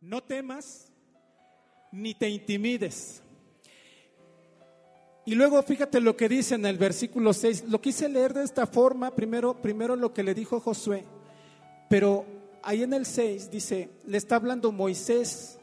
no 0.00 0.22
temas 0.22 0.90
ni 1.92 2.14
te 2.14 2.28
intimides. 2.28 3.22
Y 5.26 5.34
luego 5.34 5.62
fíjate 5.62 6.00
lo 6.00 6.16
que 6.16 6.28
dice 6.28 6.54
en 6.54 6.64
el 6.64 6.78
versículo 6.78 7.34
6. 7.34 7.64
Lo 7.68 7.80
quise 7.80 8.08
leer 8.08 8.32
de 8.32 8.44
esta 8.44 8.66
forma, 8.66 9.14
primero, 9.14 9.60
primero 9.60 9.96
lo 9.96 10.14
que 10.14 10.22
le 10.22 10.34
dijo 10.34 10.60
Josué, 10.60 11.04
pero 11.90 12.24
ahí 12.62 12.82
en 12.82 12.94
el 12.94 13.04
6 13.04 13.50
dice, 13.50 13.90
le 14.06 14.16
está 14.16 14.36
hablando 14.36 14.72
Moisés 14.72 15.58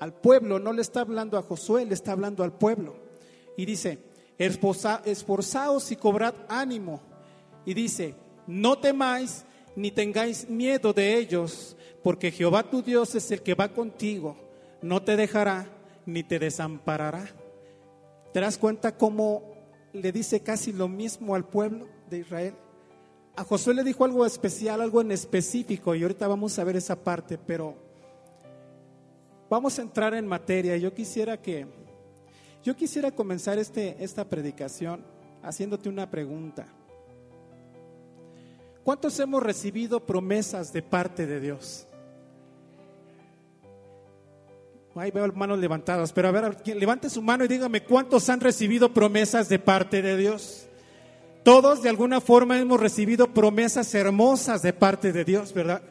al 0.00 0.12
pueblo, 0.12 0.58
no 0.58 0.72
le 0.72 0.82
está 0.82 1.02
hablando 1.02 1.38
a 1.38 1.42
Josué, 1.42 1.84
le 1.84 1.94
está 1.94 2.12
hablando 2.12 2.42
al 2.42 2.52
pueblo. 2.52 2.96
Y 3.56 3.66
dice, 3.66 3.98
esforzaos 4.38 5.92
y 5.92 5.96
cobrad 5.96 6.34
ánimo. 6.48 7.00
Y 7.64 7.74
dice, 7.74 8.14
no 8.46 8.78
temáis 8.78 9.44
ni 9.80 9.90
tengáis 9.90 10.48
miedo 10.48 10.92
de 10.92 11.16
ellos, 11.16 11.74
porque 12.02 12.30
Jehová 12.30 12.62
tu 12.68 12.82
Dios 12.82 13.14
es 13.14 13.30
el 13.30 13.42
que 13.42 13.54
va 13.54 13.72
contigo, 13.72 14.36
no 14.82 15.02
te 15.02 15.16
dejará 15.16 15.66
ni 16.04 16.22
te 16.22 16.38
desamparará. 16.38 17.30
¿Te 18.32 18.40
das 18.40 18.58
cuenta 18.58 18.96
cómo 18.96 19.42
le 19.94 20.12
dice 20.12 20.40
casi 20.40 20.72
lo 20.72 20.86
mismo 20.86 21.34
al 21.34 21.46
pueblo 21.46 21.88
de 22.10 22.18
Israel? 22.18 22.54
A 23.36 23.44
Josué 23.44 23.72
le 23.72 23.82
dijo 23.82 24.04
algo 24.04 24.26
especial, 24.26 24.82
algo 24.82 25.00
en 25.00 25.12
específico, 25.12 25.94
y 25.94 26.02
ahorita 26.02 26.28
vamos 26.28 26.58
a 26.58 26.64
ver 26.64 26.76
esa 26.76 27.02
parte, 27.02 27.38
pero 27.38 27.74
vamos 29.48 29.78
a 29.78 29.82
entrar 29.82 30.12
en 30.12 30.26
materia. 30.26 30.76
Yo 30.76 30.92
quisiera 30.92 31.40
que, 31.40 31.66
yo 32.62 32.76
quisiera 32.76 33.10
comenzar 33.10 33.58
este, 33.58 33.96
esta 34.04 34.28
predicación 34.28 35.02
haciéndote 35.42 35.88
una 35.88 36.10
pregunta. 36.10 36.66
¿Cuántos 38.84 39.18
hemos 39.20 39.42
recibido 39.42 40.00
promesas 40.00 40.72
de 40.72 40.82
parte 40.82 41.26
de 41.26 41.40
Dios? 41.40 41.86
Ahí 44.96 45.10
veo 45.10 45.32
manos 45.32 45.58
levantadas, 45.58 46.12
pero 46.12 46.28
a 46.28 46.30
ver, 46.32 46.56
levante 46.66 47.08
su 47.08 47.22
mano 47.22 47.44
y 47.44 47.48
dígame 47.48 47.82
cuántos 47.82 48.28
han 48.28 48.40
recibido 48.40 48.92
promesas 48.92 49.48
de 49.48 49.58
parte 49.58 50.02
de 50.02 50.16
Dios. 50.16 50.66
Todos 51.44 51.82
de 51.82 51.88
alguna 51.88 52.20
forma 52.20 52.58
hemos 52.58 52.80
recibido 52.80 53.32
promesas 53.32 53.94
hermosas 53.94 54.62
de 54.62 54.72
parte 54.72 55.12
de 55.12 55.24
Dios, 55.24 55.54
¿verdad? 55.54 55.82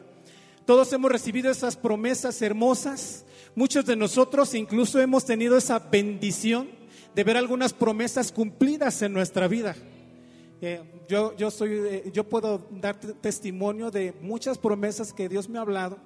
Todos 0.64 0.92
hemos 0.92 1.10
recibido 1.10 1.50
esas 1.50 1.76
promesas 1.76 2.40
hermosas. 2.42 3.24
Muchos 3.56 3.86
de 3.86 3.96
nosotros 3.96 4.54
incluso 4.54 5.00
hemos 5.00 5.24
tenido 5.24 5.56
esa 5.56 5.78
bendición 5.78 6.68
de 7.14 7.24
ver 7.24 7.36
algunas 7.36 7.72
promesas 7.72 8.30
cumplidas 8.30 9.02
en 9.02 9.12
nuestra 9.12 9.48
vida. 9.48 9.74
Eh, 10.60 10.82
yo, 11.10 11.36
yo, 11.36 11.50
soy, 11.50 11.72
eh, 11.72 12.10
yo 12.12 12.22
puedo 12.22 12.68
dar 12.70 12.96
testimonio 12.98 13.90
de 13.90 14.14
muchas 14.22 14.56
promesas 14.56 15.12
que 15.12 15.28
Dios 15.28 15.48
me 15.48 15.58
ha 15.58 15.62
hablado, 15.62 15.98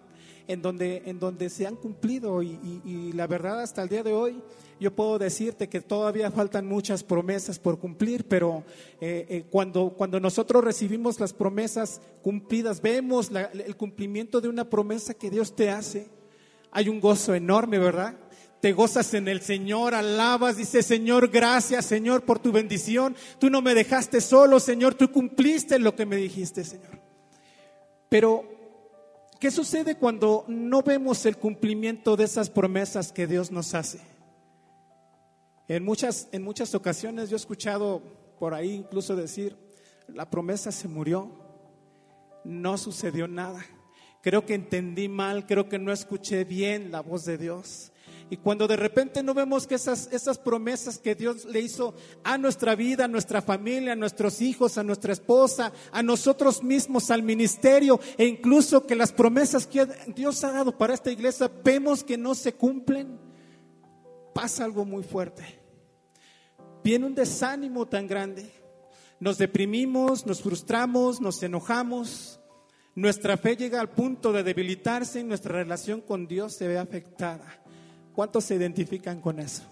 en 0.48 0.62
donde, 0.62 1.02
en 1.04 1.18
donde 1.20 1.50
se 1.50 1.66
han 1.66 1.76
cumplido 1.76 2.42
y, 2.42 3.12
la 3.12 3.26
verdad 3.26 3.62
hasta 3.62 3.82
el 3.82 3.88
día 3.88 4.02
de 4.02 4.12
hoy 4.12 4.42
yo 4.80 4.94
puedo 4.94 5.18
decirte 5.18 5.68
que 5.68 5.80
todavía 5.80 6.30
faltan 6.30 6.66
muchas 6.66 7.04
promesas 7.04 7.58
por 7.58 7.78
cumplir, 7.78 8.26
pero 8.26 8.64
eh, 9.00 9.44
cuando, 9.50 9.90
cuando 9.90 10.18
nosotros 10.18 10.64
recibimos 10.64 11.20
las 11.20 11.32
promesas 11.32 12.00
cumplidas, 12.22 12.82
vemos 12.82 13.30
el 13.52 13.76
cumplimiento 13.76 14.40
de 14.40 14.48
una 14.48 14.68
promesa 14.68 15.14
que 15.14 15.30
Dios 15.30 15.54
te 15.54 15.70
hace, 15.70 16.08
hay 16.72 16.88
un 16.88 17.00
gozo 17.00 17.34
enorme, 17.34 17.78
¿verdad? 17.78 18.16
Te 18.64 18.72
gozas 18.72 19.12
en 19.12 19.28
el 19.28 19.42
Señor, 19.42 19.94
alabas, 19.94 20.56
dice 20.56 20.82
Señor, 20.82 21.28
gracias 21.28 21.84
Señor 21.84 22.22
por 22.22 22.38
tu 22.38 22.50
bendición. 22.50 23.14
Tú 23.38 23.50
no 23.50 23.60
me 23.60 23.74
dejaste 23.74 24.22
solo, 24.22 24.58
Señor, 24.58 24.94
tú 24.94 25.12
cumpliste 25.12 25.78
lo 25.78 25.94
que 25.94 26.06
me 26.06 26.16
dijiste, 26.16 26.64
Señor. 26.64 26.98
Pero, 28.08 28.48
¿qué 29.38 29.50
sucede 29.50 29.96
cuando 29.96 30.46
no 30.48 30.80
vemos 30.80 31.26
el 31.26 31.36
cumplimiento 31.36 32.16
de 32.16 32.24
esas 32.24 32.48
promesas 32.48 33.12
que 33.12 33.26
Dios 33.26 33.50
nos 33.50 33.74
hace? 33.74 34.00
En 35.68 35.84
muchas, 35.84 36.28
en 36.32 36.42
muchas 36.42 36.74
ocasiones 36.74 37.28
yo 37.28 37.36
he 37.36 37.40
escuchado 37.40 38.00
por 38.38 38.54
ahí 38.54 38.72
incluso 38.72 39.14
decir, 39.14 39.58
la 40.08 40.30
promesa 40.30 40.72
se 40.72 40.88
murió, 40.88 41.30
no 42.44 42.78
sucedió 42.78 43.28
nada. 43.28 43.62
Creo 44.22 44.46
que 44.46 44.54
entendí 44.54 45.10
mal, 45.10 45.44
creo 45.44 45.68
que 45.68 45.78
no 45.78 45.92
escuché 45.92 46.44
bien 46.44 46.90
la 46.90 47.02
voz 47.02 47.26
de 47.26 47.36
Dios. 47.36 47.90
Y 48.34 48.38
cuando 48.38 48.66
de 48.66 48.74
repente 48.74 49.22
no 49.22 49.32
vemos 49.32 49.64
que 49.64 49.76
esas, 49.76 50.12
esas 50.12 50.38
promesas 50.38 50.98
que 50.98 51.14
Dios 51.14 51.44
le 51.44 51.60
hizo 51.60 51.94
a 52.24 52.36
nuestra 52.36 52.74
vida, 52.74 53.04
a 53.04 53.08
nuestra 53.08 53.40
familia, 53.40 53.92
a 53.92 53.94
nuestros 53.94 54.40
hijos, 54.40 54.76
a 54.76 54.82
nuestra 54.82 55.12
esposa, 55.12 55.72
a 55.92 56.02
nosotros 56.02 56.60
mismos, 56.64 57.12
al 57.12 57.22
ministerio, 57.22 58.00
e 58.18 58.26
incluso 58.26 58.88
que 58.88 58.96
las 58.96 59.12
promesas 59.12 59.68
que 59.68 59.86
Dios 60.16 60.42
ha 60.42 60.50
dado 60.50 60.76
para 60.76 60.94
esta 60.94 61.12
iglesia, 61.12 61.48
vemos 61.62 62.02
que 62.02 62.18
no 62.18 62.34
se 62.34 62.54
cumplen, 62.54 63.20
pasa 64.34 64.64
algo 64.64 64.84
muy 64.84 65.04
fuerte. 65.04 65.44
Viene 66.82 67.06
un 67.06 67.14
desánimo 67.14 67.86
tan 67.86 68.08
grande. 68.08 68.50
Nos 69.20 69.38
deprimimos, 69.38 70.26
nos 70.26 70.42
frustramos, 70.42 71.20
nos 71.20 71.40
enojamos. 71.44 72.40
Nuestra 72.96 73.36
fe 73.36 73.54
llega 73.54 73.80
al 73.80 73.90
punto 73.90 74.32
de 74.32 74.42
debilitarse 74.42 75.20
y 75.20 75.22
nuestra 75.22 75.52
relación 75.52 76.00
con 76.00 76.26
Dios 76.26 76.54
se 76.54 76.66
ve 76.66 76.78
afectada. 76.78 77.60
¿Cuántos 78.14 78.44
se 78.44 78.54
identifican 78.54 79.20
con 79.20 79.40
eso? 79.40 79.64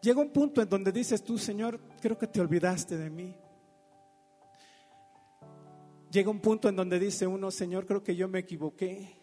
Llega 0.00 0.20
un 0.20 0.30
punto 0.30 0.62
en 0.62 0.68
donde 0.68 0.92
dices 0.92 1.22
tú, 1.22 1.36
Señor, 1.36 1.80
creo 2.00 2.16
que 2.16 2.28
te 2.28 2.40
olvidaste 2.40 2.96
de 2.96 3.10
mí. 3.10 3.36
Llega 6.12 6.30
un 6.30 6.40
punto 6.40 6.68
en 6.68 6.76
donde 6.76 7.00
dice 7.00 7.26
uno, 7.26 7.50
Señor, 7.50 7.86
creo 7.86 8.04
que 8.04 8.14
yo 8.14 8.28
me 8.28 8.40
equivoqué. 8.40 9.16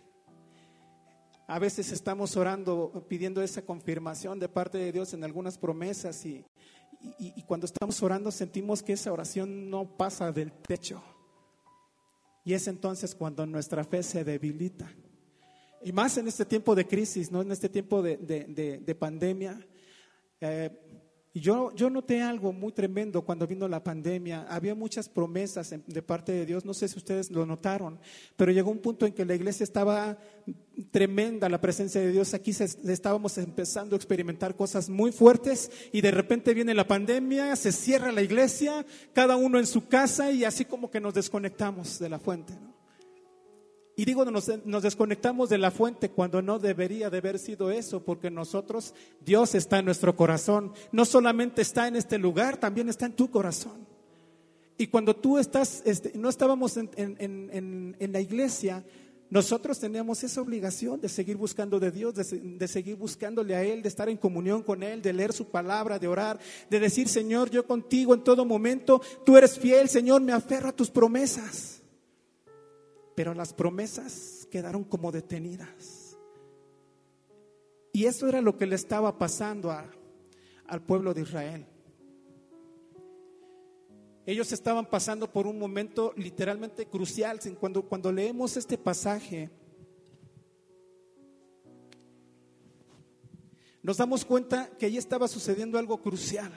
A 1.48 1.58
veces 1.58 1.92
estamos 1.92 2.36
orando, 2.36 3.06
pidiendo 3.08 3.42
esa 3.42 3.62
confirmación 3.62 4.40
de 4.40 4.50
parte 4.50 4.78
de 4.78 4.92
Dios 4.92 5.14
en 5.14 5.24
algunas 5.24 5.58
promesas 5.58 6.26
y, 6.26 6.46
y 7.18 7.44
cuando 7.44 7.66
estamos 7.66 8.02
orando 8.04 8.30
sentimos 8.30 8.84
que 8.84 8.94
esa 8.94 9.12
oración 9.12 9.70
no 9.70 9.86
pasa 9.86 10.32
del 10.32 10.52
techo. 10.52 11.02
Y 12.50 12.56
es 12.56 12.68
entonces 12.68 13.14
cuando 13.14 13.46
nuestra 13.46 13.84
fe 13.84 14.02
se 14.02 14.24
debilita. 14.24 14.92
Y 15.84 15.92
más 15.92 16.18
en 16.18 16.28
este 16.28 16.46
tiempo 16.46 16.74
de 16.74 16.88
crisis, 16.88 17.32
¿no? 17.32 17.44
en 17.44 17.52
este 17.52 17.70
tiempo 17.70 18.02
de, 18.02 18.98
pandemia. 18.98 19.64
Eh, 20.42 20.72
y 21.32 21.42
yo, 21.42 21.72
yo 21.76 21.92
noté 21.92 22.24
algo 22.24 22.52
muy 22.52 22.72
tremendo 22.72 23.22
cuando 23.22 23.46
vino 23.46 23.68
la 23.68 23.84
pandemia. 23.84 24.48
Había 24.50 24.74
muchas 24.74 25.08
promesas 25.08 25.76
de 25.86 26.02
parte 26.02 26.32
de 26.32 26.46
Dios. 26.46 26.66
No 26.66 26.74
sé 26.74 26.88
si 26.88 26.98
ustedes 26.98 27.30
lo 27.30 27.46
notaron, 27.46 28.00
pero 28.36 28.52
llegó 28.52 28.72
un 28.72 28.80
punto 28.80 29.06
en 29.06 29.14
que 29.14 29.26
la 29.26 29.36
iglesia 29.36 29.64
estaba 29.64 30.18
tremenda, 30.90 31.48
la 31.48 31.62
presencia 31.62 32.02
de 32.02 32.12
Dios. 32.12 32.34
Aquí 32.34 32.50
estábamos 32.50 33.38
empezando 33.38 33.96
a 33.96 33.98
experimentar 33.98 34.56
cosas 34.56 34.90
muy 34.90 35.12
fuertes 35.12 35.70
y 35.92 36.02
de 36.02 36.10
repente 36.10 36.56
viene 36.56 36.74
la 36.74 36.88
pandemia, 36.88 37.56
se 37.56 37.72
cierra 37.72 38.12
la 38.12 38.24
iglesia, 38.24 38.84
cada 39.14 39.36
uno 39.36 39.60
en 39.60 39.68
su 39.68 39.88
casa 39.88 40.32
y 40.32 40.46
así 40.46 40.66
como 40.66 40.90
que 40.90 41.00
nos 41.00 41.14
desconectamos 41.14 42.00
de 42.00 42.10
la 42.10 42.18
fuente. 42.18 42.54
Y 44.00 44.06
digo, 44.06 44.24
nos, 44.24 44.82
desconectamos 44.82 45.50
de 45.50 45.58
la 45.58 45.72
fuente 45.72 46.08
cuando 46.08 46.42
no 46.42 46.58
debería 46.58 47.10
de 47.10 47.18
haber 47.18 47.38
sido 47.38 47.70
eso, 47.70 48.02
porque 48.02 48.32
nosotros, 48.32 48.94
Dios 49.26 49.56
está 49.56 49.80
en 49.80 49.84
nuestro 49.84 50.16
corazón. 50.16 50.72
No 50.94 51.04
solamente 51.04 51.62
está 51.62 51.86
en 51.90 51.98
este 51.98 52.18
lugar, 52.18 52.56
también 52.56 52.88
está 52.88 53.08
en 53.08 53.12
tu 53.12 53.30
corazón. 53.30 53.86
Y 54.78 54.88
cuando 54.88 55.14
tú 55.14 55.38
estás, 55.38 55.84
este, 55.84 56.14
no 56.16 56.30
estábamos 56.30 56.78
en, 56.78 57.98
la 58.00 58.22
iglesia, 58.22 58.86
nosotros 59.30 59.78
teníamos 59.78 60.24
esa 60.24 60.40
obligación 60.40 61.02
de 61.02 61.10
seguir 61.10 61.36
buscando 61.36 61.78
de 61.78 61.92
Dios, 61.92 62.16
de, 62.16 62.24
de, 62.24 62.68
seguir 62.70 62.96
buscándole 62.96 63.54
a 63.54 63.66
Él, 63.66 63.82
de 63.82 63.90
estar 63.90 64.08
en 64.08 64.16
comunión 64.16 64.64
con 64.64 64.82
Él, 64.82 65.02
de 65.02 65.12
leer 65.12 65.34
su 65.34 65.50
palabra, 65.50 66.00
de 66.00 66.08
orar, 66.08 66.40
de 66.70 66.80
decir, 66.80 67.10
Señor, 67.10 67.50
yo 67.50 67.68
contigo 67.68 68.14
en 68.14 68.24
todo 68.24 68.46
momento, 68.46 69.02
tú 69.26 69.36
eres 69.36 69.60
fiel, 69.60 69.90
Señor, 69.90 70.22
me 70.22 70.32
aferro 70.32 70.70
a 70.70 70.74
tus 70.74 70.90
promesas 70.90 71.79
pero 73.20 73.34
las 73.34 73.52
promesas 73.52 74.48
quedaron 74.50 74.86
como 74.86 75.12
detenidas. 75.12 76.18
Y 77.92 78.06
eso 78.06 78.30
era 78.30 78.40
lo 78.40 78.58
que 78.58 78.66
le 78.66 78.76
estaba 78.76 79.18
pasando 79.18 79.76
al 80.66 80.82
pueblo 80.84 81.14
de 81.14 81.24
Israel. 81.24 81.66
Ellos 84.26 84.54
estaban 84.54 84.86
pasando 84.86 85.30
por 85.30 85.48
un 85.48 85.60
momento 85.60 86.14
literalmente 86.16 86.86
crucial. 86.86 87.42
Cuando, 87.60 87.82
cuando 87.82 88.10
leemos 88.10 88.56
este 88.56 88.78
pasaje, 88.78 89.50
nos 93.84 93.98
damos 93.98 94.24
cuenta 94.24 94.70
que 94.78 94.86
allí 94.86 94.98
estaba 94.98 95.28
sucediendo 95.28 95.78
algo 95.78 96.02
crucial. 96.02 96.54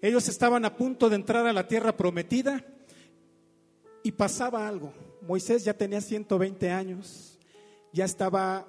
Ellos 0.00 0.28
estaban 0.30 0.64
a 0.64 0.74
punto 0.74 1.10
de 1.10 1.16
entrar 1.16 1.46
a 1.46 1.52
la 1.52 1.68
tierra 1.68 1.94
prometida 1.94 2.64
y 4.02 4.12
pasaba 4.12 4.66
algo. 4.66 5.03
Moisés 5.26 5.64
ya 5.64 5.74
tenía 5.74 6.00
120 6.00 6.70
años, 6.70 7.38
ya 7.92 8.04
estaba, 8.04 8.66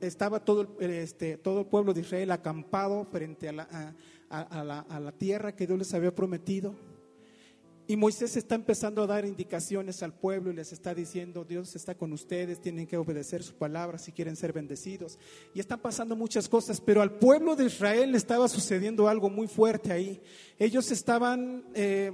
estaba 0.00 0.44
todo, 0.44 0.76
este, 0.80 1.36
todo 1.38 1.60
el 1.60 1.66
pueblo 1.66 1.92
de 1.92 2.02
Israel 2.02 2.30
acampado 2.30 3.04
frente 3.04 3.48
a 3.48 3.52
la, 3.52 3.94
a, 4.28 4.64
la, 4.64 4.80
a 4.80 5.00
la 5.00 5.12
tierra 5.12 5.54
que 5.54 5.66
Dios 5.66 5.78
les 5.78 5.94
había 5.94 6.14
prometido. 6.14 6.74
Y 7.86 7.96
Moisés 7.96 8.34
está 8.36 8.54
empezando 8.54 9.02
a 9.02 9.06
dar 9.06 9.26
indicaciones 9.26 10.02
al 10.02 10.14
pueblo 10.14 10.50
y 10.50 10.54
les 10.54 10.72
está 10.72 10.94
diciendo, 10.94 11.44
Dios 11.44 11.76
está 11.76 11.94
con 11.94 12.14
ustedes, 12.14 12.60
tienen 12.60 12.86
que 12.86 12.96
obedecer 12.96 13.42
su 13.42 13.54
palabra 13.56 13.98
si 13.98 14.10
quieren 14.10 14.36
ser 14.36 14.54
bendecidos. 14.54 15.18
Y 15.52 15.60
están 15.60 15.80
pasando 15.80 16.16
muchas 16.16 16.48
cosas, 16.48 16.80
pero 16.80 17.02
al 17.02 17.18
pueblo 17.18 17.56
de 17.56 17.66
Israel 17.66 18.12
le 18.12 18.16
estaba 18.16 18.48
sucediendo 18.48 19.06
algo 19.06 19.28
muy 19.28 19.48
fuerte 19.48 19.92
ahí. 19.92 20.22
Ellos 20.58 20.90
estaban, 20.90 21.64
eh, 21.74 22.10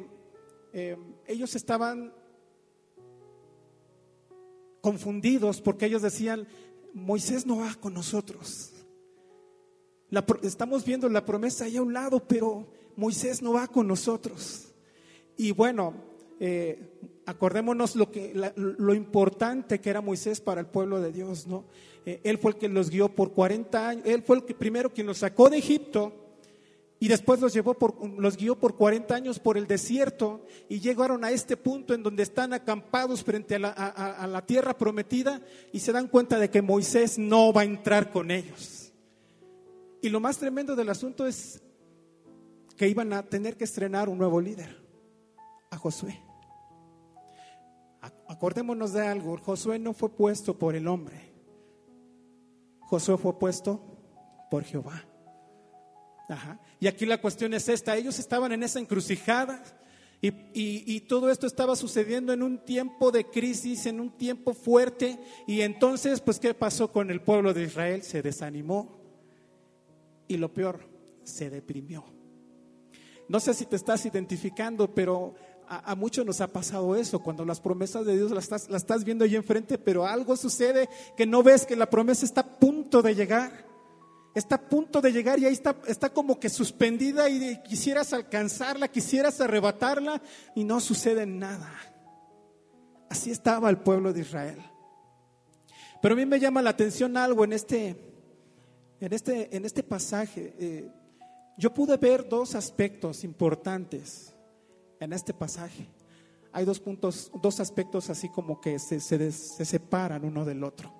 eh, 0.72 0.96
ellos 1.28 1.54
estaban 1.54 2.12
confundidos 4.80 5.60
porque 5.60 5.86
ellos 5.86 6.02
decían, 6.02 6.46
Moisés 6.94 7.46
no 7.46 7.58
va 7.58 7.74
con 7.74 7.94
nosotros. 7.94 8.72
estamos 10.42 10.84
viendo 10.84 11.08
la 11.08 11.24
promesa 11.24 11.64
ahí 11.64 11.76
a 11.76 11.82
un 11.82 11.92
lado, 11.92 12.26
pero 12.26 12.66
Moisés 12.96 13.42
no 13.42 13.52
va 13.52 13.68
con 13.68 13.86
nosotros. 13.86 14.68
Y 15.36 15.52
bueno, 15.52 15.94
eh, 16.40 16.98
acordémonos 17.26 17.96
lo, 17.96 18.10
que, 18.10 18.32
lo 18.56 18.94
importante 18.94 19.80
que 19.80 19.90
era 19.90 20.00
Moisés 20.00 20.40
para 20.40 20.60
el 20.60 20.66
pueblo 20.66 21.00
de 21.00 21.12
Dios, 21.12 21.46
¿no? 21.46 21.64
Eh, 22.06 22.20
él 22.24 22.38
fue 22.38 22.52
el 22.52 22.58
que 22.58 22.68
los 22.68 22.90
guió 22.90 23.08
por 23.08 23.32
40 23.32 23.88
años, 23.88 24.04
él 24.06 24.22
fue 24.22 24.36
el 24.36 24.42
primero 24.42 24.90
quien 24.90 25.06
los 25.06 25.18
sacó 25.18 25.50
de 25.50 25.58
Egipto 25.58 26.19
y 27.02 27.08
después 27.08 27.40
los 27.40 27.54
llevó 27.54 27.72
por, 27.72 27.96
los 28.20 28.36
guió 28.36 28.56
por 28.56 28.76
40 28.76 29.14
años 29.14 29.38
por 29.38 29.56
el 29.56 29.66
desierto 29.66 30.44
y 30.68 30.80
llegaron 30.80 31.24
a 31.24 31.30
este 31.30 31.56
punto 31.56 31.94
en 31.94 32.02
donde 32.02 32.22
están 32.22 32.52
acampados 32.52 33.24
frente 33.24 33.54
a 33.54 33.58
la, 33.58 34.44
tierra 34.46 34.76
prometida 34.76 35.40
y 35.72 35.80
se 35.80 35.92
dan 35.92 36.08
cuenta 36.08 36.38
de 36.38 36.50
que 36.50 36.60
Moisés 36.60 37.18
no 37.18 37.54
va 37.54 37.62
a 37.62 37.64
entrar 37.64 38.10
con 38.10 38.30
ellos. 38.30 38.92
Y 40.02 40.10
lo 40.10 40.20
más 40.20 40.36
tremendo 40.36 40.76
del 40.76 40.90
asunto 40.90 41.26
es 41.26 41.62
que 42.76 42.86
iban 42.86 43.14
a 43.14 43.22
tener 43.22 43.56
que 43.56 43.64
estrenar 43.64 44.10
un 44.10 44.18
nuevo 44.18 44.38
líder 44.38 44.76
a 45.70 45.78
Josué. 45.78 46.22
Acordémonos 48.28 48.92
de 48.92 49.06
algo, 49.06 49.38
Josué 49.38 49.78
no 49.78 49.94
fue 49.94 50.10
puesto 50.10 50.58
por 50.58 50.76
el 50.76 50.86
hombre, 50.86 51.32
Josué 52.80 53.16
fue 53.16 53.38
puesto 53.38 53.80
por 54.50 54.64
Jehová. 54.64 55.09
Y 56.78 56.86
aquí 56.86 57.06
la 57.06 57.20
cuestión 57.20 57.54
es 57.54 57.68
esta, 57.68 57.96
ellos 57.96 58.18
estaban 58.18 58.52
en 58.52 58.62
esa 58.62 58.78
encrucijada 58.78 59.62
y, 60.22 60.32
y, 60.52 61.00
todo 61.00 61.30
esto 61.30 61.46
estaba 61.46 61.74
sucediendo 61.76 62.32
en 62.32 62.42
un 62.42 62.58
tiempo 62.58 63.10
de 63.10 63.24
crisis, 63.24 63.86
en 63.86 64.00
un 64.00 64.10
tiempo 64.18 64.52
fuerte 64.52 65.18
y 65.46 65.62
entonces 65.62 66.20
pues 66.20 66.38
¿qué 66.38 66.52
pasó 66.52 66.92
con 66.92 67.10
el 67.10 67.22
pueblo 67.22 67.54
de 67.54 67.64
Israel? 67.64 68.02
Se 68.02 68.20
desanimó 68.20 69.00
y 70.28 70.36
lo 70.36 70.52
peor, 70.52 70.80
se 71.24 71.48
deprimió. 71.48 72.04
No 73.28 73.40
sé 73.40 73.54
si 73.54 73.64
te 73.64 73.76
estás 73.76 74.04
identificando, 74.04 74.94
pero 74.94 75.34
a, 75.66 75.94
muchos 75.94 76.26
nos 76.26 76.40
ha 76.40 76.48
pasado 76.48 76.96
eso, 76.96 77.20
cuando 77.20 77.44
las 77.44 77.60
promesas 77.60 78.04
de 78.04 78.16
Dios 78.16 78.32
las 78.32 78.44
estás, 78.44 78.68
las 78.68 78.82
estás 78.82 79.04
viendo 79.04 79.24
ahí 79.24 79.36
enfrente, 79.36 79.78
pero 79.78 80.04
algo 80.04 80.36
sucede 80.36 80.88
que 81.16 81.26
no 81.26 81.42
ves 81.42 81.64
que 81.64 81.76
la 81.76 81.88
promesa 81.88 82.26
está 82.26 82.40
a 82.40 82.58
punto 82.58 83.02
de 83.02 83.14
llegar. 83.14 83.69
Está 84.34 84.54
a 84.54 84.60
punto 84.60 85.00
de 85.00 85.12
llegar 85.12 85.38
y 85.38 85.46
ahí 85.46 85.52
está, 85.52 85.76
está 85.86 86.10
como 86.10 86.38
que 86.38 86.48
suspendida 86.48 87.28
y 87.28 87.60
quisieras 87.62 88.12
alcanzarla, 88.12 88.88
quisieras 88.88 89.40
arrebatarla 89.40 90.22
y 90.54 90.62
no 90.62 90.80
sucede 90.80 91.26
nada. 91.26 91.70
Así 93.08 93.30
estaba 93.30 93.68
el 93.70 93.78
pueblo 93.78 94.12
de 94.12 94.20
Israel. 94.20 94.62
Pero 96.00 96.14
a 96.14 96.16
mí 96.16 96.24
me 96.24 96.38
llama 96.38 96.62
la 96.62 96.70
atención 96.70 97.16
algo 97.16 97.44
en 97.44 97.52
este, 97.52 97.96
en 99.00 99.12
este, 99.12 99.54
en 99.54 99.64
este 99.64 99.82
pasaje. 99.82 100.54
Eh, 100.58 100.88
yo 101.58 101.74
pude 101.74 101.96
ver 101.96 102.28
dos 102.28 102.54
aspectos 102.54 103.24
importantes 103.24 104.34
en 105.00 105.12
este 105.12 105.34
pasaje. 105.34 105.88
Hay 106.52 106.64
dos 106.64 106.80
puntos, 106.80 107.30
dos 107.42 107.60
aspectos 107.60 108.10
así 108.10 108.28
como 108.28 108.60
que 108.60 108.78
se, 108.78 109.00
se, 109.00 109.30
separan 109.32 110.24
uno 110.24 110.44
del 110.44 110.64
otro. 110.64 110.92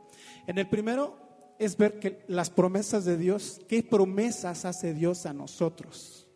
En 0.46 0.58
el 0.58 0.68
primero 0.68 1.29
es 1.60 1.76
ver 1.76 2.00
que 2.00 2.24
las 2.26 2.48
promesas 2.48 3.04
de 3.04 3.18
Dios, 3.18 3.60
qué 3.68 3.82
promesas 3.82 4.64
hace 4.64 4.94
Dios 4.94 5.26
a 5.26 5.34
nosotros. 5.34 6.26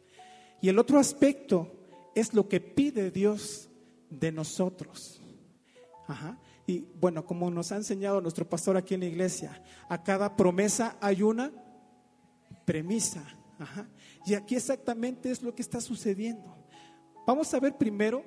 Y 0.60 0.68
el 0.68 0.78
otro 0.78 0.98
aspecto 0.98 1.72
es 2.14 2.34
lo 2.34 2.46
que 2.46 2.60
pide 2.60 3.10
Dios 3.10 3.70
de 4.10 4.30
nosotros. 4.30 5.22
Y 6.66 6.80
bueno, 7.00 7.24
como 7.24 7.50
nos 7.50 7.72
ha 7.72 7.76
enseñado 7.76 8.20
nuestro 8.20 8.46
pastor 8.46 8.76
aquí 8.76 8.92
en 8.92 9.00
la 9.00 9.06
iglesia, 9.06 9.62
a 9.88 10.02
cada 10.02 10.36
promesa 10.36 10.98
hay 11.00 11.22
una 11.22 11.50
premisa. 12.66 13.24
Y 14.26 14.34
aquí 14.34 14.56
exactamente 14.56 15.30
es 15.30 15.42
lo 15.42 15.54
que 15.54 15.62
está 15.62 15.80
sucediendo. 15.80 16.54
Vamos 17.26 17.52
a 17.54 17.60
ver 17.60 17.78
primero 17.78 18.22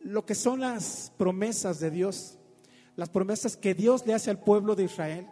lo 0.00 0.26
que 0.26 0.34
son 0.34 0.58
las 0.58 1.12
promesas 1.16 1.78
de 1.78 1.92
Dios, 1.92 2.36
las 2.96 3.10
promesas 3.10 3.56
que 3.56 3.74
Dios 3.74 4.04
le 4.06 4.14
hace 4.14 4.30
al 4.30 4.40
pueblo 4.40 4.74
de 4.74 4.84
Israel. 4.84 5.28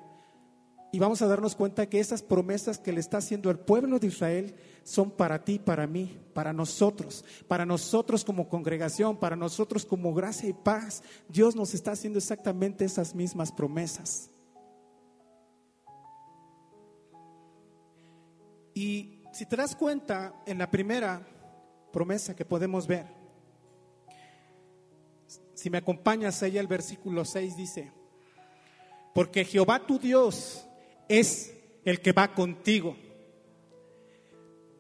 Y 0.91 0.99
vamos 0.99 1.21
a 1.21 1.27
darnos 1.27 1.55
cuenta 1.55 1.89
que 1.89 2.01
esas 2.01 2.23
promesas 2.23 2.79
que 2.79 2.93
le 2.93 3.01
está 3.01 3.19
haciendo 3.19 3.51
al 3.51 3.59
pueblo 3.59 3.99
de 3.99 4.07
Israel 4.07 4.55
son 4.85 5.11
para 5.11 5.45
ti, 5.45 5.59
para 5.59 5.87
mí, 5.87 6.19
para 6.33 6.55
nosotros, 6.55 7.25
para 7.47 7.67
nosotros 7.67 8.25
como 8.25 8.49
congregación, 8.49 9.19
para 9.19 9.37
nosotros 9.37 9.85
como 9.85 10.15
gracia 10.15 10.49
y 10.49 10.55
paz. 10.55 11.03
Dios 11.29 11.55
nos 11.55 11.75
está 11.75 11.93
haciendo 11.93 12.19
exactamente 12.19 12.87
esas 12.87 13.15
mismas 13.15 13.53
promesas. 13.53 14.31
Y 18.73 19.25
si 19.33 19.45
te 19.45 19.57
das 19.57 19.77
cuenta, 19.77 20.33
en 20.47 20.57
la 20.57 20.71
primera 20.71 21.27
promesa 21.93 22.35
que 22.35 22.47
podemos 22.47 22.87
ver. 22.87 23.07
Si 25.53 25.69
me 25.69 25.79
acompañas 25.79 26.43
ahí 26.43 26.57
al 26.57 26.67
versículo 26.67 27.25
6 27.25 27.57
dice, 27.57 27.93
porque 29.13 29.45
Jehová 29.45 29.85
tu 29.85 29.99
Dios 29.99 30.68
es 31.09 31.55
el 31.85 32.01
que 32.01 32.13
va 32.13 32.35
contigo. 32.35 32.97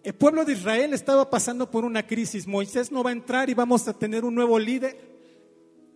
El 0.02 0.14
pueblo 0.14 0.44
de 0.44 0.52
Israel 0.52 0.94
estaba 0.94 1.28
pasando 1.28 1.70
por 1.70 1.84
una 1.84 2.06
crisis. 2.06 2.46
Moisés 2.46 2.92
no 2.92 3.02
va 3.02 3.10
a 3.10 3.12
entrar 3.12 3.50
y 3.50 3.54
vamos 3.54 3.88
a 3.88 3.98
tener 3.98 4.24
un 4.24 4.34
nuevo 4.34 4.58
líder. 4.58 4.96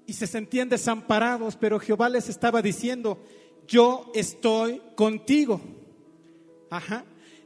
Y 0.06 0.12
se 0.14 0.26
sentían 0.26 0.68
desamparados, 0.68 1.56
pero 1.56 1.78
Jehová 1.78 2.08
les 2.08 2.28
estaba 2.28 2.60
diciendo, 2.60 3.22
yo 3.68 4.10
estoy 4.14 4.82
contigo. 4.96 5.60
Ajá. 6.70 7.04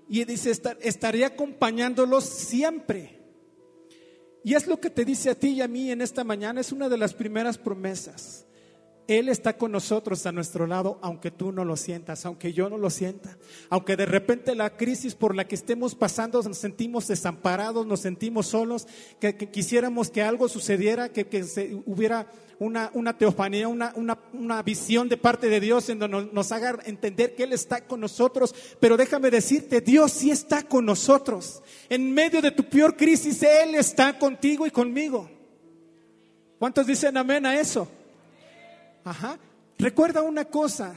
Y 0.08 0.24
dice, 0.24 0.52
estaré 0.80 1.24
acompañándolos 1.24 2.24
siempre. 2.24 3.18
Y 4.42 4.54
es 4.54 4.66
lo 4.66 4.80
que 4.80 4.90
te 4.90 5.04
dice 5.04 5.30
a 5.30 5.34
ti 5.34 5.48
y 5.48 5.60
a 5.60 5.68
mí 5.68 5.90
en 5.90 6.00
esta 6.00 6.22
mañana, 6.22 6.60
es 6.60 6.72
una 6.72 6.88
de 6.88 6.96
las 6.96 7.12
primeras 7.12 7.58
promesas. 7.58 8.45
Él 9.08 9.28
está 9.28 9.56
con 9.56 9.70
nosotros 9.70 10.26
a 10.26 10.32
nuestro 10.32 10.66
lado, 10.66 10.98
aunque 11.00 11.30
tú 11.30 11.52
no 11.52 11.64
lo 11.64 11.76
sientas, 11.76 12.26
aunque 12.26 12.52
yo 12.52 12.68
no 12.68 12.76
lo 12.76 12.90
sienta, 12.90 13.38
aunque 13.70 13.96
de 13.96 14.04
repente 14.04 14.56
la 14.56 14.76
crisis 14.76 15.14
por 15.14 15.36
la 15.36 15.46
que 15.46 15.54
estemos 15.54 15.94
pasando 15.94 16.42
nos 16.42 16.58
sentimos 16.58 17.06
desamparados, 17.06 17.86
nos 17.86 18.00
sentimos 18.00 18.48
solos, 18.48 18.88
que, 19.20 19.36
quisiéramos 19.36 20.10
que 20.10 20.22
algo 20.22 20.48
sucediera, 20.48 21.10
que, 21.10 21.44
se, 21.44 21.80
hubiera 21.86 22.26
una, 22.58 22.90
una 22.94 23.16
teofanía, 23.16 23.68
una, 23.68 23.92
una, 23.94 24.62
visión 24.62 25.08
de 25.08 25.16
parte 25.16 25.48
de 25.48 25.60
Dios 25.60 25.88
en 25.88 26.00
donde 26.00 26.16
nos, 26.16 26.32
nos 26.32 26.50
haga 26.50 26.78
entender 26.84 27.36
que 27.36 27.44
Él 27.44 27.52
está 27.52 27.86
con 27.86 28.00
nosotros. 28.00 28.54
Pero 28.80 28.96
déjame 28.96 29.30
decirte, 29.30 29.80
Dios 29.80 30.10
sí 30.10 30.32
está 30.32 30.62
con 30.64 30.84
nosotros. 30.84 31.62
En 31.88 32.12
medio 32.12 32.42
de 32.42 32.50
tu 32.50 32.64
peor 32.64 32.96
crisis, 32.96 33.40
Él 33.42 33.76
está 33.76 34.18
contigo 34.18 34.66
y 34.66 34.70
conmigo. 34.70 35.30
¿Cuántos 36.58 36.86
dicen 36.86 37.16
amén 37.16 37.46
a 37.46 37.60
eso? 37.60 37.88
Ajá. 39.06 39.38
Recuerda 39.78 40.22
una 40.22 40.46
cosa, 40.46 40.96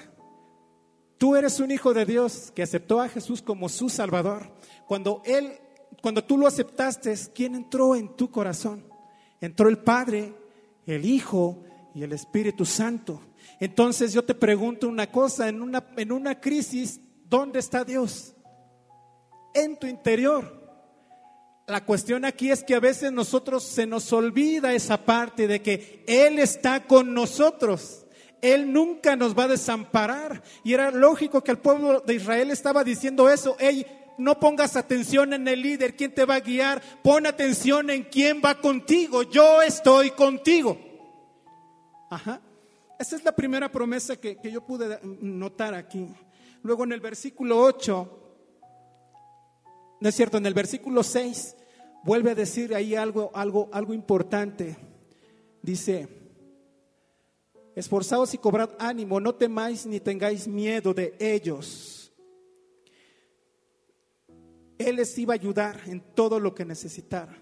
tú 1.20 1.36
eres 1.36 1.60
un 1.60 1.70
hijo 1.70 1.94
de 1.94 2.08
Dios 2.08 2.52
que 2.56 2.64
aceptó 2.64 3.02
a 3.02 3.08
Jesús 3.08 3.44
como 3.44 3.70
su 3.70 3.88
Salvador. 3.88 4.52
Cuando 4.88 5.22
Él, 5.26 5.54
cuando 6.02 6.24
tú 6.24 6.36
lo 6.36 6.48
aceptaste, 6.48 7.14
¿quién 7.36 7.54
entró 7.54 7.96
en 7.96 8.16
tu 8.16 8.32
corazón? 8.32 8.84
Entró 9.40 9.70
el 9.70 9.78
Padre, 9.78 10.34
el 10.88 11.06
Hijo 11.06 11.62
y 11.94 12.02
el 12.02 12.12
Espíritu 12.14 12.66
Santo. 12.66 13.22
Entonces 13.60 14.12
yo 14.12 14.26
te 14.26 14.34
pregunto 14.34 14.90
una 14.90 15.12
cosa, 15.12 15.48
en 15.48 15.62
una, 15.62 15.86
en 15.96 16.12
una 16.12 16.42
crisis, 16.42 17.00
¿dónde 17.26 17.60
está 17.60 17.86
Dios? 17.86 18.34
En 19.54 19.78
tu 19.78 19.86
interior. 19.86 20.59
La 21.70 21.86
cuestión 21.86 22.26
aquí 22.26 22.50
es 22.50 22.64
que 22.64 22.74
a 22.74 22.80
veces 22.80 23.12
nosotros 23.12 23.64
se 23.64 23.86
nos 23.86 24.12
olvida 24.12 24.74
esa 24.74 25.06
parte 25.06 25.48
de 25.48 25.62
que 25.62 26.04
Él 26.08 26.40
está 26.40 26.88
con 26.88 27.14
nosotros. 27.14 28.08
Él 28.42 28.74
nunca 28.74 29.16
nos 29.16 29.38
va 29.38 29.44
a 29.44 29.50
desamparar. 29.50 30.42
Y 30.64 30.74
era 30.74 30.90
lógico 30.90 31.44
que 31.44 31.52
el 31.52 31.60
pueblo 31.60 32.00
de 32.00 32.16
Israel 32.16 32.50
estaba 32.50 32.84
diciendo 32.84 33.30
eso. 33.30 33.56
Ey, 33.60 33.86
no 34.18 34.40
pongas 34.40 34.76
atención 34.76 35.32
en 35.32 35.48
el 35.48 35.62
líder, 35.62 35.96
quién 35.96 36.12
te 36.12 36.26
va 36.26 36.36
a 36.36 36.40
guiar. 36.40 36.82
Pon 37.04 37.28
atención 37.28 37.92
en 37.92 38.02
quién 38.06 38.42
va 38.44 38.60
contigo. 38.60 39.22
Yo 39.22 39.62
estoy 39.62 40.10
contigo. 40.10 40.76
Ajá. 42.10 42.42
Esa 42.98 43.16
es 43.16 43.24
la 43.24 43.36
primera 43.36 43.72
promesa 43.72 44.16
que, 44.16 44.38
que 44.38 44.52
yo 44.52 44.66
pude 44.66 45.00
notar 45.04 45.76
aquí. 45.76 46.08
Luego 46.64 46.84
en 46.84 46.94
el 46.94 47.00
versículo 47.00 47.62
8, 47.62 48.16
no 50.02 50.10
es 50.10 50.16
cierto, 50.16 50.38
en 50.38 50.48
el 50.48 50.56
versículo 50.56 51.04
6 51.04 51.58
vuelve 52.04 52.32
a 52.32 52.36
decir 52.36 52.74
ahí 52.74 52.96
algo, 52.96 53.32
algo, 53.34 53.70
algo 53.72 53.94
importante. 53.94 54.78
Dice, 55.62 56.08
esforzaos 57.76 58.34
y 58.34 58.38
cobrad 58.38 58.72
ánimo, 58.80 59.20
no 59.20 59.36
temáis 59.36 59.86
ni 59.86 60.00
tengáis 60.00 60.48
miedo 60.48 60.94
de 60.94 61.16
ellos. 61.20 62.14
Él 64.78 64.96
les 64.96 65.18
iba 65.18 65.34
a 65.34 65.36
ayudar 65.36 65.82
en 65.88 66.02
todo 66.16 66.40
lo 66.40 66.56
que 66.56 66.64
necesitara. 66.64 67.38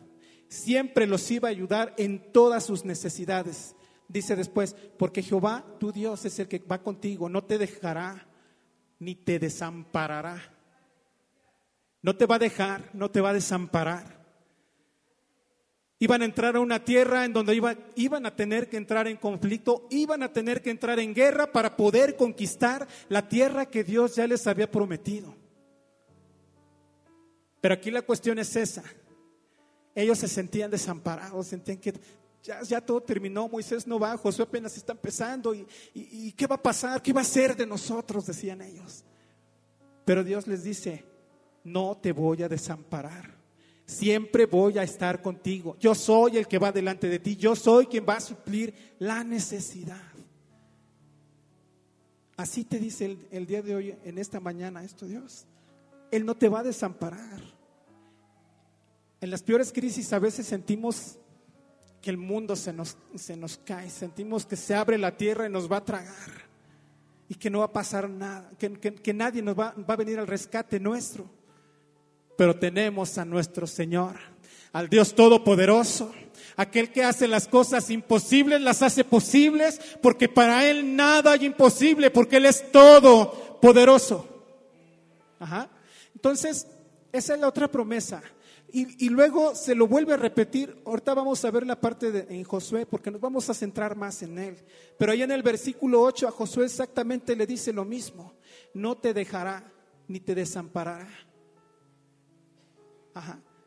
Siempre 0.49 1.05
los 1.05 1.29
iba 1.29 1.49
a 1.49 1.51
ayudar 1.51 1.93
en 1.97 2.31
todas 2.31 2.65
sus 2.65 2.83
necesidades. 2.83 3.75
Dice 4.07 4.35
después, 4.35 4.75
porque 4.97 5.21
Jehová, 5.21 5.65
tu 5.79 5.91
Dios, 5.91 6.25
es 6.25 6.39
el 6.39 6.47
que 6.47 6.59
va 6.59 6.81
contigo, 6.81 7.29
no 7.29 7.43
te 7.43 7.57
dejará 7.57 8.27
ni 8.99 9.15
te 9.15 9.37
desamparará. 9.37 10.53
No 12.01 12.15
te 12.15 12.25
va 12.25 12.35
a 12.35 12.39
dejar, 12.39 12.89
no 12.93 13.11
te 13.11 13.21
va 13.21 13.31
a 13.31 13.33
desamparar. 13.33 14.16
Iban 15.99 16.21
a 16.21 16.25
entrar 16.25 16.55
a 16.55 16.59
una 16.59 16.83
tierra 16.83 17.25
en 17.25 17.33
donde 17.33 17.59
iban 17.95 18.25
a 18.25 18.35
tener 18.35 18.69
que 18.69 18.77
entrar 18.77 19.07
en 19.07 19.17
conflicto, 19.17 19.87
iban 19.89 20.21
a 20.21 20.31
tener 20.31 20.61
que 20.61 20.69
entrar 20.69 20.99
en 20.99 21.13
guerra 21.13 21.51
para 21.51 21.75
poder 21.75 22.15
conquistar 22.15 22.87
la 23.09 23.27
tierra 23.27 23.65
que 23.65 23.83
Dios 23.83 24.15
ya 24.15 24.27
les 24.27 24.45
había 24.45 24.69
prometido. 24.69 25.35
Pero 27.61 27.73
aquí 27.73 27.89
la 27.89 28.03
cuestión 28.03 28.37
es 28.37 28.55
esa. 28.55 28.83
Ellos 29.95 30.19
se 30.19 30.27
sentían 30.27 30.69
desamparados, 30.69 31.47
sentían 31.47 31.77
que 31.77 31.93
ya, 32.43 32.79
todo 32.79 33.01
terminó, 33.01 33.49
Moisés 33.49 33.87
no 33.87 33.99
va, 33.99 34.15
Josué 34.15 34.43
apenas 34.43 34.77
está 34.77 34.93
empezando 34.93 35.53
y, 35.53 35.67
y 35.93 36.31
¿qué 36.31 36.47
va 36.47 36.55
a 36.55 36.61
pasar? 36.61 37.01
¿Qué 37.01 37.11
va 37.11 37.21
a 37.21 37.25
ser 37.25 37.55
de 37.55 37.65
nosotros? 37.65 38.27
Decían 38.27 38.61
ellos. 38.61 39.03
Pero 40.05 40.23
Dios 40.23 40.47
les 40.47 40.63
dice, 40.63 41.03
no 41.63 41.97
te 41.97 42.11
voy 42.13 42.43
a 42.43 42.47
desamparar. 42.47 43.36
Siempre 43.87 44.45
voy 44.45 44.77
a 44.77 44.83
estar 44.83 45.21
contigo. 45.21 45.77
Yo 45.79 45.95
soy 45.95 46.37
el 46.37 46.47
que 46.47 46.59
va 46.59 46.73
delante 46.73 47.07
de 47.07 47.19
ti. 47.19 47.37
Yo 47.37 47.55
soy 47.55 47.87
quien 47.87 48.05
va 48.07 48.17
a 48.17 48.21
suplir 48.21 48.73
la 48.99 49.23
necesidad. 49.23 50.01
Así 52.35 52.65
te 52.65 52.79
dice 52.79 53.05
el, 53.05 53.27
el 53.31 53.47
día 53.47 53.61
de 53.61 53.75
hoy, 53.75 53.95
en 54.03 54.17
esta 54.17 54.41
mañana, 54.41 54.83
esto 54.83 55.05
Dios. 55.07 55.45
Él 56.11 56.25
no 56.25 56.35
te 56.35 56.49
va 56.49 56.59
a 56.59 56.63
desamparar. 56.63 57.41
En 59.21 59.31
las 59.31 59.41
peores 59.41 59.71
crisis 59.71 60.11
a 60.11 60.19
veces 60.19 60.45
sentimos 60.45 61.17
que 62.01 62.09
el 62.09 62.17
mundo 62.17 62.55
se 62.55 62.73
nos, 62.73 62.97
se 63.15 63.35
nos 63.35 63.57
cae, 63.57 63.89
sentimos 63.89 64.45
que 64.45 64.55
se 64.55 64.75
abre 64.75 64.97
la 64.97 65.15
tierra 65.17 65.47
y 65.47 65.49
nos 65.49 65.71
va 65.71 65.77
a 65.77 65.85
tragar 65.85 66.47
y 67.27 67.35
que 67.35 67.49
no 67.49 67.59
va 67.59 67.65
a 67.65 67.73
pasar 67.73 68.09
nada, 68.09 68.51
que, 68.59 68.71
que, 68.71 69.13
nadie 69.13 69.41
nos 69.41 69.57
va, 69.57 69.73
va 69.89 69.93
a 69.95 69.97
venir 69.97 70.19
al 70.19 70.27
rescate 70.27 70.79
nuestro. 70.79 71.36
Pero 72.37 72.55
tenemos 72.55 73.17
a 73.17 73.25
nuestro 73.25 73.67
Señor, 73.67 74.15
al 74.71 74.87
Dios 74.87 75.15
Todopoderoso, 75.15 76.13
aquel 76.55 76.91
que 76.91 77.03
hace 77.03 77.27
las 77.27 77.47
cosas 77.47 77.89
imposibles, 77.89 78.61
las 78.61 78.81
hace 78.81 79.03
posibles, 79.03 79.81
porque 80.01 80.29
para 80.29 80.69
Él 80.69 80.95
nada 80.95 81.33
hay 81.33 81.45
imposible, 81.45 82.11
porque 82.11 82.37
Él 82.37 82.45
es 82.45 82.71
todopoderoso. 82.71 84.27
Ajá. 85.39 85.69
Entonces, 86.15 86.67
esa 87.11 87.33
es 87.33 87.39
la 87.39 87.47
otra 87.47 87.67
promesa. 87.67 88.21
Y, 88.69 89.09
luego 89.09 89.55
se 89.55 89.75
lo 89.75 89.87
vuelve 89.87 90.13
a 90.13 90.17
repetir. 90.17 90.81
Ahorita 90.85 91.13
vamos 91.13 91.43
a 91.45 91.51
ver 91.51 91.65
la 91.65 91.79
parte 91.79 92.11
de, 92.11 92.27
en 92.35 92.43
Josué 92.43 92.85
porque 92.85 93.09
nos 93.09 93.21
vamos 93.21 93.49
a 93.49 93.53
centrar 93.53 93.95
más 93.95 94.21
en 94.21 94.37
él. 94.37 94.57
Pero 94.97 95.13
ahí 95.13 95.21
en 95.21 95.31
el 95.31 95.41
versículo 95.41 96.01
8 96.01 96.27
a 96.27 96.31
Josué 96.31 96.65
exactamente 96.65 97.35
le 97.35 97.47
dice 97.47 97.71
lo 97.71 97.85
mismo. 97.85 98.33
No 98.73 98.97
te 98.97 99.13
dejará 99.13 99.71
ni 100.07 100.19
te 100.19 100.35
desamparará. 100.35 101.07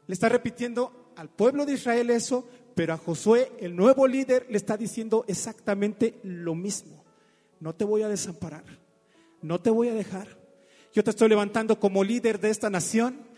Le 0.07 0.15
está 0.15 0.29
repitiendo 0.29 1.13
al 1.17 1.29
pueblo 1.29 1.65
de 1.67 1.75
Israel 1.75 2.11
eso, 2.11 2.49
pero 2.75 2.95
a 2.95 2.99
Josué, 2.99 3.53
el 3.61 3.77
nuevo 3.77 4.07
líder, 4.07 4.47
le 4.49 4.57
está 4.57 4.77
diciendo 4.77 5.25
exactamente 5.29 6.19
lo 6.23 6.55
mismo. 6.55 7.05
No 7.61 7.75
te 7.75 7.85
voy 7.85 8.03
a 8.03 8.09
desamparar. 8.09 8.65
No 9.43 9.61
te 9.61 9.71
voy 9.71 9.89
a 9.89 9.95
dejar. 9.95 10.39
Yo 10.93 11.05
te 11.05 11.11
estoy 11.11 11.29
levantando 11.29 11.79
como 11.79 12.03
líder 12.03 12.41
de 12.41 12.51
esta 12.51 12.71
nación. 12.71 13.29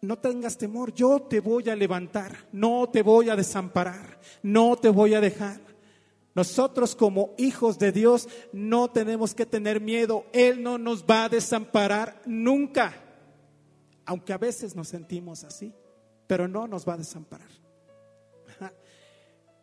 No 0.00 0.16
tengas 0.16 0.56
temor, 0.56 0.94
yo 0.94 1.22
te 1.22 1.40
voy 1.40 1.68
a 1.68 1.74
levantar, 1.74 2.46
no 2.52 2.88
te 2.88 3.02
voy 3.02 3.30
a 3.30 3.36
desamparar, 3.36 4.20
no 4.44 4.76
te 4.76 4.90
voy 4.90 5.14
a 5.14 5.20
dejar. 5.20 5.60
Nosotros 6.36 6.94
como 6.94 7.34
hijos 7.36 7.80
de 7.80 7.90
Dios 7.90 8.28
no 8.52 8.92
tenemos 8.92 9.34
que 9.34 9.44
tener 9.44 9.80
miedo, 9.80 10.24
Él 10.32 10.62
no 10.62 10.78
nos 10.78 11.04
va 11.04 11.24
a 11.24 11.28
desamparar 11.28 12.22
nunca, 12.26 12.94
aunque 14.08 14.32
a 14.32 14.38
veces 14.38 14.74
nos 14.74 14.88
sentimos 14.88 15.44
así, 15.44 15.70
pero 16.26 16.48
no 16.48 16.66
nos 16.66 16.88
va 16.88 16.94
a 16.94 16.98
desamparar. 16.98 17.50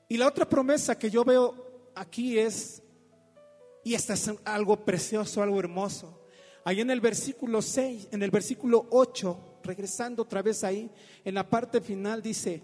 Y 0.08 0.18
la 0.18 0.28
otra 0.28 0.48
promesa 0.48 1.00
que 1.00 1.10
yo 1.10 1.26
veo 1.26 1.90
aquí 1.96 2.38
es, 2.38 2.84
y 3.84 3.96
esta 3.96 4.14
es 4.14 4.32
algo 4.44 4.86
precioso, 4.86 5.42
algo 5.42 5.60
hermoso, 5.60 6.22
Ahí 6.64 6.82
en 6.82 6.90
el 6.90 7.00
versículo 7.00 7.62
6, 7.62 8.10
en 8.12 8.24
el 8.24 8.32
versículo 8.32 8.88
8, 8.90 9.60
regresando 9.64 10.24
otra 10.24 10.42
vez 10.42 10.64
ahí, 10.64 10.92
en 11.24 11.36
la 11.36 11.48
parte 11.48 11.80
final 11.80 12.24
dice, 12.24 12.64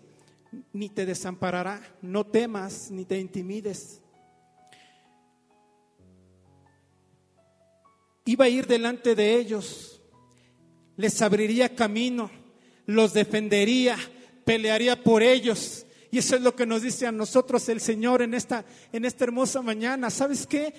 ni 0.73 0.89
te 0.89 1.05
desamparará, 1.05 1.81
no 2.01 2.25
temas, 2.25 2.89
ni 2.89 3.05
te 3.05 3.19
intimides. 3.19 4.01
Iba 8.25 8.45
a 8.45 8.49
ir 8.49 8.65
delante 8.65 9.13
de 9.13 9.35
ellos, 9.35 10.00
les 10.97 11.21
abriría 11.21 11.75
camino, 11.75 12.29
los 12.85 13.13
defendería, 13.13 13.97
pelearía 14.45 15.01
por 15.01 15.23
ellos. 15.23 15.85
Y 16.11 16.17
eso 16.17 16.35
es 16.35 16.41
lo 16.41 16.55
que 16.55 16.65
nos 16.65 16.81
dice 16.81 17.07
a 17.07 17.11
nosotros 17.11 17.69
el 17.69 17.79
Señor 17.79 18.21
en 18.21 18.33
esta, 18.33 18.65
en 18.91 19.05
esta 19.05 19.23
hermosa 19.23 19.61
mañana. 19.61 20.09
¿Sabes 20.09 20.45
qué? 20.45 20.73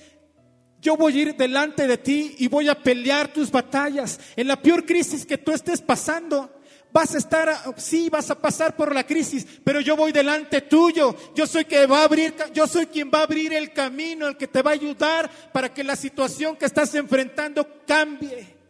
Yo 0.80 0.96
voy 0.96 1.18
a 1.18 1.22
ir 1.22 1.36
delante 1.36 1.86
de 1.86 1.96
ti 1.96 2.34
y 2.38 2.48
voy 2.48 2.68
a 2.68 2.74
pelear 2.74 3.32
tus 3.32 3.50
batallas. 3.50 4.20
En 4.36 4.48
la 4.48 4.60
peor 4.60 4.84
crisis 4.84 5.24
que 5.24 5.38
tú 5.38 5.52
estés 5.52 5.80
pasando, 5.80 6.50
vas 6.92 7.14
a 7.14 7.18
estar, 7.18 7.74
sí, 7.78 8.10
vas 8.10 8.30
a 8.30 8.38
pasar 8.38 8.76
por 8.76 8.94
la 8.94 9.06
crisis, 9.06 9.46
pero 9.64 9.80
yo 9.80 9.96
voy 9.96 10.12
delante 10.12 10.60
tuyo. 10.62 11.16
Yo 11.34 11.46
soy 11.46 11.64
que 11.64 11.86
va 11.86 12.00
a 12.00 12.04
abrir, 12.04 12.34
yo 12.52 12.66
soy 12.66 12.86
quien 12.86 13.10
va 13.12 13.20
a 13.20 13.22
abrir 13.22 13.54
el 13.54 13.72
camino, 13.72 14.28
el 14.28 14.36
que 14.36 14.48
te 14.48 14.60
va 14.60 14.72
a 14.72 14.74
ayudar 14.74 15.30
para 15.52 15.72
que 15.72 15.82
la 15.82 15.96
situación 15.96 16.56
que 16.56 16.66
estás 16.66 16.94
enfrentando 16.94 17.66
cambie. 17.86 18.61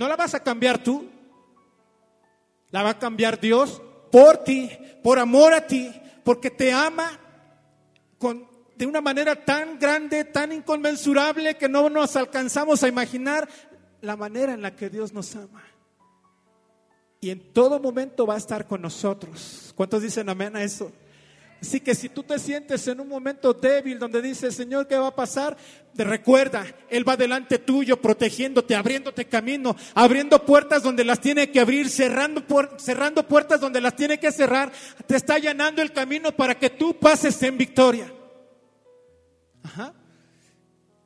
No 0.00 0.08
la 0.08 0.16
vas 0.16 0.32
a 0.32 0.40
cambiar 0.40 0.82
tú. 0.82 1.06
La 2.70 2.82
va 2.82 2.90
a 2.90 2.98
cambiar 2.98 3.38
Dios 3.38 3.82
por 4.10 4.38
ti, 4.38 4.70
por 5.02 5.18
amor 5.18 5.52
a 5.52 5.66
ti, 5.66 5.92
porque 6.24 6.50
te 6.50 6.72
ama 6.72 7.20
con 8.18 8.48
de 8.76 8.86
una 8.86 9.02
manera 9.02 9.44
tan 9.44 9.78
grande, 9.78 10.24
tan 10.24 10.52
inconmensurable 10.52 11.58
que 11.58 11.68
no 11.68 11.90
nos 11.90 12.16
alcanzamos 12.16 12.82
a 12.82 12.88
imaginar 12.88 13.46
la 14.00 14.16
manera 14.16 14.54
en 14.54 14.62
la 14.62 14.74
que 14.74 14.88
Dios 14.88 15.12
nos 15.12 15.36
ama. 15.36 15.62
Y 17.20 17.28
en 17.28 17.52
todo 17.52 17.78
momento 17.78 18.26
va 18.26 18.36
a 18.36 18.38
estar 18.38 18.66
con 18.66 18.80
nosotros. 18.80 19.74
¿Cuántos 19.76 20.00
dicen 20.00 20.30
amén 20.30 20.56
a 20.56 20.62
eso? 20.62 20.90
Así 21.60 21.80
que 21.80 21.94
si 21.94 22.08
tú 22.08 22.22
te 22.22 22.38
sientes 22.38 22.88
en 22.88 23.00
un 23.00 23.08
momento 23.08 23.52
débil 23.52 23.98
donde 23.98 24.22
dices, 24.22 24.54
Señor, 24.54 24.86
¿qué 24.86 24.96
va 24.96 25.08
a 25.08 25.14
pasar? 25.14 25.56
Te 25.94 26.04
recuerda, 26.04 26.64
Él 26.88 27.06
va 27.06 27.18
delante 27.18 27.58
tuyo, 27.58 28.00
protegiéndote, 28.00 28.74
abriéndote 28.74 29.26
camino, 29.26 29.76
abriendo 29.94 30.44
puertas 30.46 30.82
donde 30.82 31.04
las 31.04 31.20
tiene 31.20 31.50
que 31.50 31.60
abrir, 31.60 31.90
cerrando, 31.90 32.42
cerrando 32.78 33.28
puertas 33.28 33.60
donde 33.60 33.80
las 33.82 33.94
tiene 33.94 34.18
que 34.18 34.32
cerrar. 34.32 34.72
Te 35.06 35.16
está 35.16 35.38
llenando 35.38 35.82
el 35.82 35.92
camino 35.92 36.32
para 36.32 36.58
que 36.58 36.70
tú 36.70 36.98
pases 36.98 37.42
en 37.42 37.58
victoria. 37.58 38.10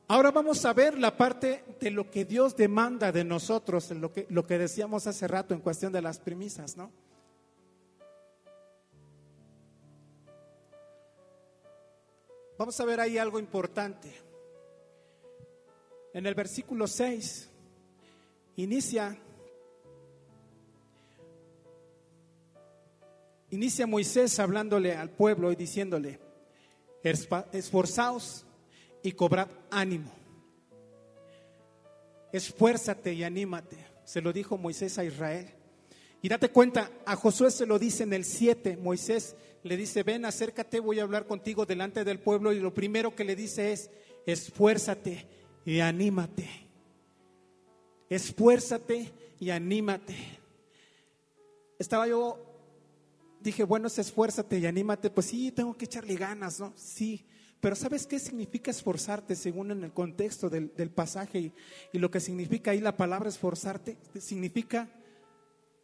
Ahora 0.07 0.31
vamos 0.31 0.63
a 0.63 0.71
ver 0.71 0.97
la 0.97 1.17
parte 1.17 1.65
de 1.81 1.91
lo 1.91 2.09
que 2.09 2.23
Dios 2.23 2.55
demanda 2.55 3.11
de 3.11 3.25
nosotros, 3.25 3.91
lo 3.91 4.13
que, 4.13 4.25
lo 4.29 4.45
que 4.45 4.57
decíamos 4.57 5.05
hace 5.07 5.27
rato 5.27 5.53
en 5.53 5.59
cuestión 5.59 5.91
de 5.91 6.01
las 6.01 6.19
premisas, 6.19 6.77
¿no? 6.77 6.91
Vamos 12.57 12.79
a 12.79 12.85
ver 12.85 13.01
ahí 13.01 13.17
algo 13.17 13.37
importante. 13.37 14.13
En 16.13 16.25
el 16.25 16.33
versículo 16.33 16.87
6 16.87 17.49
inicia 18.55 19.17
inicia 23.49 23.85
Moisés 23.85 24.39
hablándole 24.39 24.95
al 24.95 25.09
pueblo 25.09 25.51
y 25.51 25.55
diciéndole, 25.55 26.19
esforzaos 27.51 28.45
y 29.03 29.11
cobrad 29.11 29.49
ánimo. 29.69 30.11
Esfuérzate 32.31 33.13
y 33.13 33.23
anímate, 33.23 33.77
se 34.05 34.21
lo 34.21 34.31
dijo 34.31 34.57
Moisés 34.57 34.97
a 34.97 35.03
Israel. 35.03 35.49
Y 36.21 36.29
date 36.29 36.49
cuenta, 36.49 36.89
a 37.05 37.15
Josué 37.15 37.51
se 37.51 37.65
lo 37.65 37.77
dice 37.77 38.03
en 38.03 38.13
el 38.13 38.23
7, 38.25 38.77
Moisés 38.77 39.35
le 39.65 39.77
dice, 39.77 40.03
ven, 40.03 40.25
acércate, 40.25 40.79
voy 40.79 40.99
a 40.99 41.03
hablar 41.03 41.25
contigo 41.25 41.65
delante 41.65 42.03
del 42.03 42.19
pueblo. 42.19 42.53
Y 42.53 42.59
lo 42.59 42.71
primero 42.71 43.15
que 43.15 43.23
le 43.23 43.35
dice 43.35 43.73
es, 43.73 43.89
esfuérzate 44.27 45.25
y 45.65 45.79
anímate. 45.79 46.47
Esfuérzate 48.07 49.11
y 49.39 49.49
anímate. 49.49 50.15
Estaba 51.79 52.07
yo 52.07 52.37
dije, 53.41 53.63
bueno, 53.63 53.87
es 53.87 53.97
esfuérzate 53.97 54.59
y 54.59 54.67
anímate, 54.67 55.09
pues 55.09 55.25
sí, 55.25 55.51
tengo 55.51 55.75
que 55.75 55.85
echarle 55.85 56.15
ganas, 56.15 56.59
¿no? 56.59 56.71
Sí, 56.75 57.25
pero 57.59 57.75
¿sabes 57.75 58.05
qué 58.05 58.19
significa 58.19 58.69
esforzarte 58.69 59.35
según 59.35 59.71
en 59.71 59.83
el 59.83 59.91
contexto 59.91 60.47
del, 60.47 60.69
pasaje 60.91 61.39
y, 61.39 61.53
y, 61.91 61.97
lo 61.97 62.11
que 62.11 62.19
significa 62.19 62.69
ahí 62.69 62.81
la 62.81 62.95
palabra 62.95 63.29
esforzarte? 63.29 63.97
Significa 64.19 64.89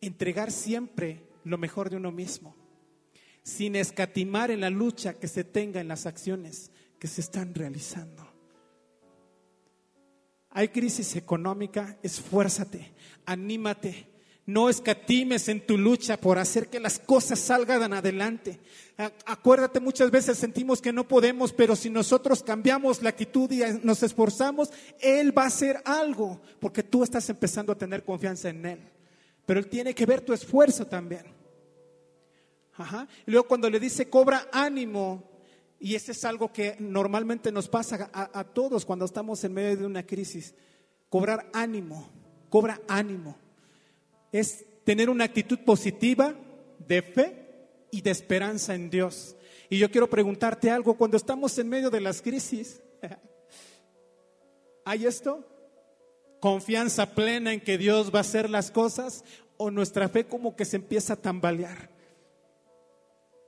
entregar 0.02 0.52
siempre 0.52 1.24
lo 1.44 1.58
mejor 1.58 1.90
de 1.90 1.98
uno 1.98 2.12
mismo, 2.12 2.56
sin 3.44 3.76
escatimar 3.76 4.52
en 4.52 4.62
la 4.62 4.70
lucha 4.70 5.14
que 5.14 5.28
se 5.28 5.44
tenga 5.44 5.82
en 5.82 5.88
las 5.88 6.06
acciones 6.06 6.72
que 7.00 7.08
se 7.08 7.22
están 7.22 7.56
realizando. 7.56 8.28
Hay 10.52 10.68
crisis 10.68 11.16
económica, 11.16 11.98
esfuérzate, 12.04 12.92
anímate, 13.26 14.08
no 14.46 14.70
escatimes 14.70 15.48
en 15.48 15.66
tu 15.66 15.78
lucha 15.78 16.18
por 16.18 16.38
hacer 16.38 16.68
que 16.68 16.80
las 16.80 17.00
cosas 17.00 17.40
salgan 17.40 17.94
adelante. 17.94 18.60
Acuérdate, 19.26 19.80
muchas 19.80 20.12
veces 20.12 20.38
sentimos 20.38 20.82
que 20.82 20.92
no 20.92 21.08
podemos, 21.08 21.54
pero 21.54 21.76
si 21.76 21.90
nosotros 21.90 22.44
cambiamos 22.44 23.02
la 23.02 23.10
actitud 23.10 23.50
y 23.52 23.62
nos 23.82 24.04
esforzamos, 24.04 24.70
Él 25.00 25.36
va 25.36 25.44
a 25.44 25.48
hacer 25.48 25.82
algo, 25.86 26.42
porque 26.60 26.84
tú 26.84 27.04
estás 27.04 27.30
empezando 27.30 27.72
a 27.72 27.78
tener 27.78 28.04
confianza 28.04 28.50
en 28.50 28.66
Él. 28.66 28.80
Pero 29.46 29.60
Él 29.60 29.68
tiene 29.68 29.96
que 29.96 30.06
ver 30.06 30.22
tu 30.22 30.34
esfuerzo 30.34 30.86
también. 30.86 31.41
Y 33.28 33.32
luego 33.32 33.48
cuando 33.48 33.70
le 33.70 33.80
dice, 33.80 34.10
cobra 34.10 34.48
ánimo, 34.52 35.24
y 35.80 35.96
ese 35.96 36.12
es 36.12 36.26
algo 36.26 36.52
que 36.52 36.76
normalmente 36.80 37.52
nos 37.52 37.68
pasa 37.68 38.10
a, 38.14 38.40
a 38.40 38.44
todos 38.44 38.86
cuando 38.86 39.06
estamos 39.06 39.44
en 39.44 39.54
medio 39.54 39.78
de 39.78 39.86
una 39.86 40.06
crisis, 40.06 40.54
cobrar 41.10 41.50
ánimo, 41.54 42.10
cobra 42.50 42.80
ánimo 42.88 43.38
es 44.32 44.66
tener 44.84 45.10
una 45.10 45.26
actitud 45.26 45.60
positiva 45.60 46.34
de 46.88 47.02
fe 47.02 47.88
y 47.92 48.02
de 48.02 48.12
esperanza 48.12 48.74
en 48.74 48.90
Dios. 48.90 49.36
Y 49.70 49.78
yo 49.78 49.92
quiero 49.92 50.10
preguntarte 50.10 50.70
algo, 50.70 50.96
cuando 50.98 51.18
estamos 51.18 51.58
en 51.58 51.70
medio 51.70 51.90
de 51.90 52.02
las 52.02 52.22
crisis, 52.22 52.82
¿hay 54.86 55.06
esto? 55.06 55.46
¿Confianza 56.40 57.14
plena 57.14 57.54
en 57.54 57.62
que 57.62 57.78
Dios 57.78 58.14
va 58.14 58.20
a 58.20 58.22
hacer 58.22 58.50
las 58.50 58.72
cosas 58.72 59.24
o 59.58 59.70
nuestra 59.70 60.10
fe 60.10 60.26
como 60.26 60.56
que 60.56 60.66
se 60.66 60.78
empieza 60.78 61.14
a 61.14 61.22
tambalear? 61.22 61.91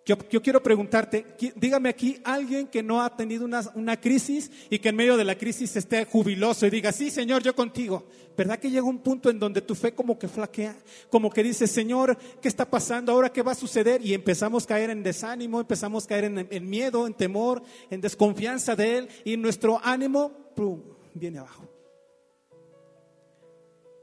Yo, 0.05 0.17
quiero 0.17 0.61
preguntarte, 0.61 1.25
dígame 1.55 1.87
aquí 1.87 2.19
alguien 2.25 2.67
que 2.67 2.83
no 2.83 3.01
ha 3.01 3.15
tenido 3.15 3.45
una, 3.45 4.01
crisis 4.01 4.51
y 4.69 4.79
que 4.79 4.89
en 4.89 4.97
medio 4.97 5.15
de 5.15 5.23
la 5.23 5.37
crisis 5.37 5.77
esté 5.77 6.03
jubiloso 6.03 6.67
y 6.67 6.69
diga, 6.69 6.91
sí, 6.91 7.09
Señor, 7.09 7.41
yo 7.41 7.55
contigo. 7.55 8.05
¿Verdad 8.35 8.59
que 8.59 8.69
llega 8.69 8.83
un 8.83 8.97
punto 8.97 9.29
en 9.29 9.39
donde 9.39 9.61
tu 9.61 9.75
fe 9.75 9.93
como 9.93 10.19
que 10.19 10.27
flaquea? 10.27 10.75
Como 11.09 11.29
que 11.29 11.41
dice, 11.41 11.67
Señor, 11.67 12.17
¿qué 12.41 12.49
está 12.49 12.69
pasando? 12.69 13.13
¿Ahora 13.13 13.31
qué 13.31 13.41
va 13.41 13.53
a 13.53 13.55
suceder? 13.55 14.05
Y 14.05 14.13
empezamos 14.13 14.65
a 14.65 14.67
caer 14.67 14.89
en 14.89 15.03
desánimo, 15.03 15.61
empezamos 15.61 16.03
a 16.03 16.07
caer 16.09 16.25
en, 16.25 16.47
en 16.51 16.69
miedo, 16.69 17.07
en 17.07 17.13
temor, 17.13 17.63
en 17.89 18.01
desconfianza 18.01 18.75
de 18.75 18.97
Él 18.97 19.09
y 19.23 19.37
nuestro 19.37 19.79
ánimo, 19.81 20.31
¡pum!, 20.53 20.81
viene 21.13 21.39
abajo. 21.39 21.69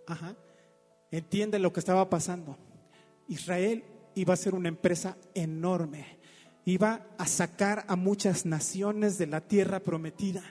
Ajá. 0.07 0.35
Entiende 1.11 1.59
lo 1.59 1.75
que 1.75 1.81
estaba 1.81 2.09
pasando. 2.09 2.57
Israel 3.29 3.85
iba 4.21 4.35
a 4.35 4.37
ser 4.37 4.55
una 4.55 4.69
empresa 4.69 5.17
enorme. 5.35 6.19
Iba 6.67 7.07
a 7.17 7.27
sacar 7.27 7.87
a 7.89 7.97
muchas 7.97 8.45
naciones 8.45 9.17
de 9.17 9.27
la 9.27 9.41
tierra 9.41 9.81
prometida. 9.81 10.43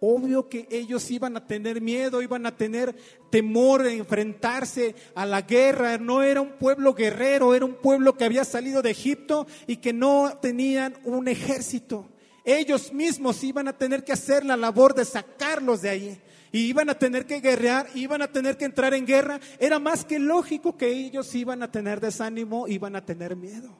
Obvio 0.00 0.48
que 0.48 0.66
ellos 0.70 1.10
iban 1.10 1.36
a 1.36 1.46
tener 1.46 1.80
miedo, 1.80 2.22
iban 2.22 2.46
a 2.46 2.56
tener 2.56 2.96
temor 3.30 3.82
de 3.82 3.98
enfrentarse 3.98 4.96
a 5.14 5.26
la 5.26 5.42
guerra. 5.42 5.98
No 5.98 6.22
era 6.22 6.40
un 6.40 6.52
pueblo 6.52 6.94
guerrero, 6.94 7.54
era 7.54 7.66
un 7.66 7.74
pueblo 7.74 8.16
que 8.16 8.24
había 8.24 8.44
salido 8.44 8.80
de 8.80 8.90
Egipto 8.90 9.46
y 9.66 9.76
que 9.76 9.92
no 9.92 10.38
tenían 10.40 10.96
un 11.04 11.28
ejército. 11.28 12.08
Ellos 12.44 12.92
mismos 12.92 13.44
iban 13.44 13.68
a 13.68 13.76
tener 13.76 14.04
que 14.04 14.12
hacer 14.12 14.44
la 14.44 14.56
labor 14.56 14.94
de 14.94 15.04
sacarlos 15.04 15.82
de 15.82 15.90
ahí 15.90 16.22
y 16.52 16.66
iban 16.66 16.90
a 16.90 16.94
tener 16.94 17.26
que 17.26 17.40
guerrear, 17.40 17.88
iban 17.94 18.22
a 18.22 18.28
tener 18.30 18.56
que 18.56 18.66
entrar 18.66 18.92
en 18.94 19.06
guerra, 19.06 19.40
era 19.58 19.78
más 19.78 20.04
que 20.04 20.18
lógico 20.18 20.76
que 20.76 20.88
ellos 20.88 21.34
iban 21.34 21.62
a 21.62 21.72
tener 21.72 22.00
desánimo, 22.00 22.68
iban 22.68 22.94
a 22.94 23.04
tener 23.04 23.34
miedo. 23.34 23.76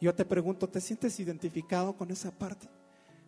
Yo 0.00 0.14
te 0.14 0.26
pregunto, 0.26 0.68
¿te 0.68 0.80
sientes 0.80 1.18
identificado 1.18 1.96
con 1.96 2.10
esa 2.10 2.30
parte? 2.30 2.68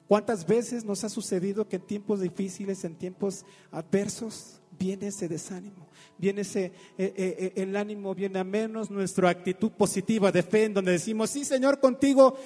¿Cuántas 0.07 0.47
veces 0.47 0.85
nos 0.85 1.03
ha 1.05 1.09
sucedido 1.09 1.68
que 1.68 1.77
en 1.77 1.83
tiempos 1.83 2.21
difíciles, 2.21 2.85
en 2.85 2.94
tiempos 2.94 3.44
adversos, 3.71 4.61
viene 4.79 5.09
ese 5.09 5.29
desánimo, 5.29 5.88
viene 6.16 6.42
ese, 6.42 6.66
eh, 6.66 6.73
eh, 6.97 7.14
eh, 7.16 7.53
el 7.57 7.77
ánimo 7.77 8.14
viene 8.14 8.38
a 8.38 8.44
menos, 8.44 8.90
nuestra 8.90 9.29
actitud 9.29 9.73
positiva 9.73 10.31
de 10.31 10.42
fe, 10.42 10.64
en 10.64 10.75
donde 10.75 10.92
decimos, 10.92 11.31
sí 11.31 11.44
Señor, 11.44 11.81
contigo, 11.81 12.38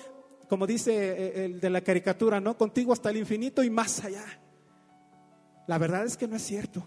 como 0.48 0.66
dice 0.66 1.44
el 1.44 1.60
de 1.60 1.70
la 1.70 1.80
caricatura, 1.82 2.40
¿no? 2.40 2.56
Contigo 2.56 2.92
hasta 2.92 3.10
el 3.10 3.18
infinito 3.18 3.62
y 3.62 3.70
más 3.70 4.04
allá. 4.04 4.24
La 5.66 5.78
verdad 5.78 6.04
es 6.04 6.16
que 6.16 6.26
no 6.26 6.36
es 6.36 6.42
cierto. 6.42 6.86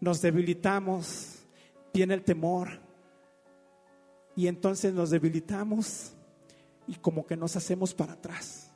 Nos 0.00 0.22
debilitamos, 0.22 1.40
viene 1.92 2.14
el 2.14 2.24
temor 2.24 2.80
y 4.36 4.46
entonces 4.46 4.94
nos 4.94 5.10
debilitamos 5.10 6.12
y 6.86 6.94
como 6.94 7.26
que 7.26 7.36
nos 7.36 7.56
hacemos 7.56 7.92
para 7.92 8.14
atrás. 8.14 8.70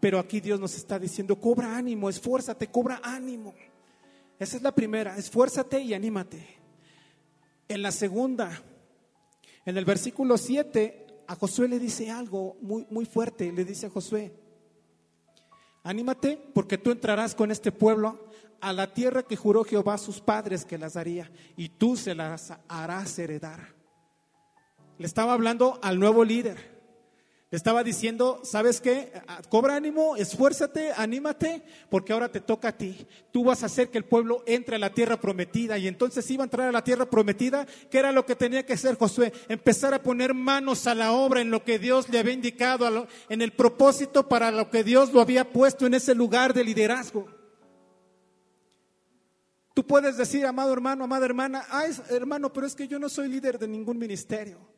Pero 0.00 0.18
aquí 0.18 0.40
Dios 0.40 0.58
nos 0.58 0.74
está 0.74 0.98
diciendo, 0.98 1.38
cobra 1.38 1.76
ánimo, 1.76 2.08
esfuérzate, 2.08 2.66
cobra 2.68 3.00
ánimo. 3.04 3.54
Esa 4.38 4.56
es 4.56 4.62
la 4.62 4.74
primera, 4.74 5.16
esfuérzate 5.16 5.80
y 5.80 5.94
anímate. 5.94 6.44
En 7.68 7.82
la 7.82 7.92
segunda, 7.92 8.60
en 9.64 9.76
el 9.76 9.84
versículo 9.84 10.36
7, 10.36 11.01
a 11.32 11.34
Josué 11.34 11.66
le 11.66 11.78
dice 11.78 12.10
algo 12.10 12.58
muy, 12.60 12.86
muy 12.90 13.06
fuerte. 13.06 13.50
Le 13.50 13.64
dice 13.64 13.86
a 13.86 13.90
Josué, 13.90 14.34
anímate 15.82 16.36
porque 16.52 16.76
tú 16.76 16.90
entrarás 16.90 17.34
con 17.34 17.50
este 17.50 17.72
pueblo 17.72 18.28
a 18.60 18.74
la 18.74 18.92
tierra 18.92 19.22
que 19.22 19.34
juró 19.34 19.64
Jehová 19.64 19.94
a 19.94 19.98
sus 19.98 20.20
padres 20.20 20.66
que 20.66 20.76
las 20.76 20.92
daría 20.92 21.32
y 21.56 21.70
tú 21.70 21.96
se 21.96 22.14
las 22.14 22.52
harás 22.68 23.18
heredar. 23.18 23.74
Le 24.98 25.06
estaba 25.06 25.32
hablando 25.32 25.80
al 25.82 25.98
nuevo 25.98 26.22
líder. 26.22 26.71
Estaba 27.52 27.84
diciendo, 27.84 28.40
¿sabes 28.44 28.80
qué? 28.80 29.12
Cobra 29.50 29.76
ánimo, 29.76 30.16
esfuérzate, 30.16 30.90
anímate, 30.96 31.62
porque 31.90 32.14
ahora 32.14 32.30
te 32.30 32.40
toca 32.40 32.68
a 32.68 32.78
ti. 32.78 33.06
Tú 33.30 33.44
vas 33.44 33.62
a 33.62 33.66
hacer 33.66 33.90
que 33.90 33.98
el 33.98 34.06
pueblo 34.06 34.42
entre 34.46 34.76
a 34.76 34.78
la 34.78 34.94
tierra 34.94 35.20
prometida. 35.20 35.76
Y 35.76 35.86
entonces 35.86 36.28
iba 36.30 36.44
a 36.44 36.46
entrar 36.46 36.68
a 36.70 36.72
la 36.72 36.82
tierra 36.82 37.04
prometida, 37.04 37.66
¿qué 37.90 37.98
era 37.98 38.10
lo 38.10 38.24
que 38.24 38.36
tenía 38.36 38.64
que 38.64 38.72
hacer 38.72 38.96
Josué? 38.96 39.34
Empezar 39.50 39.92
a 39.92 40.02
poner 40.02 40.32
manos 40.32 40.86
a 40.86 40.94
la 40.94 41.12
obra 41.12 41.42
en 41.42 41.50
lo 41.50 41.62
que 41.62 41.78
Dios 41.78 42.08
le 42.08 42.20
había 42.20 42.32
indicado, 42.32 43.06
en 43.28 43.42
el 43.42 43.52
propósito 43.52 44.30
para 44.30 44.50
lo 44.50 44.70
que 44.70 44.82
Dios 44.82 45.12
lo 45.12 45.20
había 45.20 45.52
puesto 45.52 45.84
en 45.84 45.92
ese 45.92 46.14
lugar 46.14 46.54
de 46.54 46.64
liderazgo. 46.64 47.28
Tú 49.74 49.86
puedes 49.86 50.16
decir, 50.16 50.46
amado 50.46 50.72
hermano, 50.72 51.04
amada 51.04 51.26
hermana, 51.26 51.66
ay 51.68 51.92
hermano, 52.08 52.50
pero 52.50 52.66
es 52.66 52.74
que 52.74 52.88
yo 52.88 52.98
no 52.98 53.10
soy 53.10 53.28
líder 53.28 53.58
de 53.58 53.68
ningún 53.68 53.98
ministerio. 53.98 54.71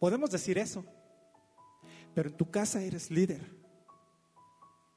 Podemos 0.00 0.30
decir 0.30 0.56
eso, 0.58 0.84
pero 2.14 2.30
en 2.30 2.36
tu 2.36 2.50
casa 2.50 2.82
eres 2.82 3.10
líder. 3.10 3.40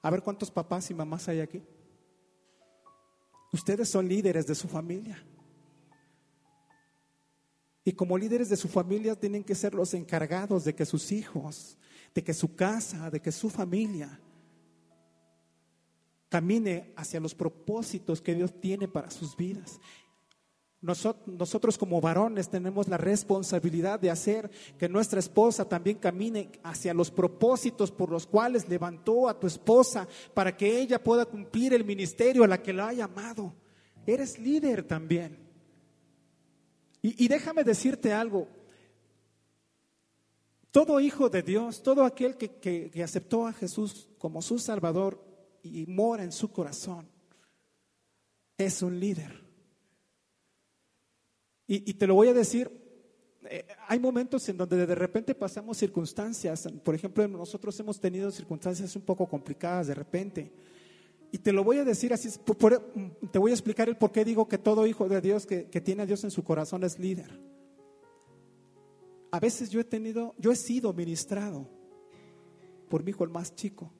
A 0.02 0.10
ver 0.10 0.24
cuántos 0.24 0.50
papás 0.50 0.90
y 0.90 0.94
mamás 0.94 1.28
hay 1.28 1.42
aquí. 1.42 1.62
Ustedes 3.52 3.90
son 3.90 4.08
líderes 4.08 4.48
de 4.48 4.56
su 4.56 4.68
familia. 4.68 5.22
Y 7.84 7.92
como 7.92 8.18
líderes 8.18 8.48
de 8.48 8.56
su 8.56 8.70
familia 8.70 9.20
tienen 9.20 9.44
que 9.44 9.56
ser 9.56 9.74
los 9.74 9.94
encargados 9.94 10.64
de 10.64 10.74
que 10.74 10.86
sus 10.86 11.12
hijos, 11.12 11.78
de 12.16 12.24
que 12.24 12.34
su 12.34 12.56
casa, 12.56 13.12
de 13.12 13.22
que 13.22 13.32
su 13.34 13.50
familia 13.50 14.22
camine 16.30 16.94
hacia 16.96 17.20
los 17.20 17.36
propósitos 17.36 18.22
que 18.22 18.34
Dios 18.34 18.60
tiene 18.60 18.88
para 18.88 19.12
sus 19.12 19.36
vidas. 19.36 19.80
Nosotros 20.84 21.78
como 21.78 22.02
varones 22.02 22.50
tenemos 22.50 22.90
la 22.90 22.98
responsabilidad 22.98 24.02
de 24.02 24.12
hacer 24.12 24.52
que 24.78 24.90
nuestra 24.90 25.22
esposa 25.22 25.64
también 25.64 25.98
camine 25.98 26.52
hacia 26.62 26.94
los 26.94 27.10
propósitos 27.10 27.90
por 27.90 28.12
los 28.12 28.28
cuales 28.28 28.68
levantó 28.68 29.30
a 29.30 29.40
tu 29.40 29.48
esposa 29.48 30.06
para 30.34 30.58
que 30.58 30.82
ella 30.82 31.02
pueda 31.02 31.26
cumplir 31.26 31.74
el 31.74 31.86
ministerio 31.86 32.44
a 32.44 32.50
la 32.50 32.62
que 32.62 32.74
la 32.74 32.90
ha 32.90 32.94
llamado. 32.94 33.54
Eres 34.06 34.38
líder 34.38 34.84
también. 34.84 35.40
Y, 37.02 37.30
déjame 37.30 37.64
decirte 37.64 38.12
algo. 38.12 38.50
Todo 40.70 41.00
hijo 41.00 41.30
de 41.30 41.44
Dios, 41.44 41.82
todo 41.82 42.04
aquel 42.04 42.36
que, 42.36 42.60
que 42.60 43.04
aceptó 43.04 43.48
a 43.48 43.54
Jesús 43.54 44.10
como 44.18 44.42
su 44.42 44.60
Salvador 44.60 45.24
y 45.62 45.86
mora 45.86 46.24
en 46.24 46.34
su 46.34 46.52
corazón, 46.52 47.08
es 48.58 48.82
un 48.82 49.00
líder. 49.00 49.43
Y, 51.66 51.94
te 51.94 52.08
lo 52.08 52.16
voy 52.16 52.28
a 52.28 52.34
decir, 52.34 52.70
eh, 53.50 53.66
hay 53.88 53.98
momentos 53.98 54.48
en 54.50 54.58
donde 54.58 54.86
de 54.86 54.96
repente 54.96 55.34
pasamos 55.34 55.78
circunstancias, 55.78 56.68
por 56.84 56.94
ejemplo, 56.94 57.26
nosotros 57.28 57.80
hemos 57.80 58.00
tenido 58.00 58.32
circunstancias 58.32 58.96
un 58.96 59.04
poco 59.04 59.28
complicadas 59.28 59.88
de 59.88 59.96
repente, 59.96 60.52
Y 61.32 61.40
te 61.40 61.52
lo 61.52 61.64
voy 61.64 61.78
a 61.78 61.84
decir 61.84 62.14
así, 62.14 62.30
te 63.32 63.40
voy 63.40 63.52
a 63.52 63.56
explicar 63.56 63.90
el 63.90 63.98
por 63.98 64.12
qué 64.12 64.24
digo 64.24 64.48
que 64.48 64.60
todo 64.60 64.86
hijo 64.86 65.10
de 65.10 65.20
Dios 65.20 65.48
que, 65.48 65.66
que 65.66 65.82
tiene 65.82 66.04
a 66.04 66.06
Dios 66.06 66.24
en 66.24 66.30
su 66.32 66.44
corazón 66.44 66.84
es 66.84 67.00
líder. 67.00 67.40
A 69.32 69.40
veces 69.40 69.72
yo 69.72 69.80
he 69.80 69.84
tenido, 69.84 70.36
yo 70.38 70.52
he 70.52 70.56
sido 70.56 70.94
ministrado 70.94 71.68
por 72.88 73.04
mi 73.04 73.10
hijo 73.10 73.24
el 73.24 73.32
más 73.32 73.56
chico. 73.56 73.92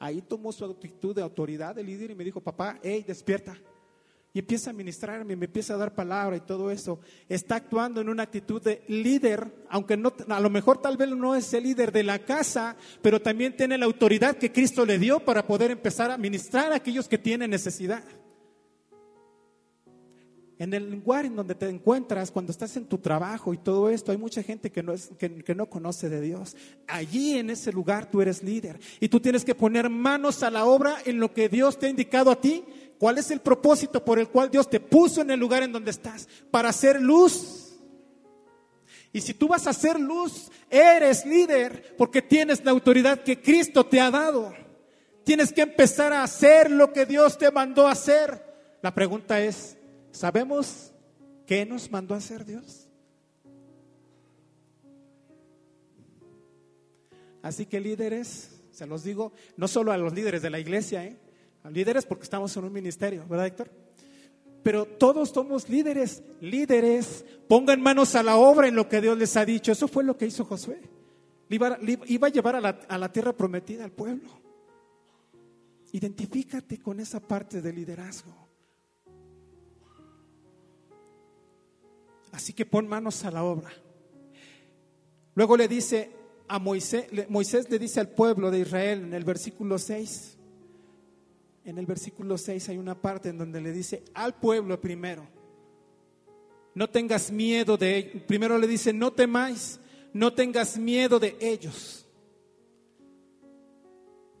Ahí 0.00 0.20
tomó 0.20 0.50
su 0.50 0.64
actitud 0.64 1.14
de 1.14 1.22
autoridad 1.22 1.76
de 1.76 1.84
líder 1.84 2.10
y 2.10 2.16
me 2.16 2.24
dijo, 2.24 2.40
papá, 2.40 2.80
hey, 2.82 3.04
despierta. 3.06 3.56
Y 4.34 4.38
empieza 4.38 4.70
a 4.70 4.72
ministrarme, 4.72 5.36
me 5.36 5.44
empieza 5.44 5.74
a 5.74 5.76
dar 5.76 5.94
palabra 5.94 6.36
y 6.36 6.40
todo 6.40 6.70
eso. 6.70 7.00
Está 7.28 7.56
actuando 7.56 8.00
en 8.00 8.08
una 8.08 8.22
actitud 8.22 8.62
de 8.62 8.82
líder, 8.88 9.46
aunque 9.68 9.96
no, 9.96 10.12
a 10.28 10.40
lo 10.40 10.48
mejor 10.48 10.80
tal 10.80 10.96
vez 10.96 11.10
no 11.10 11.34
es 11.36 11.52
el 11.52 11.64
líder 11.64 11.92
de 11.92 12.02
la 12.02 12.18
casa, 12.20 12.74
pero 13.02 13.20
también 13.20 13.54
tiene 13.56 13.76
la 13.76 13.84
autoridad 13.84 14.36
que 14.36 14.50
Cristo 14.50 14.86
le 14.86 14.98
dio 14.98 15.20
para 15.20 15.46
poder 15.46 15.70
empezar 15.70 16.10
a 16.10 16.16
ministrar 16.16 16.72
a 16.72 16.76
aquellos 16.76 17.08
que 17.08 17.18
tienen 17.18 17.50
necesidad. 17.50 18.02
En 20.62 20.72
el 20.74 20.92
lugar 20.92 21.24
en 21.24 21.34
donde 21.34 21.56
te 21.56 21.68
encuentras, 21.68 22.30
cuando 22.30 22.52
estás 22.52 22.76
en 22.76 22.86
tu 22.86 22.98
trabajo 22.98 23.52
y 23.52 23.58
todo 23.58 23.90
esto, 23.90 24.12
hay 24.12 24.16
mucha 24.16 24.44
gente 24.44 24.70
que 24.70 24.80
no, 24.80 24.92
es, 24.92 25.10
que, 25.18 25.54
no 25.56 25.66
conoce 25.66 26.08
de 26.08 26.20
Dios. 26.20 26.56
Allí 26.86 27.36
en 27.36 27.50
ese 27.50 27.72
lugar 27.72 28.08
tú 28.08 28.22
eres 28.22 28.44
líder 28.44 28.78
y 29.00 29.08
tú 29.08 29.18
tienes 29.18 29.44
que 29.44 29.56
poner 29.56 29.90
manos 29.90 30.44
a 30.44 30.52
la 30.52 30.64
obra 30.64 30.98
en 31.04 31.18
lo 31.18 31.34
que 31.34 31.48
Dios 31.48 31.80
te 31.80 31.86
ha 31.86 31.90
indicado 31.90 32.30
a 32.30 32.40
ti. 32.40 32.62
¿Cuál 33.02 33.18
es 33.18 33.32
el 33.32 33.40
propósito 33.40 34.04
por 34.04 34.20
el 34.20 34.28
cual 34.28 34.48
Dios 34.48 34.70
te 34.70 34.78
puso 34.78 35.22
en 35.22 35.32
el 35.32 35.40
lugar 35.40 35.64
en 35.64 35.72
donde 35.72 35.90
estás? 35.90 36.28
Para 36.52 36.68
hacer 36.68 37.02
luz. 37.02 37.72
Y 39.12 39.20
si 39.20 39.34
tú 39.34 39.48
vas 39.48 39.66
a 39.66 39.70
hacer 39.70 39.98
luz, 39.98 40.52
eres 40.70 41.26
líder 41.26 41.96
porque 41.98 42.22
tienes 42.22 42.64
la 42.64 42.70
autoridad 42.70 43.24
que 43.24 43.42
Cristo 43.42 43.84
te 43.84 44.00
ha 44.00 44.08
dado. 44.08 44.54
Tienes 45.24 45.52
que 45.52 45.62
empezar 45.62 46.12
a 46.12 46.22
hacer 46.22 46.70
lo 46.70 46.92
que 46.92 47.04
Dios 47.04 47.36
te 47.38 47.50
mandó 47.50 47.88
a 47.88 47.90
hacer. 47.90 48.40
La 48.82 48.94
pregunta 48.94 49.40
es, 49.40 49.76
¿Sabemos 50.12 50.92
qué 51.44 51.66
nos 51.66 51.90
mandó 51.90 52.14
a 52.14 52.18
hacer 52.18 52.44
Dios? 52.44 52.86
Así 57.42 57.66
que 57.66 57.80
líderes, 57.80 58.62
se 58.70 58.86
los 58.86 59.02
digo, 59.02 59.32
no 59.56 59.66
solo 59.66 59.90
a 59.90 59.96
los 59.96 60.12
líderes 60.12 60.40
de 60.40 60.50
la 60.50 60.60
iglesia, 60.60 61.04
¿eh? 61.04 61.18
Líderes 61.70 62.06
porque 62.06 62.24
estamos 62.24 62.56
en 62.56 62.64
un 62.64 62.72
ministerio, 62.72 63.24
¿verdad 63.28 63.46
Héctor? 63.46 63.70
Pero 64.62 64.86
todos 64.86 65.30
somos 65.30 65.68
líderes, 65.68 66.22
líderes, 66.40 67.24
pongan 67.48 67.80
manos 67.80 68.14
a 68.14 68.22
la 68.22 68.36
obra 68.36 68.68
en 68.68 68.76
lo 68.76 68.88
que 68.88 69.00
Dios 69.00 69.18
les 69.18 69.36
ha 69.36 69.44
dicho. 69.44 69.72
Eso 69.72 69.88
fue 69.88 70.04
lo 70.04 70.16
que 70.16 70.26
hizo 70.26 70.44
Josué. 70.44 70.80
Iba, 71.48 71.78
iba 72.06 72.28
a 72.28 72.30
llevar 72.30 72.56
a 72.56 72.60
la, 72.60 72.80
a 72.88 72.96
la 72.96 73.12
tierra 73.12 73.32
prometida 73.32 73.84
al 73.84 73.90
pueblo. 73.90 74.30
Identifícate 75.92 76.78
con 76.78 77.00
esa 77.00 77.20
parte 77.20 77.60
del 77.60 77.74
liderazgo. 77.74 78.32
Así 82.30 82.52
que 82.52 82.64
pon 82.64 82.88
manos 82.88 83.24
a 83.24 83.30
la 83.30 83.44
obra. 83.44 83.70
Luego 85.34 85.56
le 85.56 85.68
dice 85.68 86.10
a 86.48 86.58
Moisés, 86.58 87.06
Moisés 87.28 87.70
le 87.70 87.78
dice 87.78 88.00
al 88.00 88.08
pueblo 88.08 88.50
de 88.50 88.60
Israel 88.60 89.02
en 89.04 89.14
el 89.14 89.24
versículo 89.24 89.78
6, 89.78 90.38
en 91.64 91.78
el 91.78 91.86
versículo 91.86 92.36
6 92.36 92.70
hay 92.70 92.78
una 92.78 93.00
parte 93.00 93.28
en 93.28 93.38
donde 93.38 93.60
le 93.60 93.72
dice 93.72 94.04
al 94.14 94.34
pueblo 94.34 94.80
primero, 94.80 95.26
no 96.74 96.88
tengas 96.88 97.30
miedo 97.30 97.76
de 97.76 97.96
ellos. 97.96 98.22
Primero 98.26 98.58
le 98.58 98.66
dice, 98.66 98.92
no 98.92 99.12
temáis, 99.12 99.78
no 100.12 100.32
tengas 100.32 100.78
miedo 100.78 101.18
de 101.18 101.36
ellos. 101.40 102.06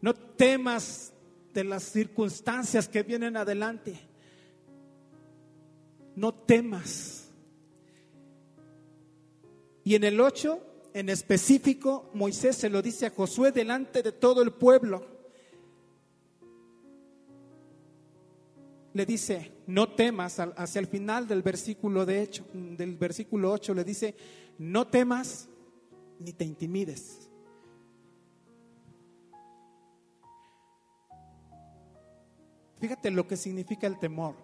No 0.00 0.14
temas 0.14 1.12
de 1.52 1.64
las 1.64 1.84
circunstancias 1.84 2.88
que 2.88 3.02
vienen 3.02 3.36
adelante. 3.36 3.98
No 6.16 6.32
temas. 6.32 7.30
Y 9.84 9.94
en 9.94 10.04
el 10.04 10.20
8, 10.20 10.60
en 10.94 11.08
específico, 11.08 12.10
Moisés 12.14 12.56
se 12.56 12.70
lo 12.70 12.82
dice 12.82 13.06
a 13.06 13.10
Josué 13.10 13.52
delante 13.52 14.02
de 14.02 14.12
todo 14.12 14.42
el 14.42 14.52
pueblo. 14.52 15.11
Le 18.94 19.06
dice, 19.06 19.52
no 19.66 19.94
temas, 19.94 20.38
hacia 20.38 20.78
el 20.78 20.86
final 20.86 21.26
del 21.26 21.42
versículo 21.42 22.04
de 22.04 22.22
hecho, 22.22 22.46
del 22.52 22.96
versículo 22.96 23.50
8 23.52 23.74
le 23.74 23.84
dice, 23.84 24.14
no 24.58 24.86
temas 24.86 25.48
ni 26.18 26.32
te 26.32 26.44
intimides. 26.44 27.30
Fíjate 32.78 33.10
lo 33.10 33.26
que 33.26 33.36
significa 33.36 33.86
el 33.86 33.98
temor. 33.98 34.34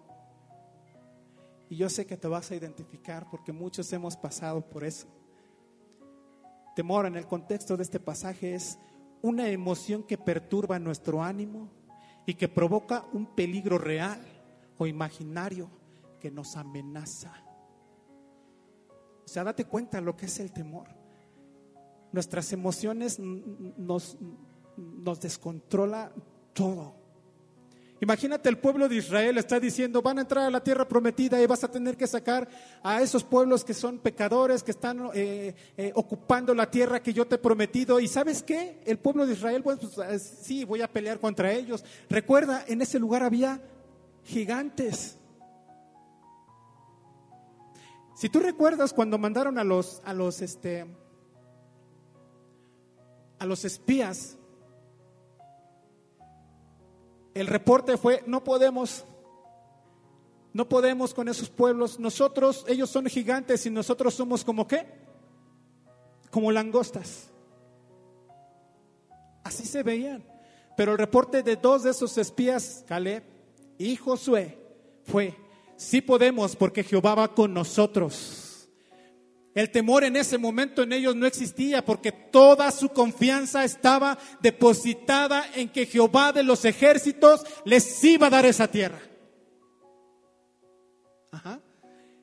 Y 1.69 1.75
yo 1.75 1.89
sé 1.89 2.05
que 2.05 2.17
te 2.17 2.27
vas 2.27 2.49
a 2.49 2.55
identificar 2.55 3.29
porque 3.29 3.51
muchos 3.51 3.91
hemos 3.93 4.15
pasado 4.15 4.61
por 4.61 4.83
eso. 4.83 5.07
Temor 6.75 7.05
en 7.05 7.15
el 7.15 7.27
contexto 7.27 7.77
de 7.77 7.83
este 7.83 7.99
pasaje 7.99 8.55
es 8.55 8.79
una 9.21 9.49
emoción 9.49 10.03
que 10.03 10.17
perturba 10.17 10.79
nuestro 10.79 11.21
ánimo 11.21 11.69
y 12.25 12.33
que 12.35 12.47
provoca 12.47 13.05
un 13.11 13.25
peligro 13.35 13.77
real 13.77 14.19
o 14.79 14.87
imaginario 14.87 15.69
que 16.19 16.31
nos 16.31 16.55
amenaza. 16.55 17.31
O 19.25 19.27
sea, 19.27 19.43
date 19.43 19.65
cuenta 19.65 20.01
lo 20.01 20.15
que 20.15 20.25
es 20.25 20.39
el 20.39 20.51
temor. 20.51 20.87
Nuestras 22.11 22.51
emociones 22.53 23.19
nos, 23.19 24.17
nos 24.77 25.19
descontrola 25.19 26.11
todo. 26.53 26.95
Imagínate 28.01 28.47
el 28.47 28.57
pueblo 28.57 28.87
de 28.87 28.95
Israel 28.95 29.37
está 29.37 29.59
diciendo, 29.59 30.01
van 30.01 30.19
a 30.19 30.21
entrar 30.21 30.45
a 30.45 30.49
la 30.49 30.63
tierra 30.63 30.87
prometida 30.87 31.41
y 31.41 31.45
vas 31.45 31.65
a 31.65 31.69
tener 31.69 31.97
que 31.97 32.07
sacar 32.07 32.47
a 32.81 33.01
esos 33.01 33.25
pueblos 33.25 33.65
que 33.65 33.73
son 33.73 33.99
pecadores, 33.99 34.63
que 34.63 34.71
están 34.71 35.09
eh, 35.13 35.53
eh, 35.75 35.91
ocupando 35.93 36.55
la 36.55 36.71
tierra 36.71 37.03
que 37.03 37.11
yo 37.11 37.27
te 37.27 37.35
he 37.35 37.39
prometido. 37.39 37.99
¿Y 37.99 38.07
sabes 38.07 38.41
qué? 38.41 38.79
El 38.85 38.97
pueblo 38.99 39.25
de 39.25 39.33
Israel, 39.33 39.61
pues, 39.61 39.79
pues 39.93 40.21
sí, 40.41 40.63
voy 40.63 40.81
a 40.81 40.87
pelear 40.87 41.19
contra 41.19 41.51
ellos. 41.51 41.83
Recuerda, 42.09 42.63
en 42.69 42.81
ese 42.81 42.97
lugar 42.97 43.21
había 43.21 43.61
gigantes. 44.29 45.17
Si 48.15 48.29
tú 48.29 48.39
recuerdas 48.39 48.93
cuando 48.93 49.17
mandaron 49.17 49.57
a 49.57 49.63
los, 49.63 50.01
a 50.05 50.13
los, 50.13 50.41
este, 50.41 50.85
a 53.39 53.45
los 53.45 53.65
espías 53.65 54.37
el 57.33 57.47
reporte 57.47 57.97
fue, 57.97 58.21
no 58.27 58.43
podemos, 58.43 59.05
no 60.51 60.67
podemos 60.67 61.13
con 61.13 61.29
esos 61.29 61.49
pueblos. 61.49 61.99
Nosotros, 61.99 62.65
ellos 62.67 62.89
son 62.89 63.05
gigantes 63.05 63.65
y 63.65 63.69
nosotros 63.69 64.13
somos 64.13 64.43
como 64.43 64.67
qué? 64.67 64.85
Como 66.31 66.51
langostas. 66.51 67.29
Así 69.43 69.65
se 69.65 69.83
veían. 69.83 70.25
Pero 70.75 70.93
el 70.93 70.97
reporte 70.97 71.43
de 71.43 71.55
dos 71.55 71.83
de 71.83 71.91
esos 71.91 72.17
espías, 72.17 72.83
Caleb 72.87 73.23
y 73.79 73.95
Josué, 73.95 74.59
fue, 75.05 75.35
sí 75.77 76.01
podemos 76.01 76.55
porque 76.55 76.83
Jehová 76.83 77.15
va 77.15 77.33
con 77.33 77.53
nosotros. 77.53 78.69
El 79.55 79.71
temor 79.71 80.03
en 80.03 80.17
ese 80.17 80.37
momento 80.37 80.83
en 80.83 80.93
ellos 80.93 81.15
no 81.15 81.25
existía 81.25 81.83
porque 81.83 82.11
toda 82.11 82.69
su 82.71 82.89
confianza 82.89 83.63
estaba 83.63 84.19
depositada 84.41 85.45
en 85.55 85.69
que 85.69 85.85
Jehová 85.85 86.33
de 86.33 86.43
los 86.43 86.65
ejércitos 86.65 87.43
les 87.63 88.03
iba 88.03 88.27
a 88.27 88.29
dar 88.29 88.45
esa 88.45 88.69
tierra. 88.69 88.99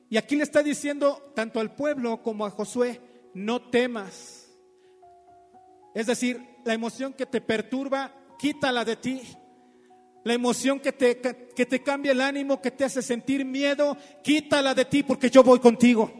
Y 0.09 0.17
aquí 0.17 0.35
le 0.35 0.43
está 0.43 0.61
diciendo 0.63 1.31
tanto 1.35 1.59
al 1.59 1.75
pueblo 1.75 2.21
como 2.21 2.45
a 2.45 2.51
Josué, 2.51 3.01
no 3.33 3.69
temas. 3.69 4.47
Es 5.95 6.05
decir, 6.05 6.39
la 6.63 6.75
emoción 6.75 7.13
que 7.13 7.25
te 7.25 7.41
perturba, 7.41 8.13
quítala 8.37 8.85
de 8.85 8.95
ti. 8.95 9.21
La 10.27 10.33
emoción 10.33 10.81
que 10.81 10.91
te, 10.91 11.21
que 11.21 11.65
te 11.65 11.81
cambia 11.81 12.11
el 12.11 12.19
ánimo, 12.19 12.61
que 12.61 12.69
te 12.69 12.83
hace 12.83 13.01
sentir 13.01 13.45
miedo, 13.45 13.95
quítala 14.21 14.73
de 14.73 14.83
ti 14.83 15.01
porque 15.01 15.29
yo 15.29 15.41
voy 15.41 15.57
contigo. 15.57 16.11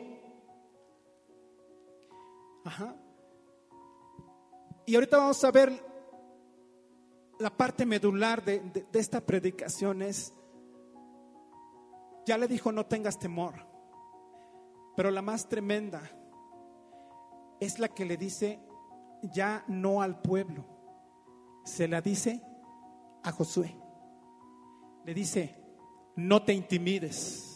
Y 4.86 4.96
ahorita 4.96 5.18
vamos 5.18 5.44
a 5.44 5.52
ver 5.52 5.86
la 7.40 7.50
parte 7.50 7.86
medular 7.86 8.46
de, 8.46 8.88
esta 8.94 9.20
predicación 9.20 10.02
es, 10.02 10.34
ya 12.26 12.38
le 12.38 12.48
dijo 12.48 12.72
no 12.72 12.86
tengas 12.86 13.20
temor, 13.20 13.56
pero 14.96 15.12
la 15.12 15.22
más 15.22 15.50
tremenda 15.50 16.02
es 17.60 17.78
la 17.78 17.90
que 17.90 18.06
le 18.06 18.16
dice 18.16 18.62
ya 19.22 19.66
no 19.68 20.02
al 20.02 20.22
pueblo, 20.22 20.64
se 21.66 21.90
la 21.90 22.00
dice 22.00 22.42
a 23.22 23.34
Josué. 23.34 23.87
Le 25.08 25.14
dice, 25.14 25.56
no 26.18 26.44
te 26.44 26.52
intimides. 26.52 27.56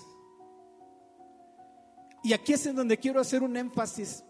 Y 2.24 2.32
aquí 2.32 2.54
es 2.54 2.66
en 2.66 2.78
donde 2.78 2.98
quiero 2.98 3.20
hacer 3.20 3.44
un 3.44 3.58
énfasis 3.58 4.24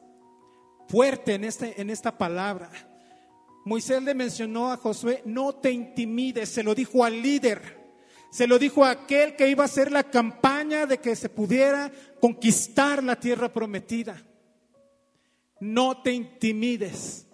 fuerte 0.87 1.35
en, 1.35 1.43
este, 1.43 1.79
en 1.79 1.91
esta 1.91 2.17
palabra. 2.17 2.71
Moisés 3.63 4.01
le 4.01 4.15
mencionó 4.15 4.71
a 4.71 4.77
Josué, 4.77 5.21
no 5.23 5.53
te 5.53 5.71
intimides, 5.71 6.49
se 6.49 6.63
lo 6.63 6.73
dijo 6.73 7.05
al 7.05 7.21
líder, 7.21 7.61
se 8.31 8.47
lo 8.47 8.57
dijo 8.57 8.83
a 8.83 8.89
aquel 8.89 9.35
que 9.35 9.49
iba 9.49 9.65
a 9.65 9.67
hacer 9.67 9.91
la 9.91 10.09
campaña 10.09 10.87
de 10.87 10.97
que 10.97 11.15
se 11.15 11.29
pudiera 11.29 11.91
conquistar 12.19 13.03
la 13.03 13.19
tierra 13.19 13.53
prometida. 13.53 14.19
No 15.59 16.01
te 16.01 16.11
intimides. 16.11 17.27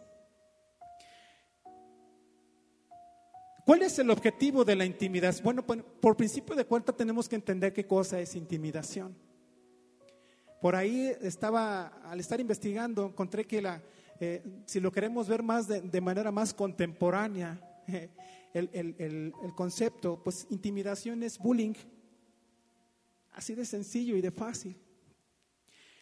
¿Cuál 3.67 3.81
es 3.81 3.99
el 3.99 4.09
objetivo 4.11 4.63
de 4.63 4.77
la 4.77 4.85
intimidación? 4.85 5.43
Bueno, 5.43 5.85
por 5.99 6.15
principio 6.15 6.55
de 6.55 6.63
cuenta 6.63 6.93
tenemos 6.93 7.27
que 7.27 7.35
entender 7.35 7.73
qué 7.73 7.85
cosa 7.85 8.17
es 8.21 8.33
intimidación. 8.33 9.13
Por 10.61 10.73
ahí 10.73 11.13
estaba, 11.19 11.87
al 12.09 12.17
estar 12.21 12.39
investigando, 12.39 13.07
encontré 13.07 13.43
que 13.43 13.61
la, 13.61 13.83
eh, 14.21 14.41
si 14.65 14.79
lo 14.79 14.89
queremos 14.89 15.27
ver 15.27 15.43
más 15.43 15.67
de, 15.67 15.99
manera 15.99 16.31
más 16.31 16.53
contemporánea, 16.53 17.59
el, 18.53 18.69
el, 18.71 19.33
concepto, 19.53 20.21
pues 20.23 20.47
intimidación 20.49 21.21
es 21.21 21.37
bullying. 21.37 21.73
Así 23.33 23.53
de 23.53 23.65
sencillo 23.65 24.15
y 24.15 24.21
de 24.21 24.31
fácil. 24.31 24.77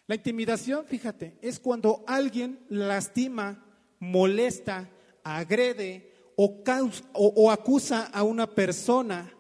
La 0.06 0.14
intimidación, 0.14 0.86
fíjate, 0.86 1.40
es 1.42 1.60
cuando 1.60 2.04
alguien 2.06 2.60
lastima, 2.70 3.66
molesta, 3.98 4.88
agrede, 5.24 6.15
o, 6.38 7.52
acusa 7.52 8.08
a 8.08 8.24
una 8.24 8.48
persona 8.48 9.32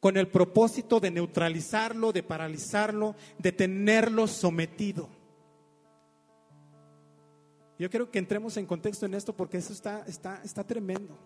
con 0.00 0.16
el 0.16 0.28
propósito 0.28 0.98
de 0.98 1.10
neutralizarlo, 1.10 2.12
de 2.12 2.22
paralizarlo, 2.22 3.14
de 3.38 3.52
tenerlo 3.52 4.26
sometido. 4.26 5.08
Yo 7.78 7.90
creo 7.90 8.10
que 8.10 8.18
entremos 8.18 8.56
en 8.56 8.66
contexto 8.66 9.06
en 9.06 9.14
esto 9.14 9.34
porque 9.34 9.58
eso 9.58 9.72
está, 9.72 10.04
está, 10.06 10.40
está 10.42 10.64
tremendo. 10.64 11.16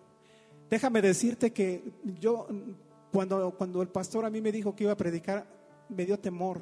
Déjame 0.69 1.01
decirte 1.01 1.53
que 1.53 1.83
yo, 2.19 2.47
cuando, 3.11 3.51
cuando 3.57 3.81
el 3.81 3.89
pastor 3.89 4.25
a 4.25 4.29
mí 4.29 4.41
me 4.41 4.51
dijo 4.51 4.75
que 4.75 4.83
iba 4.85 4.93
a 4.93 4.97
predicar, 4.97 5.45
me 5.89 6.05
dio 6.05 6.19
temor. 6.19 6.61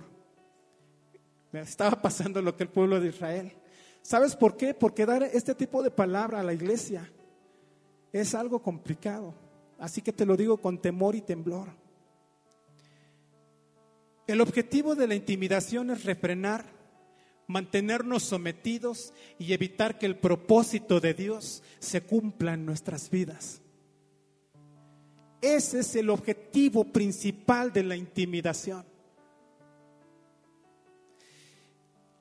Me 1.52 1.62
estaba 1.62 2.02
pasando 2.02 2.42
lo 2.42 2.56
que 2.56 2.64
el 2.64 2.70
pueblo 2.70 3.00
de 3.00 3.10
Israel. 3.10 3.54
¿Sabes 4.02 4.36
por 4.36 4.58
qué? 4.58 4.74
Porque 4.74 5.06
dar 5.06 5.24
este 5.24 5.56
tipo 5.56 5.82
de 5.82 5.92
palabra 5.92 6.40
a 6.40 6.44
la 6.44 6.54
iglesia 6.54 7.10
es 8.14 8.36
algo 8.36 8.62
complicado. 8.62 9.34
Así 9.80 10.02
que 10.02 10.14
te 10.14 10.26
lo 10.26 10.38
digo 10.38 10.58
con 10.58 10.78
temor 10.78 11.16
y 11.16 11.22
temblor. 11.22 11.68
El 14.28 14.40
objetivo 14.40 14.96
de 14.96 15.08
la 15.08 15.16
intimidación 15.16 15.90
es 15.90 16.06
refrenar, 16.06 16.64
mantenernos 17.48 18.24
sometidos 18.24 19.14
y 19.38 19.52
evitar 19.52 19.98
que 19.98 20.06
el 20.06 20.18
propósito 20.18 21.02
de 21.02 21.14
Dios 21.14 21.64
se 21.80 22.02
cumpla 22.02 22.54
en 22.54 22.66
nuestras 22.66 23.10
vidas. 23.10 23.62
Ese 25.42 25.80
es 25.82 25.96
el 25.98 26.10
objetivo 26.10 26.86
principal 26.86 27.74
de 27.74 27.84
la 27.84 27.98
intimidación. 27.98 28.93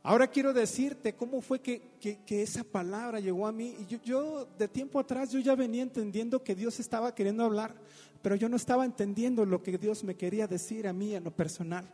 Ahora 0.04 0.26
quiero 0.26 0.52
decirte 0.52 1.14
cómo 1.14 1.40
fue 1.40 1.60
que, 1.60 1.80
esa 2.28 2.64
palabra 2.64 3.20
llegó 3.20 3.46
a 3.46 3.52
mí. 3.52 3.76
Yo, 3.88 3.98
yo, 4.02 4.48
de 4.58 4.66
tiempo 4.66 4.98
atrás 4.98 5.30
yo 5.30 5.38
ya 5.38 5.54
venía 5.54 5.82
entendiendo 5.82 6.42
que 6.42 6.56
Dios 6.56 6.80
estaba 6.80 7.14
queriendo 7.14 7.44
hablar, 7.44 7.74
pero 8.20 8.34
yo 8.34 8.48
no 8.48 8.56
estaba 8.56 8.84
entendiendo 8.84 9.44
lo 9.46 9.62
que 9.62 9.78
Dios 9.78 10.02
me 10.02 10.16
quería 10.16 10.48
decir 10.48 10.88
a 10.88 10.92
mí 10.92 11.14
en 11.14 11.22
lo 11.22 11.30
personal. 11.30 11.88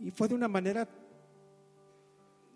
Y 0.00 0.10
fue 0.10 0.28
de 0.28 0.34
una 0.34 0.48
manera... 0.48 0.88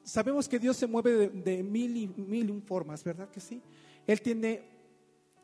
Sabemos 0.03 0.49
que 0.49 0.59
Dios 0.59 0.79
se 0.79 0.87
mueve 0.87 1.29
de, 1.29 1.62
mil 1.62 1.97
y 1.97 2.09
mil 2.09 2.62
formas, 2.62 3.05
¿verdad 3.05 3.29
que 3.31 3.38
sí? 3.38 3.62
Él 4.07 4.21
tiene 4.21 4.62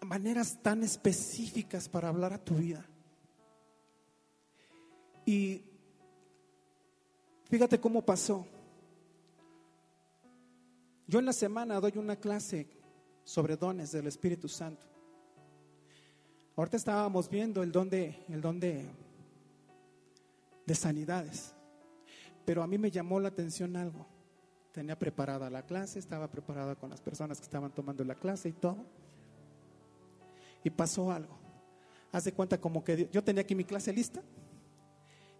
maneras 0.00 0.58
tan 0.62 0.82
específicas 0.82 1.88
para 1.88 2.08
hablar 2.08 2.32
a 2.32 2.42
tu 2.42 2.54
vida. 2.54 2.84
Y 5.26 5.62
fíjate 7.50 7.78
cómo 7.78 8.02
pasó. 8.02 8.46
Yo 11.08 11.18
en 11.20 11.24
la 11.24 11.32
semana 11.32 11.80
doy 11.80 11.94
una 11.96 12.16
clase 12.16 12.68
sobre 13.24 13.56
dones 13.56 13.92
del 13.92 14.06
Espíritu 14.06 14.46
Santo. 14.46 14.86
Ahorita 16.54 16.76
estábamos 16.76 17.30
viendo 17.30 17.62
el 17.62 17.72
don 17.72 17.88
de, 17.88 18.26
el 18.28 18.42
don 18.42 18.60
de, 18.60 18.84
sanidades, 20.74 21.54
pero 22.44 22.62
a 22.62 22.66
mí 22.66 22.76
me 22.76 22.90
llamó 22.90 23.18
la 23.20 23.28
atención 23.28 23.74
algo. 23.74 24.06
Tenía 24.70 24.98
preparada 24.98 25.48
la 25.48 25.62
clase, 25.62 25.98
estaba 25.98 26.30
preparada 26.30 26.76
con 26.76 26.90
las 26.90 27.00
personas 27.00 27.38
que 27.38 27.44
estaban 27.44 27.70
tomando 27.72 28.04
la 28.04 28.14
clase 28.14 28.50
y 28.50 28.52
todo. 28.52 28.84
Y 30.62 30.68
pasó 30.68 31.10
algo. 31.10 31.38
Haz 32.12 32.24
de 32.24 32.34
cuenta 32.34 32.60
como 32.60 32.84
que 32.84 33.08
yo 33.10 33.24
tenía 33.24 33.40
aquí 33.40 33.54
mi 33.54 33.64
clase 33.64 33.94
lista 33.94 34.22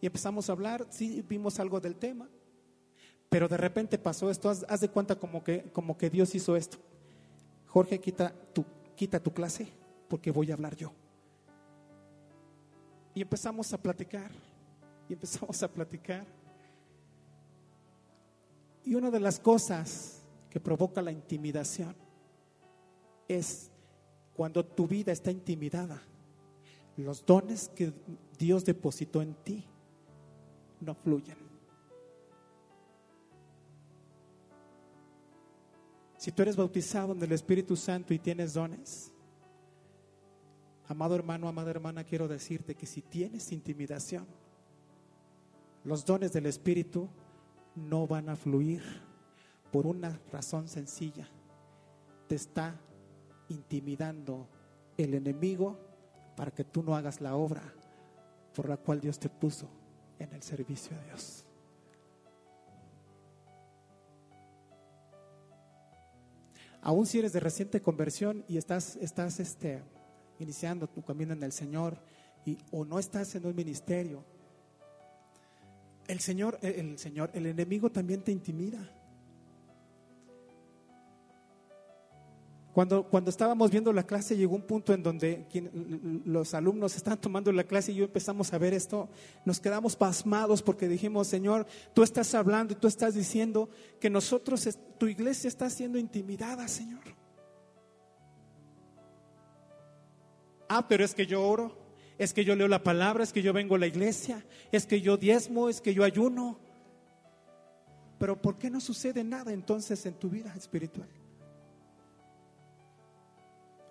y 0.01 0.07
empezamos 0.07 0.49
a 0.49 0.53
hablar, 0.53 0.87
sí, 0.89 1.23
vimos 1.29 1.61
algo 1.61 1.79
del 1.79 1.97
tema, 1.97 2.27
pero 3.29 3.49
de 3.49 3.57
repente 3.57 3.99
pasó 3.99 4.31
esto, 4.31 4.49
haz, 4.49 4.81
de 4.81 4.89
cuenta 4.89 5.17
como 5.17 5.45
que, 5.45 5.65
como 5.73 5.99
que 5.99 6.09
Dios 6.09 6.35
hizo 6.35 6.57
esto. 6.57 6.79
Jorge, 7.67 8.01
quita 8.01 8.33
tu, 8.53 8.65
quita 8.97 9.21
tu 9.21 9.33
clase 9.33 9.69
porque 10.09 10.31
voy 10.31 10.51
a 10.51 10.55
hablar 10.55 10.75
yo. 10.75 10.93
Y 13.15 13.23
empezamos 13.23 13.73
a 13.73 13.79
platicar, 13.79 14.31
y 15.09 15.13
empezamos 15.13 15.63
a 15.63 15.69
platicar. 15.69 16.25
Y 18.85 18.95
una 18.95 19.11
de 19.11 19.21
las 19.21 19.39
cosas 19.39 20.23
que 20.49 20.61
provoca 20.61 21.03
la 21.03 21.13
intimidación 21.13 21.95
es 23.27 23.71
cuando 24.35 24.65
tu 24.65 24.87
vida 24.87 25.13
está 25.13 25.31
intimidada. 25.31 26.01
Los 26.97 27.27
dones 27.27 27.69
que 27.69 27.93
Dios 28.39 28.65
depositó 28.65 29.21
en 29.21 29.35
ti 29.35 29.67
no 30.81 30.95
fluyen. 30.95 31.48
Si 36.29 36.33
tú 36.33 36.43
eres 36.43 36.57
bautizado 36.57 37.15
en 37.15 37.23
el 37.23 37.33
Espíritu 37.33 37.75
Santo 37.75 38.13
y 38.13 38.19
tienes 38.19 38.53
dones, 38.53 39.11
amado 40.87 41.15
hermano, 41.15 41.49
amada 41.49 41.71
hermana, 41.71 42.05
quiero 42.05 42.29
decirte 42.29 42.75
que 42.75 42.85
si 42.85 43.01
tienes 43.01 43.51
intimidación, 43.51 44.27
los 45.85 46.05
dones 46.05 46.35
del 46.35 46.45
Espíritu 46.45 47.09
no 47.75 48.07
van 48.07 48.29
a 48.29 48.37
fluir 48.37 48.83
por 49.73 49.87
una 49.87 50.21
razón 50.31 50.69
sencilla. 50.69 51.27
Te 52.27 52.35
está 52.35 52.79
intimidando 53.49 54.51
el 54.99 55.15
enemigo 55.15 55.79
para 56.37 56.51
que 56.51 56.65
tú 56.65 56.83
no 56.83 56.95
hagas 56.95 57.23
la 57.23 57.37
obra 57.37 57.63
por 58.55 58.69
la 58.69 58.77
cual 58.77 59.01
Dios 59.01 59.19
te 59.19 59.31
puso 59.31 59.71
en 60.19 60.31
el 60.35 60.43
servicio 60.43 60.95
de 60.95 61.05
Dios. 61.05 61.48
Aún 66.83 67.07
si 67.07 67.19
eres 67.19 67.33
de 67.33 67.41
reciente 67.41 67.81
conversión 67.81 68.45
y 68.49 68.57
estás, 68.57 68.97
estás 68.97 69.41
este, 69.41 69.83
iniciando 70.39 70.89
tu 70.89 71.03
camino 71.03 71.33
en 71.33 71.43
el 71.43 71.53
Señor 71.53 71.99
y, 72.45 72.59
o 72.71 72.85
no 72.85 72.99
estás 72.99 73.35
en 73.35 73.47
un 73.47 73.55
ministerio, 73.55 74.25
el 76.07 76.21
Señor, 76.21 76.59
el 76.63 76.99
Señor, 76.99 77.31
el 77.35 77.47
enemigo 77.47 77.91
también 77.91 78.23
te 78.23 78.33
intimida. 78.33 78.79
Cuando, 82.73 83.03
cuando 83.03 83.29
estábamos 83.29 83.73
viendo 83.73 83.93
la 83.93 84.05
clase 84.05 84.37
llegó 84.37 84.55
un 84.55 84.63
punto 84.63 84.95
en 84.95 85.03
donde 85.03 85.47
los 86.25 86.55
alumnos 86.55 86.95
estaban 86.95 87.21
tomando 87.21 87.51
la 87.51 87.65
clase 87.65 87.91
y 87.91 87.97
yo 87.97 88.05
empezamos 88.05 88.53
a 88.53 88.59
ver 88.59 88.73
esto, 88.73 89.09
nos 89.45 89.59
quedamos 89.59 89.97
pasmados 89.97 90.63
porque 90.63 90.87
dijimos, 90.87 91.27
Señor, 91.27 91.67
tú 91.93 92.05
estás 92.05 92.35
hablando 92.35 92.75
y 92.75 92.77
tú 92.77 92.87
estás 92.87 93.15
diciendo 93.15 93.69
que 93.99 94.09
nosotros, 94.11 94.65
tu 94.99 95.07
iglesia 95.07 95.49
está 95.49 95.71
siendo 95.71 95.99
intimidada, 95.99 96.67
Señor. 96.69 97.03
Ah, 100.69 100.87
pero 100.87 101.05
es 101.05 101.15
que 101.15 101.27
yo 101.27 101.43
oro, 101.43 101.77
es 102.19 102.35
que 102.35 102.45
yo 102.45 102.55
leo 102.55 102.69
la 102.69 102.83
palabra, 102.83 103.25
es 103.25 103.33
que 103.33 103.43
yo 103.43 103.53
vengo 103.53 103.77
a 103.77 103.79
la 103.79 103.87
iglesia, 103.87 104.45
es 104.73 104.85
que 104.87 105.01
yo 105.01 105.17
diezmo, 105.17 105.69
es 105.69 105.81
que 105.81 105.95
yo 105.95 106.05
ayuno. 106.05 106.59
Pero 108.19 108.41
¿por 108.43 108.59
qué 108.59 108.69
no 108.69 108.81
sucede 108.81 109.23
nada 109.23 109.53
entonces 109.53 110.05
en 110.05 110.15
tu 110.15 110.29
vida 110.29 110.53
espiritual? 110.57 111.09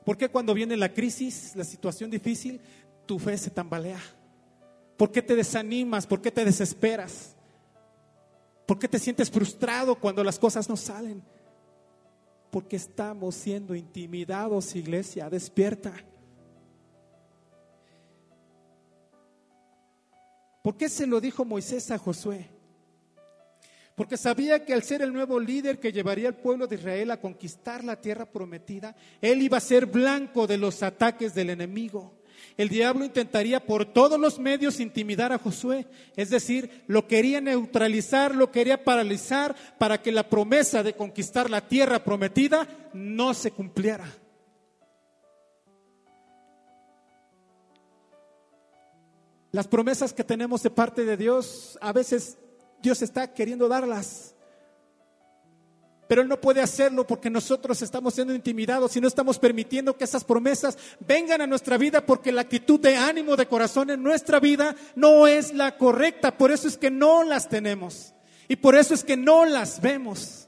¿Por 0.05 0.17
qué 0.17 0.29
cuando 0.29 0.53
viene 0.53 0.77
la 0.77 0.93
crisis, 0.93 1.55
la 1.55 1.63
situación 1.63 2.11
difícil, 2.11 2.61
tu 3.05 3.17
fe 3.17 3.37
se 3.37 3.49
tambalea? 3.49 4.01
¿Por 4.97 5.11
qué 5.11 5.21
te 5.21 5.35
desanimas? 5.35 6.05
¿Por 6.05 6.21
qué 6.21 6.31
te 6.31 6.43
desesperas? 6.43 7.36
¿Por 8.67 8.77
qué 8.77 8.87
te 8.87 8.99
sientes 8.99 9.31
frustrado 9.31 9.95
cuando 9.95 10.23
las 10.23 10.37
cosas 10.37 10.69
no 10.69 10.77
salen? 10.77 11.23
Porque 12.51 12.75
estamos 12.75 13.33
siendo 13.33 13.73
intimidados, 13.73 14.75
iglesia, 14.75 15.29
despierta. 15.29 15.93
¿Por 20.61 20.77
qué 20.77 20.89
se 20.89 21.07
lo 21.07 21.19
dijo 21.19 21.45
Moisés 21.45 21.89
a 21.91 21.97
Josué? 21.97 22.57
porque 23.97 24.15
sabía 24.15 24.63
que 24.63 24.75
al 24.75 24.83
ser 24.83 25.01
el 25.01 25.11
nuevo 25.11 25.39
líder 25.39 25.79
que 25.79 25.91
llevaría 25.91 26.27
al 26.27 26.35
pueblo 26.35 26.67
de 26.67 26.75
Israel 26.75 27.09
a 27.09 27.19
conquistar 27.19 27.83
la 27.83 27.99
tierra 27.99 28.27
prometida, 28.27 28.95
él 29.21 29.41
iba 29.41 29.57
a 29.57 29.59
ser 29.59 29.87
blanco 29.87 30.45
de 30.45 30.59
los 30.59 30.83
ataques 30.83 31.33
del 31.33 31.49
enemigo. 31.49 32.13
El 32.57 32.69
diablo 32.69 33.05
intentaría 33.05 33.65
por 33.65 33.85
todos 33.85 34.19
los 34.19 34.39
medios 34.39 34.79
intimidar 34.79 35.31
a 35.31 35.37
Josué, 35.37 35.87
es 36.15 36.29
decir, 36.29 36.83
lo 36.87 37.07
quería 37.07 37.41
neutralizar, 37.41 38.33
lo 38.33 38.51
quería 38.51 38.83
paralizar 38.83 39.55
para 39.77 40.01
que 40.01 40.11
la 40.11 40.29
promesa 40.29 40.83
de 40.83 40.93
conquistar 40.93 41.49
la 41.49 41.67
tierra 41.67 42.03
prometida 42.03 42.67
no 42.93 43.33
se 43.33 43.51
cumpliera. 43.51 44.05
Las 49.51 49.67
promesas 49.67 50.13
que 50.13 50.23
tenemos 50.23 50.61
de 50.61 50.69
parte 50.69 51.05
de 51.05 51.17
Dios 51.17 51.77
a 51.81 51.91
veces 51.91 52.37
Dios 52.81 53.01
está 53.01 53.33
queriendo 53.33 53.67
darlas. 53.67 54.35
Pero 56.07 56.21
Él 56.21 56.27
no 56.27 56.39
puede 56.39 56.61
hacerlo 56.61 57.05
porque 57.05 57.29
nosotros 57.29 57.81
estamos 57.81 58.13
siendo 58.13 58.33
intimidados 58.33 58.95
y 58.95 59.01
no 59.01 59.07
estamos 59.07 59.37
permitiendo 59.39 59.97
que 59.97 60.05
esas 60.05 60.23
promesas 60.23 60.77
vengan 60.99 61.41
a 61.41 61.47
nuestra 61.47 61.77
vida 61.77 62.05
porque 62.05 62.31
la 62.31 62.41
actitud 62.41 62.79
de 62.79 62.95
ánimo, 62.95 63.35
de 63.35 63.47
corazón 63.47 63.89
en 63.89 64.01
nuestra 64.01 64.39
vida 64.39 64.75
no 64.95 65.27
es 65.27 65.53
la 65.53 65.77
correcta. 65.77 66.37
Por 66.37 66.51
eso 66.51 66.67
es 66.67 66.77
que 66.77 66.89
no 66.89 67.23
las 67.23 67.49
tenemos 67.49 68.13
y 68.47 68.55
por 68.55 68.75
eso 68.75 68.93
es 68.93 69.03
que 69.03 69.17
no 69.17 69.45
las 69.45 69.81
vemos. 69.81 70.47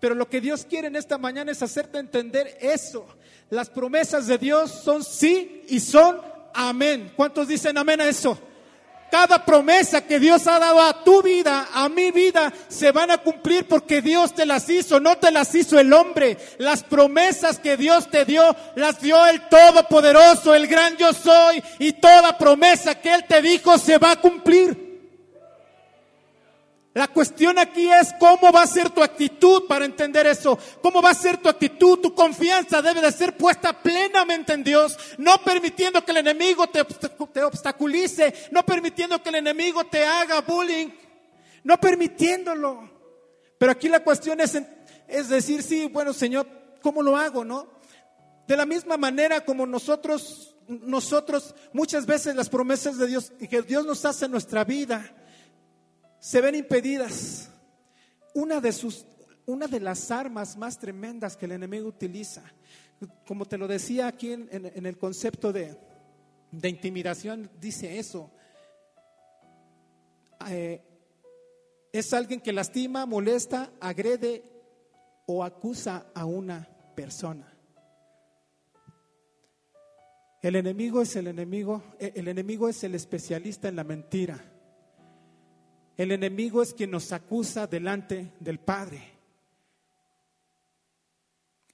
Pero 0.00 0.14
lo 0.14 0.28
que 0.28 0.40
Dios 0.40 0.66
quiere 0.68 0.88
en 0.88 0.96
esta 0.96 1.18
mañana 1.18 1.52
es 1.52 1.62
hacerte 1.62 1.98
entender 1.98 2.58
eso. 2.60 3.06
Las 3.48 3.70
promesas 3.70 4.26
de 4.26 4.38
Dios 4.38 4.70
son 4.70 5.04
sí 5.04 5.62
y 5.68 5.80
son 5.80 6.20
amén. 6.52 7.12
¿Cuántos 7.16 7.48
dicen 7.48 7.78
amén 7.78 8.00
a 8.00 8.08
eso? 8.08 8.38
Cada 9.10 9.44
promesa 9.44 10.00
que 10.00 10.18
Dios 10.18 10.46
ha 10.46 10.58
dado 10.58 10.80
a 10.80 11.04
tu 11.04 11.22
vida, 11.22 11.68
a 11.72 11.88
mi 11.88 12.10
vida, 12.10 12.52
se 12.68 12.92
van 12.92 13.10
a 13.10 13.18
cumplir 13.18 13.66
porque 13.66 14.02
Dios 14.02 14.34
te 14.34 14.44
las 14.44 14.68
hizo, 14.68 15.00
no 15.00 15.16
te 15.16 15.30
las 15.30 15.54
hizo 15.54 15.78
el 15.78 15.92
hombre. 15.92 16.36
Las 16.58 16.82
promesas 16.82 17.58
que 17.58 17.76
Dios 17.76 18.10
te 18.10 18.24
dio, 18.24 18.56
las 18.74 19.00
dio 19.00 19.24
el 19.26 19.48
Todopoderoso, 19.48 20.54
el 20.54 20.66
gran 20.66 20.96
yo 20.96 21.12
soy, 21.12 21.62
y 21.78 21.92
toda 21.92 22.36
promesa 22.36 22.96
que 23.00 23.14
Él 23.14 23.24
te 23.28 23.42
dijo 23.42 23.78
se 23.78 23.98
va 23.98 24.12
a 24.12 24.20
cumplir. 24.20 24.85
La 26.96 27.08
cuestión 27.08 27.58
aquí 27.58 27.90
es 27.92 28.14
cómo 28.18 28.50
va 28.50 28.62
a 28.62 28.66
ser 28.66 28.88
tu 28.88 29.02
actitud 29.02 29.66
para 29.66 29.84
entender 29.84 30.26
eso. 30.26 30.58
¿Cómo 30.80 31.02
va 31.02 31.10
a 31.10 31.14
ser 31.14 31.36
tu 31.36 31.46
actitud? 31.46 31.98
Tu 31.98 32.14
confianza 32.14 32.80
debe 32.80 33.02
de 33.02 33.12
ser 33.12 33.36
puesta 33.36 33.82
plenamente 33.82 34.54
en 34.54 34.64
Dios, 34.64 34.96
no 35.18 35.36
permitiendo 35.44 36.02
que 36.02 36.12
el 36.12 36.16
enemigo 36.16 36.66
te, 36.68 36.80
obstaculice, 36.80 38.32
no 38.50 38.64
permitiendo 38.64 39.22
que 39.22 39.28
el 39.28 39.34
enemigo 39.34 39.84
te 39.84 40.06
haga 40.06 40.40
bullying, 40.40 40.88
no 41.64 41.78
permitiéndolo. 41.78 42.90
Pero 43.58 43.72
aquí 43.72 43.90
la 43.90 44.02
cuestión 44.02 44.40
es, 44.40 44.58
es 45.06 45.28
decir, 45.28 45.62
sí, 45.62 45.90
bueno, 45.92 46.14
Señor, 46.14 46.48
¿cómo 46.80 47.02
lo 47.02 47.14
hago, 47.14 47.44
no? 47.44 47.68
De 48.48 48.56
la 48.56 48.64
misma 48.64 48.96
manera 48.96 49.44
como 49.44 49.66
nosotros, 49.66 50.56
nosotros 50.66 51.54
muchas 51.74 52.06
veces 52.06 52.34
las 52.34 52.48
promesas 52.48 52.96
de 52.96 53.06
Dios 53.06 53.32
que 53.50 53.60
Dios 53.60 53.84
nos 53.84 54.02
hace 54.06 54.24
en 54.24 54.30
nuestra 54.30 54.64
vida, 54.64 55.12
se 56.26 56.40
ven 56.40 56.56
impedidas. 56.56 57.48
Una 58.34 58.60
de, 58.60 58.72
sus, 58.72 59.06
una 59.46 59.68
de 59.68 59.78
las 59.78 60.10
armas 60.10 60.56
más 60.56 60.76
tremendas 60.76 61.36
que 61.36 61.44
el 61.44 61.52
enemigo 61.52 61.86
utiliza, 61.86 62.42
como 63.24 63.46
te 63.46 63.56
lo 63.56 63.68
decía 63.68 64.08
aquí 64.08 64.32
en, 64.32 64.86
el 64.86 64.98
concepto 64.98 65.52
de, 65.52 65.78
de, 66.50 66.68
intimidación, 66.68 67.48
dice 67.60 68.00
eso. 68.00 68.32
Eh, 70.50 70.82
es 71.92 72.12
alguien 72.12 72.40
que 72.40 72.52
lastima, 72.52 73.06
molesta, 73.06 73.70
agrede 73.78 74.42
o 75.26 75.44
acusa 75.44 76.08
a 76.12 76.24
una 76.24 76.68
persona. 76.96 77.56
El 80.42 80.56
enemigo 80.56 81.02
es 81.02 81.14
el 81.14 81.28
enemigo, 81.28 81.84
el 82.00 82.26
enemigo 82.26 82.68
es 82.68 82.82
el 82.82 82.96
especialista 82.96 83.68
en 83.68 83.76
la 83.76 83.84
mentira. 83.84 84.55
El 85.96 86.12
enemigo 86.12 86.62
es 86.62 86.74
quien 86.74 86.90
nos 86.90 87.12
acusa 87.12 87.66
delante 87.66 88.32
del 88.40 88.58
Padre. 88.58 89.16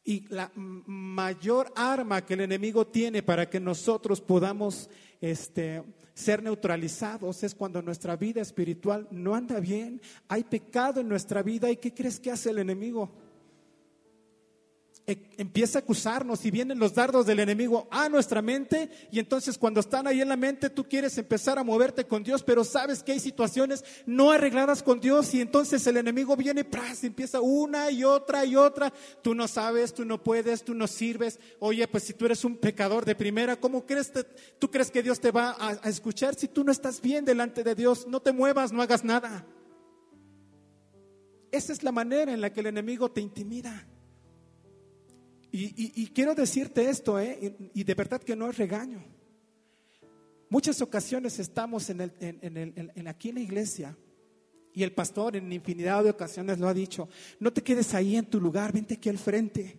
Y 0.04 0.26
la 0.28 0.50
mayor 0.54 1.72
arma 1.76 2.24
que 2.24 2.34
el 2.34 2.40
enemigo 2.40 2.86
tiene 2.86 3.22
para 3.22 3.48
que 3.48 3.60
nosotros 3.60 4.20
podamos 4.20 4.90
este, 5.20 5.82
ser 6.14 6.42
neutralizados 6.42 7.42
es 7.44 7.54
cuando 7.54 7.82
nuestra 7.82 8.16
vida 8.16 8.40
espiritual 8.40 9.06
no 9.10 9.34
anda 9.34 9.60
bien, 9.60 10.00
hay 10.28 10.44
pecado 10.44 11.00
en 11.00 11.08
nuestra 11.08 11.42
vida. 11.42 11.70
¿Y 11.70 11.76
qué 11.76 11.94
crees 11.94 12.18
que 12.18 12.32
hace 12.32 12.50
el 12.50 12.58
enemigo? 12.58 13.10
E, 15.04 15.30
empieza 15.36 15.80
a 15.80 15.82
acusarnos 15.82 16.44
y 16.44 16.52
vienen 16.52 16.78
los 16.78 16.94
dardos 16.94 17.26
del 17.26 17.40
enemigo 17.40 17.88
a 17.90 18.08
nuestra 18.08 18.40
mente 18.40 18.88
y 19.10 19.18
entonces 19.18 19.58
cuando 19.58 19.80
están 19.80 20.06
ahí 20.06 20.20
en 20.20 20.28
la 20.28 20.36
mente 20.36 20.70
tú 20.70 20.84
quieres 20.84 21.18
empezar 21.18 21.58
a 21.58 21.64
moverte 21.64 22.04
con 22.04 22.22
Dios, 22.22 22.44
pero 22.44 22.62
sabes 22.62 23.02
que 23.02 23.10
hay 23.10 23.18
situaciones 23.18 23.84
no 24.06 24.30
arregladas 24.30 24.80
con 24.80 25.00
Dios 25.00 25.34
y 25.34 25.40
entonces 25.40 25.84
el 25.88 25.96
enemigo 25.96 26.36
viene 26.36 26.64
y 27.02 27.06
empieza 27.06 27.40
una 27.40 27.90
y 27.90 28.04
otra 28.04 28.44
y 28.44 28.54
otra. 28.54 28.92
Tú 29.22 29.34
no 29.34 29.48
sabes, 29.48 29.92
tú 29.92 30.04
no 30.04 30.22
puedes, 30.22 30.62
tú 30.62 30.72
no 30.72 30.86
sirves. 30.86 31.40
Oye, 31.58 31.88
pues 31.88 32.04
si 32.04 32.14
tú 32.14 32.26
eres 32.26 32.44
un 32.44 32.56
pecador 32.56 33.04
de 33.04 33.16
primera, 33.16 33.56
¿cómo 33.56 33.84
crees 33.84 34.12
tú 34.60 34.70
crees 34.70 34.92
que 34.92 35.02
Dios 35.02 35.20
te 35.20 35.32
va 35.32 35.50
a, 35.50 35.80
a 35.82 35.88
escuchar 35.88 36.36
si 36.36 36.46
tú 36.46 36.62
no 36.62 36.70
estás 36.70 37.00
bien 37.00 37.24
delante 37.24 37.64
de 37.64 37.74
Dios? 37.74 38.06
No 38.06 38.20
te 38.20 38.30
muevas, 38.30 38.72
no 38.72 38.82
hagas 38.82 39.02
nada. 39.02 39.44
Esa 41.50 41.72
es 41.72 41.82
la 41.82 41.90
manera 41.90 42.32
en 42.32 42.40
la 42.40 42.52
que 42.52 42.60
el 42.60 42.66
enemigo 42.66 43.10
te 43.10 43.20
intimida. 43.20 43.86
Y, 45.54 46.06
quiero 46.14 46.34
decirte 46.34 46.88
esto, 46.88 47.20
¿eh? 47.20 47.54
y, 47.74 47.84
de 47.84 47.94
verdad 47.94 48.22
que 48.22 48.34
no 48.34 48.48
es 48.48 48.56
regaño. 48.56 49.04
Muchas 50.48 50.80
ocasiones 50.80 51.38
estamos 51.38 51.90
en, 51.90 52.00
el, 52.00 52.12
en, 52.20 53.08
aquí 53.08 53.28
en 53.28 53.34
la 53.34 53.40
iglesia 53.42 53.96
y 54.72 54.82
el 54.82 54.92
pastor 54.92 55.36
en 55.36 55.52
infinidad 55.52 56.04
de 56.04 56.10
ocasiones 56.10 56.58
lo 56.58 56.68
ha 56.68 56.74
dicho, 56.74 57.06
no 57.38 57.52
te 57.52 57.62
quedes 57.62 57.92
ahí 57.92 58.16
en 58.16 58.24
tu 58.24 58.40
lugar, 58.40 58.72
vente 58.72 58.94
aquí 58.94 59.10
al 59.10 59.18
frente. 59.18 59.76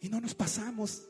Y 0.00 0.08
no 0.08 0.18
nos 0.18 0.34
pasamos. 0.34 1.06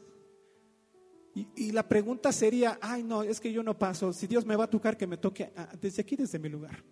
Y, 1.33 1.47
y, 1.55 1.71
la 1.71 1.87
pregunta 1.87 2.33
sería, 2.33 2.77
ay 2.83 3.05
no, 3.05 3.23
es 3.23 3.39
que 3.39 3.53
yo 3.53 3.63
no 3.63 3.79
paso, 3.79 4.13
si 4.13 4.27
Dios 4.27 4.45
me 4.45 4.57
va 4.57 4.65
a 4.65 4.71
tocar 4.71 4.97
que 4.97 5.07
me 5.07 5.17
toque 5.17 5.53
desde 5.81 6.03
aquí, 6.03 6.17
desde 6.17 6.41
mi 6.41 6.49
lugar. 6.49 6.83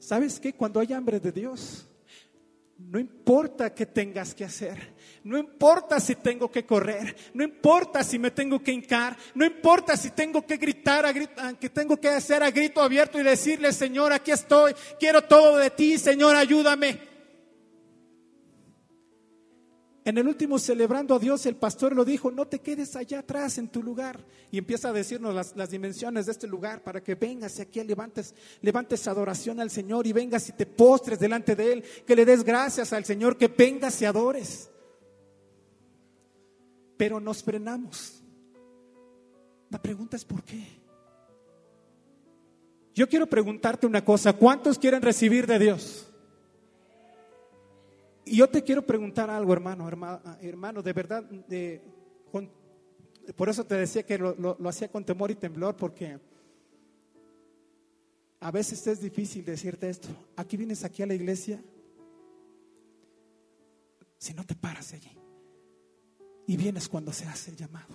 ¿Sabes 0.00 0.40
qué? 0.40 0.52
Cuando 0.52 0.80
hay 0.80 0.92
hambre 0.92 1.20
de 1.20 1.30
Dios, 1.30 1.88
no 2.78 2.98
importa 2.98 3.74
qué 3.74 3.86
tengas 3.86 4.34
que 4.34 4.44
hacer, 4.44 4.94
no 5.24 5.38
importa 5.38 6.00
si 6.00 6.16
tengo 6.16 6.50
que 6.50 6.66
correr, 6.66 7.16
no 7.34 7.44
importa 7.44 8.02
si 8.02 8.18
me 8.18 8.30
tengo 8.30 8.60
que 8.60 8.72
hincar, 8.72 9.16
no 9.34 9.44
importa 9.44 9.96
si 9.96 10.10
tengo 10.10 10.44
que 10.44 10.56
gritar, 10.56 11.06
a 11.06 11.12
que 11.54 11.70
tengo 11.70 11.96
que 11.96 12.08
hacer 12.08 12.42
a 12.42 12.50
grito 12.50 12.82
abierto 12.82 13.20
y 13.20 13.22
decirle, 13.22 13.72
Señor, 13.72 14.12
aquí 14.12 14.30
estoy, 14.30 14.74
quiero 14.98 15.22
todo 15.22 15.58
de 15.58 15.70
ti, 15.70 15.98
Señor, 15.98 16.34
ayúdame. 16.34 17.11
En 20.04 20.18
el 20.18 20.26
último 20.26 20.58
celebrando 20.58 21.14
a 21.14 21.18
Dios, 21.18 21.46
el 21.46 21.54
pastor 21.54 21.94
lo 21.94 22.04
dijo, 22.04 22.32
no 22.32 22.48
te 22.48 22.58
quedes 22.58 22.96
allá 22.96 23.20
atrás 23.20 23.58
en 23.58 23.68
tu 23.68 23.82
lugar. 23.82 24.18
Y 24.50 24.58
empieza 24.58 24.88
a 24.88 24.92
decirnos 24.92 25.54
las, 25.54 25.70
dimensiones 25.70 26.26
de 26.26 26.32
este 26.32 26.48
lugar 26.48 26.82
para 26.82 27.02
que 27.02 27.14
vengas 27.14 27.60
aquí 27.60 27.82
levantes, 27.84 28.34
levantes 28.62 29.06
adoración 29.06 29.60
al 29.60 29.70
Señor 29.70 30.06
y 30.08 30.12
vengas 30.12 30.48
y 30.48 30.52
te 30.52 30.66
postres 30.66 31.20
delante 31.20 31.54
de 31.54 31.72
Él, 31.72 31.84
que 32.04 32.16
le 32.16 32.24
des 32.24 32.42
gracias 32.42 32.92
al 32.92 33.04
Señor, 33.04 33.38
que 33.38 33.46
vengas 33.46 34.02
y 34.02 34.04
adores. 34.04 34.70
Pero 36.96 37.20
nos 37.20 37.42
frenamos. 37.44 38.22
La 39.70 39.80
pregunta 39.80 40.16
es 40.16 40.24
¿por 40.24 40.42
qué? 40.42 40.66
Yo 42.92 43.08
quiero 43.08 43.26
preguntarte 43.26 43.86
una 43.86 44.04
cosa, 44.04 44.32
¿cuántos 44.32 44.78
quieren 44.78 45.00
recibir 45.00 45.46
de 45.46 45.58
Dios? 45.60 46.11
Y 48.32 48.36
yo 48.36 48.48
te 48.48 48.64
quiero 48.64 48.80
preguntar 48.80 49.28
algo, 49.28 49.52
hermano, 49.52 49.86
hermano, 50.40 50.82
de 50.82 50.92
verdad, 50.94 51.22
por 53.36 53.50
eso 53.50 53.62
te 53.66 53.74
decía 53.74 54.06
que 54.06 54.16
lo, 54.16 54.56
hacía 54.66 54.90
con 54.90 55.04
temor 55.04 55.30
y 55.30 55.34
temblor, 55.34 55.76
porque 55.76 56.18
a 58.40 58.50
veces 58.50 58.86
es 58.86 59.02
difícil 59.02 59.44
decirte 59.44 59.90
esto. 59.90 60.08
Aquí 60.34 60.56
vienes 60.56 60.82
aquí 60.82 61.02
a 61.02 61.06
la 61.06 61.12
iglesia, 61.12 61.62
si 64.16 64.32
no 64.32 64.46
te 64.46 64.54
paras 64.54 64.94
allí, 64.94 65.14
y 66.46 66.56
vienes 66.56 66.88
cuando 66.88 67.12
se 67.12 67.26
hace 67.26 67.50
el 67.50 67.58
llamado. 67.58 67.94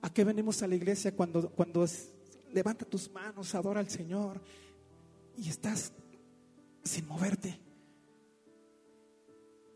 ¿A 0.00 0.12
qué 0.14 0.22
venimos 0.22 0.62
a 0.62 0.68
la 0.68 0.76
iglesia 0.76 1.16
cuando, 1.16 1.50
cuando 1.50 1.84
levanta 2.52 2.84
tus 2.84 3.10
manos, 3.10 3.52
adora 3.56 3.80
al 3.80 3.90
Señor 3.90 4.40
y 5.36 5.48
estás 5.48 5.92
sin 6.84 7.04
moverte? 7.08 7.58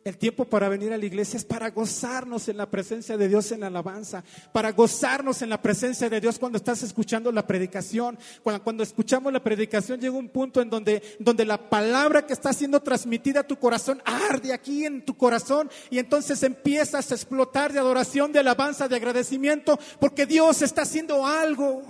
El 0.05 0.19
tiempo 0.19 0.45
para 0.45 0.69
venir 0.69 0.93
a 0.93 0.99
la 0.99 1.07
iglesia 1.07 1.39
es 1.39 1.47
para 1.47 1.71
gozarnos 1.71 2.49
en 2.51 2.59
la 2.59 2.71
presencia 2.71 3.17
de 3.17 3.27
Dios 3.27 3.51
en 3.53 3.61
la 3.61 3.69
alabanza, 3.69 4.23
para 4.53 4.73
gozarnos 4.73 5.41
en 5.41 5.49
la 5.49 5.63
presencia 5.63 6.11
de 6.11 6.21
Dios 6.21 6.39
cuando 6.39 6.59
estás 6.59 6.83
escuchando 6.83 7.33
la 7.33 7.47
predicación. 7.47 8.19
Cuando, 8.43 8.83
escuchamos 8.83 9.33
la 9.33 9.43
predicación 9.43 9.99
llega 9.99 10.15
un 10.15 10.29
punto 10.29 10.61
en 10.61 10.69
donde, 10.69 11.03
donde 11.19 11.47
la 11.47 11.71
palabra 11.71 12.27
que 12.27 12.35
está 12.35 12.53
siendo 12.53 12.81
transmitida 12.81 13.41
a 13.41 13.47
tu 13.47 13.59
corazón 13.59 14.03
arde 14.05 14.53
aquí 14.53 14.85
en 14.85 15.07
tu 15.07 15.17
corazón 15.17 15.71
y 15.89 15.99
entonces 15.99 16.43
empiezas 16.43 17.11
a 17.11 17.15
explotar 17.15 17.73
de 17.73 17.79
adoración, 17.79 18.31
de 18.31 18.41
alabanza, 18.41 18.89
de 18.89 18.97
agradecimiento, 18.97 19.79
porque 19.99 20.27
Dios 20.27 20.61
está 20.61 20.83
haciendo 20.83 21.27
algo. 21.27 21.83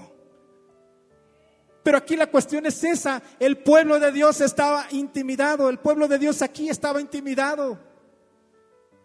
Pero 1.83 1.99
aquí 1.99 2.15
la 2.15 2.29
cuestión 2.29 2.65
es 2.65 2.85
esa, 2.85 3.21
el 3.41 3.59
pueblo 3.59 3.99
de 3.99 4.13
Dios 4.13 4.41
estaba 4.41 4.87
intimidado, 4.93 5.69
el 5.69 5.81
pueblo 5.81 6.07
de 6.07 6.21
Dios 6.21 6.43
aquí 6.43 6.69
estaba 6.69 7.01
intimidado. 7.01 7.93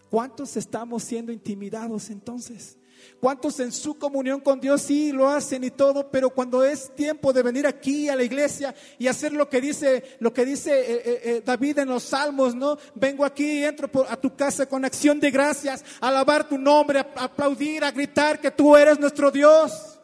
¿Cuántos 0.09 0.57
estamos 0.57 1.03
siendo 1.03 1.31
intimidados 1.31 2.09
entonces? 2.09 2.77
¿Cuántos 3.19 3.59
en 3.59 3.71
su 3.71 3.97
comunión 3.97 4.39
con 4.39 4.59
Dios 4.59 4.81
sí 4.81 5.11
lo 5.11 5.29
hacen 5.29 5.63
y 5.63 5.71
todo, 5.71 6.09
pero 6.09 6.29
cuando 6.29 6.63
es 6.63 6.93
tiempo 6.95 7.33
de 7.33 7.43
venir 7.43 7.67
aquí 7.67 8.09
a 8.09 8.15
la 8.15 8.23
iglesia 8.23 8.73
y 8.97 9.07
hacer 9.07 9.33
lo 9.33 9.49
que 9.49 9.61
dice, 9.61 10.17
lo 10.19 10.33
que 10.33 10.45
dice 10.45 10.71
eh, 10.71 11.01
eh, 11.05 11.21
eh, 11.23 11.43
David 11.45 11.79
en 11.79 11.89
los 11.89 12.03
Salmos, 12.03 12.55
¿no? 12.55 12.77
Vengo 12.95 13.25
aquí, 13.25 13.63
entro 13.63 13.89
a 14.07 14.17
tu 14.17 14.35
casa 14.35 14.65
con 14.65 14.85
acción 14.85 15.19
de 15.19 15.31
gracias, 15.31 15.83
alabar 16.01 16.47
tu 16.47 16.57
nombre, 16.57 16.99
a 16.99 17.23
aplaudir, 17.23 17.83
a 17.83 17.91
gritar 17.91 18.39
que 18.39 18.51
tú 18.51 18.75
eres 18.75 18.99
nuestro 18.99 19.31
Dios. 19.31 19.99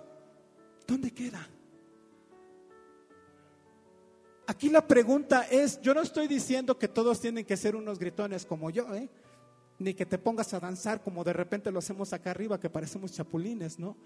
¿Dónde 0.86 1.12
queda? 1.12 1.48
Aquí 4.48 4.70
la 4.70 4.86
pregunta 4.86 5.48
es, 5.50 5.82
yo 5.82 5.94
no 5.94 6.02
estoy 6.02 6.28
diciendo 6.28 6.78
que 6.78 6.88
todos 6.88 7.20
tienen 7.20 7.46
que 7.46 7.58
ser 7.58 7.76
unos 7.76 7.98
gritones 7.98 8.46
como 8.46 8.70
yo, 8.70 8.94
¿eh? 8.94 9.10
Ni 9.78 9.94
que 9.94 10.06
te 10.06 10.18
pongas 10.18 10.54
a 10.54 10.60
danzar 10.60 11.02
como 11.02 11.24
de 11.24 11.34
repente 11.34 11.72
lo 11.72 11.80
hacemos 11.80 12.14
acá 12.14 12.32
arriba, 12.32 12.60
que 12.60 12.70
parecemos 12.70 13.12
chapulines, 13.12 13.78
¿no? 13.78 13.98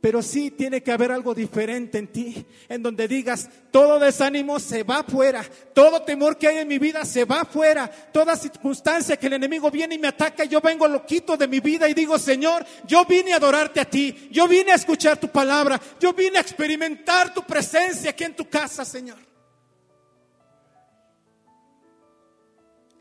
Pero 0.00 0.22
sí 0.22 0.50
tiene 0.50 0.82
que 0.82 0.92
haber 0.92 1.12
algo 1.12 1.34
diferente 1.34 1.98
en 1.98 2.08
ti, 2.08 2.46
en 2.70 2.82
donde 2.82 3.06
digas, 3.06 3.50
todo 3.70 3.98
desánimo 3.98 4.58
se 4.58 4.82
va 4.82 5.02
fuera, 5.02 5.44
todo 5.74 6.02
temor 6.02 6.38
que 6.38 6.48
hay 6.48 6.58
en 6.58 6.68
mi 6.68 6.78
vida 6.78 7.04
se 7.04 7.26
va 7.26 7.44
fuera, 7.44 7.86
toda 8.10 8.34
circunstancia 8.34 9.18
que 9.18 9.26
el 9.26 9.34
enemigo 9.34 9.70
viene 9.70 9.96
y 9.96 9.98
me 9.98 10.08
ataca, 10.08 10.44
yo 10.44 10.62
vengo 10.62 10.88
loquito 10.88 11.36
de 11.36 11.46
mi 11.46 11.60
vida 11.60 11.86
y 11.86 11.92
digo, 11.92 12.18
Señor, 12.18 12.64
yo 12.86 13.04
vine 13.04 13.34
a 13.34 13.36
adorarte 13.36 13.78
a 13.78 13.84
ti, 13.84 14.30
yo 14.30 14.48
vine 14.48 14.72
a 14.72 14.76
escuchar 14.76 15.20
tu 15.20 15.28
palabra, 15.28 15.78
yo 16.00 16.14
vine 16.14 16.38
a 16.38 16.42
experimentar 16.42 17.34
tu 17.34 17.42
presencia 17.42 18.10
aquí 18.10 18.24
en 18.24 18.34
tu 18.34 18.48
casa, 18.48 18.86
Señor. 18.86 19.18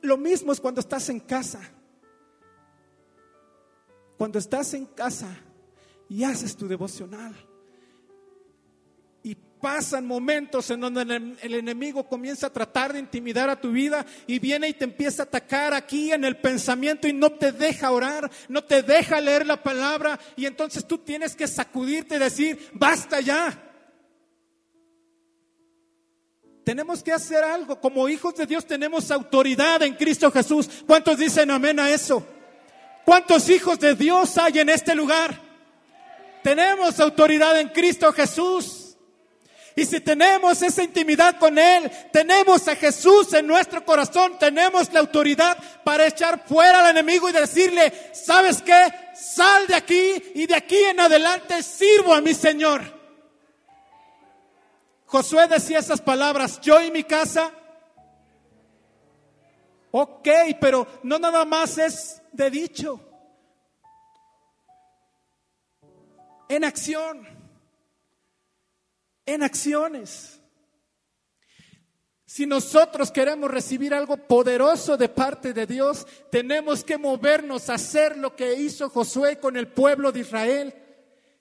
Lo 0.01 0.17
mismo 0.17 0.51
es 0.51 0.59
cuando 0.59 0.81
estás 0.81 1.07
en 1.09 1.21
casa 1.21 1.61
cuando 4.19 4.37
estás 4.37 4.73
en 4.73 4.85
casa 4.85 5.29
y 6.09 6.25
haces 6.25 6.53
tu 6.57 6.67
devocional 6.67 7.33
y 9.23 9.33
pasan 9.33 10.05
momentos 10.05 10.69
en 10.71 10.81
donde 10.81 11.03
el, 11.41 11.53
enemigo 11.53 12.05
comienza 12.05 12.47
a 12.47 12.49
tratar 12.51 12.91
de 12.91 12.99
intimidar 12.99 13.49
a 13.49 13.61
tu 13.61 13.71
vida 13.71 14.05
y 14.27 14.37
viene 14.39 14.67
y 14.67 14.73
te 14.73 14.83
empieza 14.83 15.23
a 15.23 15.25
atacar 15.25 15.73
aquí 15.73 16.11
en 16.11 16.25
el 16.25 16.35
pensamiento 16.35 17.07
y 17.07 17.13
no 17.13 17.31
te 17.31 17.53
deja 17.53 17.91
orar, 17.91 18.29
no 18.49 18.61
te 18.61 18.83
deja 18.83 19.21
leer 19.21 19.47
la 19.47 19.63
palabra 19.63 20.19
y 20.35 20.45
entonces 20.45 20.85
tú 20.85 20.97
tienes 20.97 21.33
que 21.33 21.47
sacudirte 21.47 22.17
y 22.17 22.19
decir, 22.19 22.59
basta 22.73 23.21
ya. 23.21 23.57
Tenemos 26.65 27.01
que 27.01 27.13
hacer 27.13 27.41
algo. 27.41 27.79
Como 27.79 28.09
hijos 28.09 28.35
de 28.35 28.45
Dios 28.45 28.65
tenemos 28.65 29.11
autoridad 29.11 29.81
en 29.81 29.95
Cristo 29.95 30.29
Jesús. 30.29 30.69
¿Cuántos 30.85 31.17
dicen 31.17 31.49
amén 31.51 31.79
a 31.79 31.89
eso? 31.89 32.21
¿Cuántos 33.09 33.49
hijos 33.49 33.79
de 33.79 33.95
Dios 33.95 34.37
hay 34.37 34.59
en 34.59 34.69
este 34.69 34.93
lugar? 34.93 35.35
Tenemos 36.43 36.99
autoridad 36.99 37.59
en 37.59 37.69
Cristo 37.69 38.13
Jesús. 38.13 38.95
Y 39.75 39.83
si 39.83 39.99
tenemos 39.99 40.61
esa 40.61 40.83
intimidad 40.83 41.39
con 41.39 41.57
Él, 41.57 41.89
tenemos 42.13 42.67
a 42.67 42.75
Jesús 42.75 43.33
en 43.33 43.47
nuestro 43.47 43.83
corazón, 43.83 44.37
tenemos 44.37 44.93
la 44.93 44.99
autoridad 44.99 45.57
para 45.83 46.05
echar 46.05 46.43
fuera 46.45 46.81
al 46.81 46.91
enemigo 46.91 47.27
y 47.27 47.31
decirle, 47.31 48.11
¿sabes 48.13 48.61
qué? 48.61 48.93
Sal 49.15 49.65
de 49.65 49.73
aquí 49.73 50.13
y 50.35 50.45
de 50.45 50.53
aquí 50.53 50.77
en 50.77 50.99
adelante 50.99 51.63
sirvo 51.63 52.13
a 52.13 52.21
mi 52.21 52.35
Señor. 52.35 52.83
Josué 55.07 55.47
decía 55.47 55.79
esas 55.79 56.01
palabras, 56.01 56.61
yo 56.61 56.79
y 56.79 56.91
mi 56.91 57.03
casa. 57.03 57.51
Ok, 59.91 60.27
pero 60.59 60.87
no 61.03 61.17
nada 61.17 61.45
más 61.45 61.77
es 61.77 62.21
de 62.31 62.49
dicho. 62.49 62.99
En 66.47 66.63
acción. 66.63 67.27
En 69.25 69.43
acciones. 69.43 70.39
Si 72.25 72.45
nosotros 72.45 73.09
queremos 73.11 73.49
recibir 73.49 73.91
algo 73.91 74.15
poderoso 74.15 74.97
de 74.97 75.09
parte 75.09 75.51
de 75.51 75.65
Dios, 75.65 76.05
tenemos 76.29 76.83
que 76.83 76.97
movernos 76.97 77.69
a 77.69 77.73
hacer 77.73 78.17
lo 78.17 78.35
que 78.35 78.53
hizo 78.53 78.89
Josué 78.89 79.39
con 79.39 79.57
el 79.57 79.67
pueblo 79.67 80.11
de 80.11 80.19
Israel. 80.19 80.88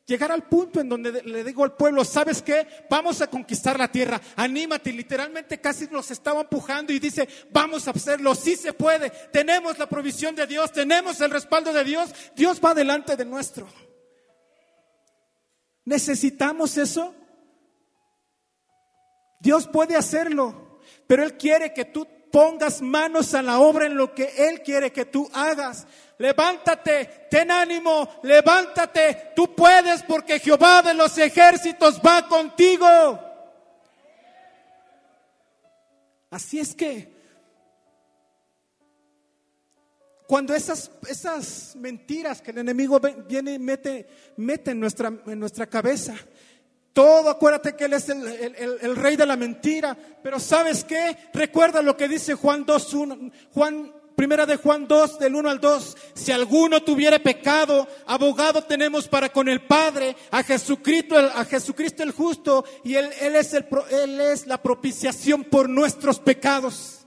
Llegar 0.09 0.33
al 0.33 0.45
punto 0.45 0.81
en 0.81 0.89
donde 0.89 1.23
le 1.23 1.45
digo 1.45 1.63
al 1.65 1.75
pueblo, 1.75 2.03
¿sabes 2.03 2.41
qué? 2.41 2.67
Vamos 2.89 3.21
a 3.21 3.27
conquistar 3.27 3.79
la 3.79 3.93
tierra, 3.93 4.19
anímate, 4.37 4.91
literalmente 4.91 5.61
casi 5.61 5.87
nos 5.89 6.11
estaba 6.11 6.41
empujando 6.41 6.95
y 6.95 6.99
dice, 6.99 7.29
vamos 7.51 7.87
a 7.87 7.91
hacerlo, 7.91 8.35
sí 8.35 8.57
se 8.57 8.73
puede, 8.73 9.11
tenemos 9.31 9.79
la 9.79 9.87
provisión 9.87 10.35
de 10.35 10.47
Dios, 10.47 10.73
tenemos 10.73 11.21
el 11.21 11.31
respaldo 11.31 11.75
de 11.75 11.85
Dios, 11.85 12.09
Dios 12.35 12.59
va 12.65 12.73
delante 12.73 13.17
de 13.17 13.27
nuestro. 13.27 13.69
¿Necesitamos 15.85 16.79
eso? 16.79 17.15
Dios 19.41 19.69
puede 19.69 19.95
hacerlo, 19.95 20.81
pero 21.07 21.23
Él 21.23 21.37
quiere 21.37 21.75
que 21.75 21.85
tú 21.85 22.09
pongas 22.31 22.83
manos 22.83 23.35
a 23.35 23.43
la 23.43 23.61
obra 23.61 23.87
en 23.87 23.97
lo 23.97 24.15
que 24.15 24.33
Él 24.37 24.63
quiere 24.63 24.93
que 24.93 25.05
tú 25.05 25.29
hagas. 25.33 25.87
Levántate, 26.19 27.27
ten 27.31 27.51
ánimo, 27.51 28.09
levántate, 28.23 29.33
tú 29.37 29.55
puedes 29.55 30.03
porque 30.03 30.41
Jehová 30.41 30.83
de 30.83 30.95
los 30.95 31.17
ejércitos 31.19 32.01
va 32.05 32.27
contigo. 32.27 33.21
Así 36.31 36.59
es 36.59 36.75
que 36.75 37.19
cuando 40.29 40.55
esas, 40.55 40.91
esas 41.09 41.75
mentiras 41.77 42.43
que 42.43 42.51
el 42.51 42.59
enemigo 42.59 43.01
viene 43.27 43.55
y 43.55 43.59
mete, 43.59 44.07
mete 44.37 44.73
en, 44.73 44.81
nuestra, 44.81 45.11
en 45.27 45.41
nuestra 45.41 45.67
cabeza, 45.67 46.15
todo, 46.93 47.31
acuérdate 47.31 47.77
que 47.77 47.85
Él 47.85 47.93
es 47.93 48.09
el, 48.09 48.97
rey 48.97 49.17
de 49.17 49.27
la 49.27 49.37
mentira. 49.37 49.97
Pero 50.23 50.41
¿sabes 50.41 50.85
qué? 50.85 51.17
Recuerda 51.33 51.83
lo 51.83 51.97
que 51.97 52.09
dice 52.09 52.35
Juan 52.35 52.65
2, 52.65 52.97
Juan, 53.53 53.93
primera 54.17 54.47
de 54.47 54.57
Juan 54.57 54.89
2, 54.89 55.19
del 55.21 55.37
1 55.37 55.49
al 55.49 55.61
2. 55.61 55.97
Si 56.15 56.33
alguno 56.33 56.83
tuviere 56.83 57.21
pecado, 57.21 57.87
abogado 58.07 58.65
tenemos 58.65 59.07
para 59.07 59.29
con 59.29 59.49
el 59.49 59.63
Padre, 59.63 60.17
a 60.31 60.43
Jesucristo, 60.43 61.17
a 61.17 61.45
Jesucristo 61.45 62.03
el 62.03 62.11
justo, 62.11 62.65
y 62.83 62.97
Él, 62.97 63.09
él, 63.21 63.37
es, 63.37 63.55
el, 63.55 63.67
él 63.91 64.21
es 64.21 64.47
la 64.47 64.61
propiciación 64.61 65.45
por 65.45 65.69
nuestros 65.69 66.19
pecados. 66.19 67.07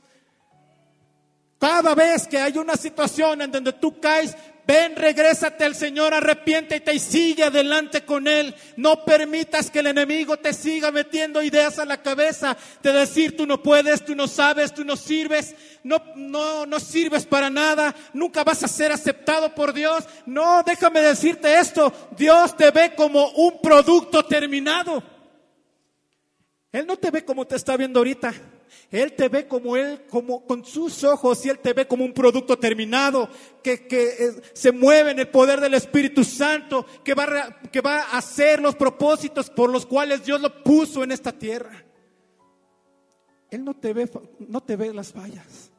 Cada 1.62 1.94
vez 1.94 2.28
que 2.28 2.40
hay 2.40 2.58
una 2.58 2.76
situación 2.76 3.44
en 3.44 3.52
donde 3.52 3.74
tú 3.74 4.00
caes, 4.00 4.36
Ven, 4.72 4.96
regrésate 4.96 5.66
al 5.66 5.76
Señor, 5.76 6.14
arrepiéntete 6.14 6.94
y 6.94 7.00
sigue 7.00 7.44
adelante 7.44 8.06
con 8.06 8.26
Él. 8.26 8.56
No 8.78 9.04
permitas 9.04 9.70
que 9.70 9.80
el 9.80 9.88
enemigo 9.88 10.38
te 10.38 10.54
siga 10.54 10.92
metiendo 10.92 11.44
ideas 11.44 11.78
a 11.78 11.84
la 11.84 12.02
cabeza 12.02 12.56
de 12.82 12.94
decir 12.94 13.36
tú 13.36 13.46
no 13.46 13.62
puedes, 13.62 14.06
tú 14.06 14.16
no 14.16 14.30
sabes, 14.30 14.74
tú 14.74 14.86
no 14.86 14.96
sirves, 14.96 15.56
no, 15.84 16.02
no, 16.16 16.66
no 16.66 16.80
sirves 16.80 17.26
para 17.26 17.50
nada, 17.50 17.94
nunca 18.14 18.46
vas 18.46 18.64
a 18.64 18.70
ser 18.70 18.94
aceptado 18.94 19.54
por 19.54 19.74
Dios. 19.74 20.06
No, 20.26 20.64
déjame 20.66 21.02
decirte 21.02 21.60
esto, 21.60 21.92
Dios 22.18 22.56
te 22.56 22.72
ve 22.72 22.94
como 22.96 23.28
un 23.32 23.60
producto 23.60 24.24
terminado. 24.24 25.04
Él 26.72 26.88
no 26.88 26.96
te 26.96 27.12
ve 27.12 27.26
como 27.26 27.46
te 27.46 27.58
está 27.58 27.76
viendo 27.76 28.00
ahorita. 28.00 28.34
Él 28.92 29.14
te 29.14 29.30
ve 29.30 29.48
como 29.48 29.78
Él, 29.78 30.02
como 30.10 30.46
con 30.46 30.66
sus 30.66 31.06
ojos 31.06 31.46
y 31.46 31.50
Él 31.50 31.60
te 31.60 31.72
ve 31.72 31.88
como 31.88 32.04
un 32.04 32.14
producto 32.14 32.60
terminado, 32.60 33.30
que, 33.64 33.88
que 33.88 34.04
eh, 34.04 34.42
se 34.52 34.74
mueve 34.74 35.12
en 35.12 35.20
el 35.20 35.30
poder 35.30 35.62
del 35.62 35.76
Espíritu 35.76 36.26
Santo, 36.26 36.86
que 37.02 37.14
va, 37.14 37.58
que 37.72 37.80
va 37.80 38.02
a 38.02 38.18
hacer 38.18 38.62
los 38.62 38.76
propósitos 38.76 39.50
por 39.50 39.70
los 39.70 39.86
cuales 39.86 40.26
Dios 40.26 40.42
lo 40.42 40.62
puso 40.62 41.06
en 41.06 41.14
esta 41.14 41.32
tierra. 41.32 41.86
Él 43.50 43.64
no 43.64 43.74
te 43.74 43.94
ve, 43.94 44.10
no 44.40 44.62
te 44.62 44.76
ve 44.76 44.94
las 44.94 45.14
fallas. 45.14 45.72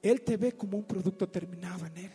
Él 0.00 0.22
te 0.22 0.36
ve 0.36 0.52
como 0.52 0.78
un 0.78 0.84
producto 0.84 1.28
terminado 1.28 1.84
en 1.86 1.96
Él. 1.96 2.12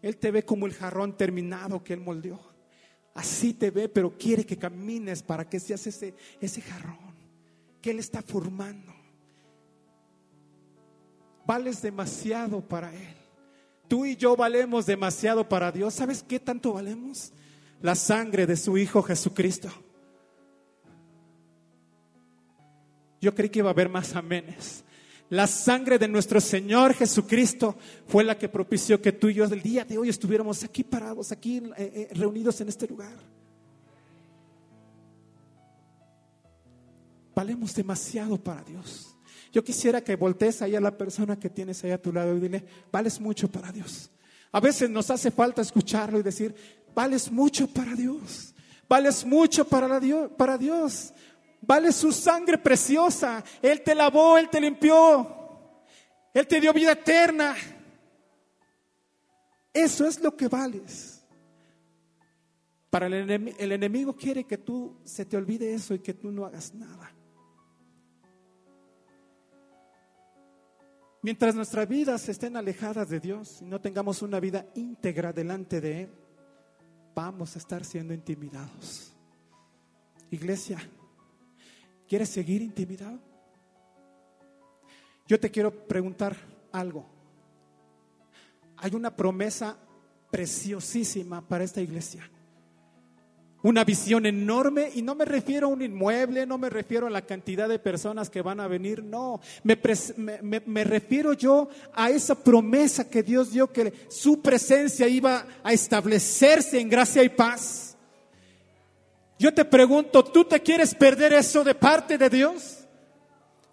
Él 0.00 0.16
te 0.18 0.30
ve 0.30 0.44
como 0.44 0.66
el 0.66 0.74
jarrón 0.74 1.16
terminado 1.16 1.82
que 1.82 1.94
Él 1.94 2.00
moldeó. 2.00 2.38
Así 3.14 3.52
te 3.52 3.72
ve, 3.72 3.88
pero 3.88 4.16
quiere 4.16 4.46
que 4.46 4.56
camines 4.56 5.24
para 5.24 5.48
que 5.48 5.58
seas 5.58 5.84
ese, 5.88 6.14
ese 6.40 6.60
jarrón 6.60 7.03
que 7.84 7.90
Él 7.90 7.98
está 7.98 8.22
formando. 8.22 8.94
Vales 11.46 11.82
demasiado 11.82 12.66
para 12.66 12.90
Él. 12.94 13.14
Tú 13.88 14.06
y 14.06 14.16
yo 14.16 14.34
valemos 14.34 14.86
demasiado 14.86 15.46
para 15.46 15.70
Dios. 15.70 15.92
¿Sabes 15.92 16.22
qué 16.22 16.40
tanto 16.40 16.72
valemos? 16.72 17.30
La 17.82 17.94
sangre 17.94 18.46
de 18.46 18.56
su 18.56 18.78
Hijo 18.78 19.02
Jesucristo. 19.02 19.68
Yo 23.20 23.34
creí 23.34 23.50
que 23.50 23.58
iba 23.58 23.68
a 23.68 23.72
haber 23.72 23.90
más 23.90 24.16
amenes. 24.16 24.82
La 25.28 25.46
sangre 25.46 25.98
de 25.98 26.08
nuestro 26.08 26.40
Señor 26.40 26.94
Jesucristo 26.94 27.76
fue 28.06 28.24
la 28.24 28.38
que 28.38 28.48
propició 28.48 29.02
que 29.02 29.12
tú 29.12 29.28
y 29.28 29.34
yo 29.34 29.44
el 29.44 29.60
día 29.60 29.84
de 29.84 29.98
hoy 29.98 30.08
estuviéramos 30.08 30.64
aquí 30.64 30.84
parados, 30.84 31.32
aquí 31.32 31.58
eh, 31.76 32.08
eh, 32.10 32.14
reunidos 32.14 32.58
en 32.62 32.70
este 32.70 32.88
lugar. 32.88 33.43
Valemos 37.34 37.74
demasiado 37.74 38.36
para 38.36 38.62
Dios. 38.62 39.16
Yo 39.52 39.62
quisiera 39.62 40.02
que 40.02 40.16
voltees 40.16 40.62
ahí 40.62 40.74
a 40.74 40.80
la 40.80 40.96
persona 40.96 41.38
que 41.38 41.48
tienes 41.48 41.82
ahí 41.84 41.92
a 41.92 42.02
tu 42.02 42.12
lado 42.12 42.36
y 42.36 42.40
dile, 42.40 42.64
vales 42.90 43.20
mucho 43.20 43.48
para 43.48 43.70
Dios. 43.70 44.10
A 44.50 44.60
veces 44.60 44.90
nos 44.90 45.10
hace 45.10 45.30
falta 45.30 45.62
escucharlo 45.62 46.18
y 46.18 46.22
decir, 46.22 46.54
vales 46.94 47.30
mucho 47.30 47.66
para 47.66 47.94
Dios. 47.94 48.54
Vales 48.88 49.24
mucho 49.24 49.64
para, 49.66 49.98
Dios, 50.00 50.30
para 50.36 50.58
Dios. 50.58 51.12
Vale 51.60 51.92
su 51.92 52.12
sangre 52.12 52.58
preciosa. 52.58 53.42
Él 53.62 53.82
te 53.82 53.94
lavó, 53.94 54.36
Él 54.36 54.48
te 54.50 54.60
limpió. 54.60 55.44
Él 56.32 56.46
te 56.46 56.60
dio 56.60 56.72
vida 56.72 56.92
eterna. 56.92 57.54
Eso 59.72 60.06
es 60.06 60.20
lo 60.20 60.36
que 60.36 60.48
vales. 60.48 61.24
Para 62.90 63.06
el, 63.06 63.14
enemigo, 63.14 63.56
el 63.58 63.72
enemigo 63.72 64.16
quiere 64.16 64.44
que 64.44 64.58
tú 64.58 65.00
se 65.04 65.24
te 65.24 65.36
olvide 65.36 65.74
eso 65.74 65.94
y 65.94 66.00
que 66.00 66.14
tú 66.14 66.30
no 66.30 66.44
hagas 66.44 66.74
nada. 66.74 67.13
Mientras 71.24 71.54
nuestras 71.54 71.88
vidas 71.88 72.28
estén 72.28 72.54
alejadas 72.54 73.08
de 73.08 73.18
Dios 73.18 73.62
y 73.62 73.64
no 73.64 73.80
tengamos 73.80 74.20
una 74.20 74.38
vida 74.40 74.66
íntegra 74.74 75.32
delante 75.32 75.80
de 75.80 76.02
Él, 76.02 76.10
vamos 77.14 77.56
a 77.56 77.58
estar 77.60 77.82
siendo 77.82 78.12
intimidados. 78.12 79.14
Iglesia, 80.30 80.76
¿quieres 82.06 82.28
seguir 82.28 82.60
intimidado? 82.60 83.18
Yo 85.26 85.40
te 85.40 85.50
quiero 85.50 85.70
preguntar 85.88 86.36
algo. 86.70 87.06
Hay 88.76 88.94
una 88.94 89.16
promesa 89.16 89.78
preciosísima 90.30 91.40
para 91.40 91.64
esta 91.64 91.80
iglesia 91.80 92.30
una 93.64 93.82
visión 93.82 94.26
enorme 94.26 94.90
y 94.94 95.00
no 95.00 95.14
me 95.14 95.24
refiero 95.24 95.66
a 95.66 95.70
un 95.70 95.80
inmueble, 95.80 96.44
no 96.44 96.58
me 96.58 96.68
refiero 96.68 97.06
a 97.06 97.10
la 97.10 97.22
cantidad 97.22 97.66
de 97.66 97.78
personas 97.78 98.28
que 98.28 98.42
van 98.42 98.60
a 98.60 98.68
venir, 98.68 99.02
no, 99.02 99.40
me, 99.62 100.84
refiero 100.84 101.32
yo 101.32 101.70
a 101.94 102.10
esa 102.10 102.34
promesa 102.34 103.08
que 103.08 103.22
Dios 103.22 103.52
dio 103.52 103.72
que 103.72 103.94
su 104.10 104.42
presencia 104.42 105.08
iba 105.08 105.46
a 105.62 105.72
establecerse 105.72 106.78
en 106.78 106.90
gracia 106.90 107.24
y 107.24 107.30
paz. 107.30 107.96
Yo 109.38 109.52
te 109.54 109.64
pregunto, 109.64 110.22
¿tú 110.22 110.44
te 110.44 110.60
quieres 110.60 110.94
perder 110.94 111.32
eso 111.32 111.64
de 111.64 111.74
parte 111.74 112.18
de 112.18 112.28
Dios? 112.28 112.80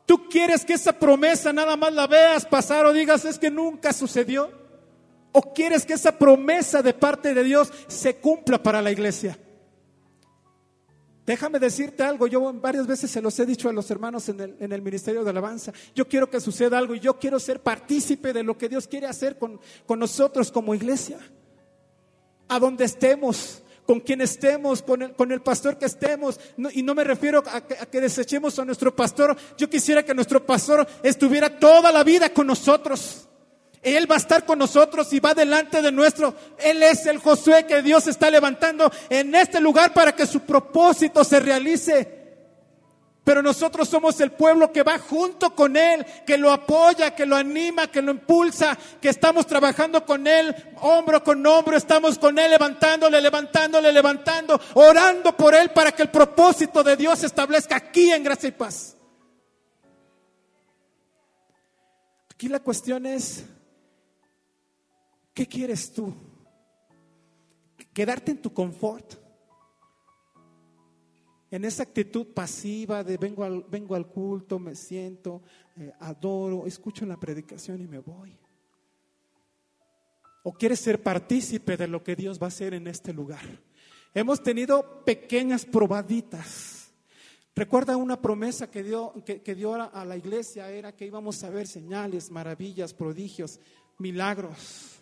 ¿Tú 0.05 0.29
quieres 0.29 0.63
que 0.63 0.73
esa 0.73 0.93
promesa 0.93 1.51
nada 1.51 1.75
más 1.75 1.93
la 1.93 2.07
veas 2.07 2.45
pasar 2.45 2.85
o 2.85 2.93
digas 2.93 3.25
es 3.25 3.37
que 3.37 3.51
nunca 3.51 3.91
sucedió? 3.91 4.51
¿O 5.33 5.53
quieres 5.53 5.85
que 5.85 5.93
esa 5.93 6.17
promesa 6.17 6.81
de 6.81 6.93
parte 6.93 7.33
de 7.33 7.43
Dios 7.43 7.73
se 7.87 8.15
cumpla 8.15 8.63
para 8.63 8.81
la 8.81 8.89
iglesia? 8.89 9.37
Déjame 11.25 11.59
decirte 11.59 12.01
algo, 12.01 12.25
yo 12.25 12.51
varias 12.53 12.87
veces 12.87 13.11
se 13.11 13.21
los 13.21 13.37
he 13.39 13.45
dicho 13.45 13.69
a 13.69 13.73
los 13.73 13.89
hermanos 13.91 14.27
en 14.29 14.39
el, 14.39 14.55
en 14.59 14.71
el, 14.71 14.81
Ministerio 14.81 15.23
de 15.23 15.29
Alabanza, 15.29 15.71
yo 15.93 16.07
quiero 16.07 16.29
que 16.29 16.41
suceda 16.41 16.79
algo 16.79 16.95
y 16.95 16.99
yo 16.99 17.19
quiero 17.19 17.39
ser 17.39 17.59
partícipe 17.61 18.33
de 18.33 18.41
lo 18.41 18.57
que 18.57 18.67
Dios 18.67 18.87
quiere 18.87 19.05
hacer 19.05 19.37
con, 19.37 19.59
nosotros 19.99 20.51
como 20.51 20.73
iglesia. 20.73 21.19
A 22.47 22.59
donde 22.59 22.85
estemos, 22.85 23.61
con 23.85 23.99
quien 23.99 24.21
estemos, 24.21 24.81
con 24.81 25.03
el, 25.03 25.13
con 25.13 25.31
el 25.31 25.41
pastor 25.41 25.77
que 25.77 25.85
estemos, 25.85 26.39
y 26.73 26.81
no 26.81 26.95
me 26.95 27.03
refiero 27.03 27.43
a 27.45 27.61
que, 27.67 27.75
a 27.75 27.85
que 27.85 28.01
desechemos 28.01 28.57
a 28.57 28.65
nuestro 28.65 28.95
pastor, 28.95 29.37
yo 29.57 29.69
quisiera 29.69 30.03
que 30.03 30.15
nuestro 30.15 30.43
pastor 30.43 30.87
estuviera 31.03 31.59
toda 31.59 31.91
la 31.91 32.03
vida 32.03 32.33
con 32.33 32.47
nosotros. 32.47 33.27
Él 33.81 34.09
va 34.09 34.15
a 34.15 34.19
estar 34.19 34.45
con 34.45 34.59
nosotros 34.59 35.11
y 35.13 35.19
va 35.19 35.33
delante 35.33 35.81
de 35.81 35.91
nuestro. 35.91 36.35
Él 36.59 36.83
es 36.83 37.05
el 37.07 37.17
Josué 37.17 37.65
que 37.65 37.81
Dios 37.81 38.07
está 38.07 38.29
levantando 38.29 38.91
en 39.09 39.33
este 39.33 39.59
lugar 39.59 39.93
para 39.93 40.15
que 40.15 40.27
su 40.27 40.41
propósito 40.41 41.23
se 41.23 41.39
realice. 41.39 42.21
Pero 43.23 43.43
nosotros 43.43 43.87
somos 43.87 44.19
el 44.19 44.31
pueblo 44.31 44.71
que 44.71 44.81
va 44.81 44.97
junto 44.97 45.53
con 45.53 45.77
Él, 45.77 46.05
que 46.25 46.39
lo 46.39 46.51
apoya, 46.51 47.13
que 47.13 47.27
lo 47.27 47.35
anima, 47.35 47.87
que 47.87 48.01
lo 48.01 48.11
impulsa, 48.11 48.75
que 48.99 49.09
estamos 49.09 49.45
trabajando 49.45 50.03
con 50.05 50.25
Él, 50.25 50.55
hombro 50.81 51.23
con 51.23 51.45
hombro, 51.45 51.77
estamos 51.77 52.17
con 52.17 52.39
Él 52.39 52.49
levantándole, 52.49 53.21
levantándole, 53.21 53.91
levantando, 53.91 54.59
orando 54.73 55.37
por 55.37 55.53
Él 55.53 55.69
para 55.69 55.91
que 55.91 56.01
el 56.01 56.09
propósito 56.09 56.83
de 56.83 56.97
Dios 56.97 57.19
se 57.19 57.27
establezca 57.27 57.75
aquí 57.75 58.11
en 58.11 58.23
gracia 58.23 58.49
y 58.49 58.53
paz. 58.53 58.95
Aquí 62.31 62.47
la 62.47 62.59
cuestión 62.59 63.05
es, 63.05 63.43
¿Qué 65.41 65.47
quieres 65.47 65.91
tú? 65.91 66.13
¿Quedarte 67.91 68.29
en 68.29 68.43
tu 68.43 68.53
confort? 68.53 69.15
En 71.49 71.65
esa 71.65 71.81
actitud 71.81 72.27
pasiva 72.27 73.03
de 73.03 73.17
vengo 73.17 73.43
al, 73.43 73.65
vengo 73.67 73.95
al 73.95 74.05
culto, 74.05 74.59
me 74.59 74.75
siento, 74.75 75.41
eh, 75.77 75.91
adoro, 75.99 76.67
escucho 76.67 77.07
la 77.07 77.19
predicación 77.19 77.81
y 77.81 77.87
me 77.87 77.97
voy. 77.97 78.37
¿O 80.43 80.53
quieres 80.53 80.79
ser 80.79 81.01
partícipe 81.01 81.75
de 81.75 81.87
lo 81.87 82.03
que 82.03 82.15
Dios 82.15 82.39
va 82.39 82.45
a 82.45 82.49
hacer 82.49 82.75
en 82.75 82.85
este 82.85 83.11
lugar? 83.11 83.41
Hemos 84.13 84.43
tenido 84.43 85.03
pequeñas 85.03 85.65
probaditas. 85.65 86.91
Recuerda 87.55 87.97
una 87.97 88.21
promesa 88.21 88.69
que 88.69 88.83
dio, 88.83 89.11
que, 89.25 89.41
que 89.41 89.55
dio 89.55 89.73
a 89.73 90.05
la 90.05 90.17
iglesia, 90.17 90.69
era 90.69 90.95
que 90.95 91.07
íbamos 91.07 91.43
a 91.43 91.49
ver 91.49 91.65
señales, 91.65 92.29
maravillas, 92.29 92.93
prodigios, 92.93 93.59
milagros. 93.97 95.00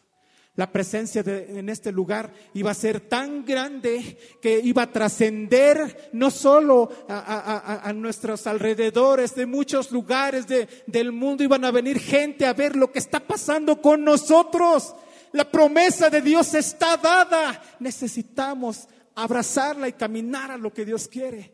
La 0.59 0.69
presencia 0.69 1.23
en 1.25 1.69
este 1.69 1.89
lugar 1.89 2.33
iba 2.53 2.69
a 2.69 2.73
ser 2.73 2.99
tan 3.07 3.45
grande 3.45 4.17
que 4.41 4.59
iba 4.59 4.81
a 4.81 4.91
trascender 4.91 6.09
no 6.11 6.29
solo 6.29 6.89
a, 7.07 7.93
nuestros 7.95 8.45
alrededores, 8.45 9.35
de 9.35 9.45
muchos 9.45 9.89
lugares 9.89 10.47
del 10.85 11.13
mundo 11.13 11.45
iban 11.45 11.63
a 11.63 11.71
venir 11.71 11.97
gente 11.97 12.45
a 12.45 12.51
ver 12.51 12.75
lo 12.75 12.91
que 12.91 12.99
está 12.99 13.21
pasando 13.21 13.81
con 13.81 14.03
nosotros. 14.03 14.93
La 15.31 15.49
promesa 15.49 16.09
de 16.09 16.19
Dios 16.19 16.53
está 16.53 16.97
dada. 16.97 17.63
Necesitamos 17.79 18.85
abrazarla 19.15 19.87
y 19.87 19.93
caminar 19.93 20.51
a 20.51 20.57
lo 20.57 20.73
que 20.73 20.83
Dios 20.83 21.07
quiere. 21.07 21.53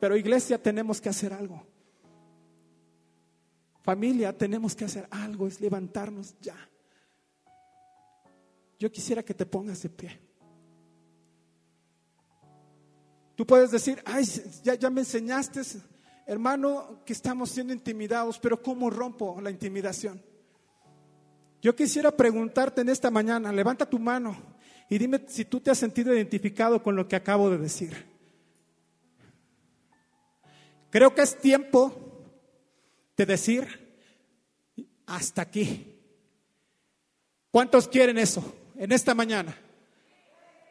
Pero 0.00 0.16
iglesia 0.16 0.56
tenemos 0.56 1.02
que 1.02 1.10
hacer 1.10 1.34
algo. 1.34 1.66
Familia 3.82 4.32
tenemos 4.32 4.74
que 4.74 4.86
hacer 4.86 5.06
algo, 5.10 5.46
es 5.46 5.60
levantarnos 5.60 6.34
ya. 6.40 6.56
Yo 8.84 8.92
quisiera 8.92 9.22
que 9.22 9.32
te 9.32 9.46
pongas 9.46 9.82
de 9.82 9.88
pie. 9.88 10.20
Tú 13.34 13.46
puedes 13.46 13.70
decir, 13.70 14.02
ay, 14.04 14.26
ya, 14.62 14.74
ya 14.74 14.90
me 14.90 15.00
enseñaste, 15.00 15.62
hermano, 16.26 17.00
que 17.06 17.14
estamos 17.14 17.48
siendo 17.48 17.72
intimidados, 17.72 18.38
pero 18.38 18.62
¿cómo 18.62 18.90
rompo 18.90 19.40
la 19.40 19.50
intimidación? 19.50 20.22
Yo 21.62 21.74
quisiera 21.74 22.14
preguntarte 22.14 22.82
en 22.82 22.90
esta 22.90 23.10
mañana, 23.10 23.50
levanta 23.54 23.88
tu 23.88 23.98
mano 23.98 24.36
y 24.90 24.98
dime 24.98 25.24
si 25.28 25.46
tú 25.46 25.60
te 25.60 25.70
has 25.70 25.78
sentido 25.78 26.12
identificado 26.12 26.82
con 26.82 26.94
lo 26.94 27.08
que 27.08 27.16
acabo 27.16 27.48
de 27.48 27.56
decir. 27.56 28.04
Creo 30.90 31.14
que 31.14 31.22
es 31.22 31.40
tiempo 31.40 31.94
de 33.16 33.24
decir, 33.24 33.96
hasta 35.06 35.40
aquí. 35.40 35.90
¿Cuántos 37.50 37.88
quieren 37.88 38.18
eso? 38.18 38.60
En 38.84 38.92
esta 38.92 39.14
mañana. 39.14 39.56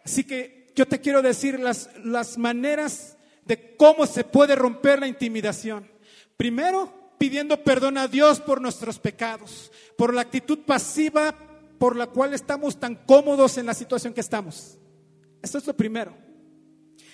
Así 0.05 0.23
que 0.23 0.71
yo 0.75 0.87
te 0.87 1.01
quiero 1.01 1.23
decir 1.23 1.59
las, 1.59 1.89
las 2.03 2.37
maneras 2.37 3.17
de 3.43 3.75
cómo 3.75 4.05
se 4.05 4.23
puede 4.23 4.55
romper 4.55 4.99
la 4.99 5.07
intimidación. 5.07 5.89
Primero, 6.37 6.93
pidiendo 7.17 7.63
perdón 7.63 7.97
a 7.97 8.07
Dios 8.07 8.39
por 8.39 8.61
nuestros 8.61 8.99
pecados, 8.99 9.71
por 9.97 10.13
la 10.13 10.21
actitud 10.21 10.59
pasiva 10.59 11.33
por 11.79 11.95
la 11.95 12.05
cual 12.05 12.35
estamos 12.35 12.79
tan 12.79 12.93
cómodos 12.93 13.57
en 13.57 13.65
la 13.65 13.73
situación 13.73 14.13
que 14.13 14.21
estamos. 14.21 14.77
Eso 15.41 15.57
es 15.57 15.65
lo 15.65 15.75
primero. 15.75 16.13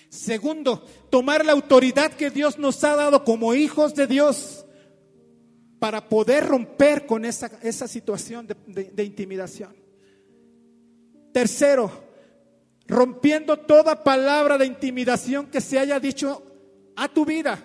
Segundo, 0.10 0.86
tomar 1.10 1.46
la 1.46 1.54
autoridad 1.54 2.12
que 2.12 2.30
Dios 2.30 2.60
nos 2.60 2.84
ha 2.84 2.98
dado 2.98 3.24
como 3.24 3.54
hijos 3.54 3.96
de 3.96 4.06
Dios 4.06 4.66
para 5.80 6.10
poder 6.10 6.46
romper 6.46 7.06
con 7.06 7.24
esa, 7.24 7.50
esa 7.64 7.88
situación 7.88 8.48
de 8.68 9.04
intimidación. 9.06 9.79
Tercero, 11.40 11.90
rompiendo 12.86 13.56
toda 13.56 14.04
palabra 14.04 14.58
de 14.58 14.66
intimidación 14.66 15.48
que 15.48 15.62
se 15.62 15.80
haya 15.80 15.98
dicho 15.98 16.44
a 16.98 17.08
tu 17.08 17.24
vida. 17.24 17.58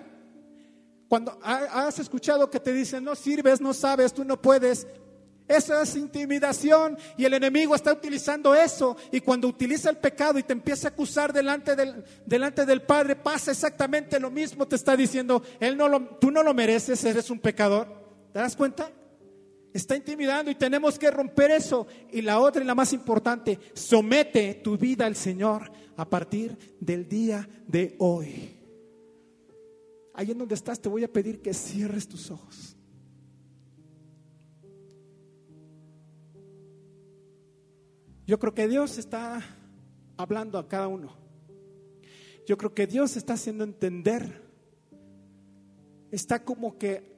Cuando 1.09 1.37
has 1.43 1.99
escuchado 1.99 2.49
que 2.49 2.61
te 2.61 2.73
dicen, 2.73 3.03
no 3.03 3.17
sirves, 3.17 3.61
no 3.61 3.75
sabes, 3.75 4.15
tú 4.15 4.25
no 4.25 4.41
puedes, 4.41 4.87
eso 5.49 5.81
es 5.81 5.97
intimidación 5.97 6.97
y 7.17 7.25
el 7.25 7.35
enemigo 7.35 7.75
está 7.75 7.93
utilizando 7.93 8.55
eso. 8.55 8.97
Y 9.11 9.21
cuando 9.23 9.49
utiliza 9.49 9.91
el 9.91 9.97
pecado 9.97 10.39
y 10.39 10.45
te 10.45 10.53
empieza 10.53 10.87
a 10.87 10.93
acusar 10.93 11.33
delante 11.33 11.75
del, 11.75 12.05
delante 12.25 12.65
del 12.65 12.83
Padre, 12.83 13.17
pasa 13.17 13.51
exactamente 13.51 14.21
lo 14.21 14.31
mismo. 14.31 14.69
Te 14.69 14.77
está 14.77 14.97
diciendo, 14.97 15.43
Él 15.59 15.77
no 15.77 15.89
lo, 15.89 16.01
tú 16.21 16.31
no 16.31 16.45
lo 16.45 16.55
mereces, 16.55 17.05
eres 17.05 17.29
un 17.29 17.41
pecador. 17.41 17.89
¿Te 18.33 18.39
das 18.39 18.55
cuenta? 18.55 18.89
Está 19.75 19.97
intimidando 19.97 20.53
y 20.53 20.55
tenemos 20.55 20.97
que 20.97 21.11
romper 21.11 21.51
eso. 21.51 21.89
Y 22.13 22.23
la 22.23 22.39
otra 22.39 22.63
y 22.63 22.67
la 22.67 22.77
más 22.77 22.93
importante, 22.93 23.59
somete 23.75 24.55
tu 24.63 24.79
vida 24.79 25.05
al 25.05 25.17
Señor 25.17 25.69
a 25.97 26.09
partir 26.09 26.57
del 26.79 27.09
día 27.09 27.49
de 27.67 27.97
hoy. 27.99 28.57
Ahí 30.15 30.31
en 30.31 30.39
donde 30.39 30.55
estás 30.55 30.81
te 30.81 30.89
voy 30.89 31.03
a 31.03 31.13
pedir 31.13 31.43
que 31.43 31.53
cierres 31.53 32.07
tus 32.07 32.31
ojos. 32.31 32.77
Yo 38.29 38.39
creo 38.39 38.55
que 38.55 38.69
Dios 38.69 38.97
está 38.97 39.43
hablando 40.17 40.57
a 40.59 40.69
cada 40.69 40.87
uno. 40.87 41.17
Yo 42.47 42.57
creo 42.57 42.73
que 42.73 42.87
Dios 42.87 43.17
está 43.17 43.33
haciendo 43.33 43.65
entender. 43.65 44.41
Está 46.13 46.45
como 46.45 46.79
que 46.79 47.14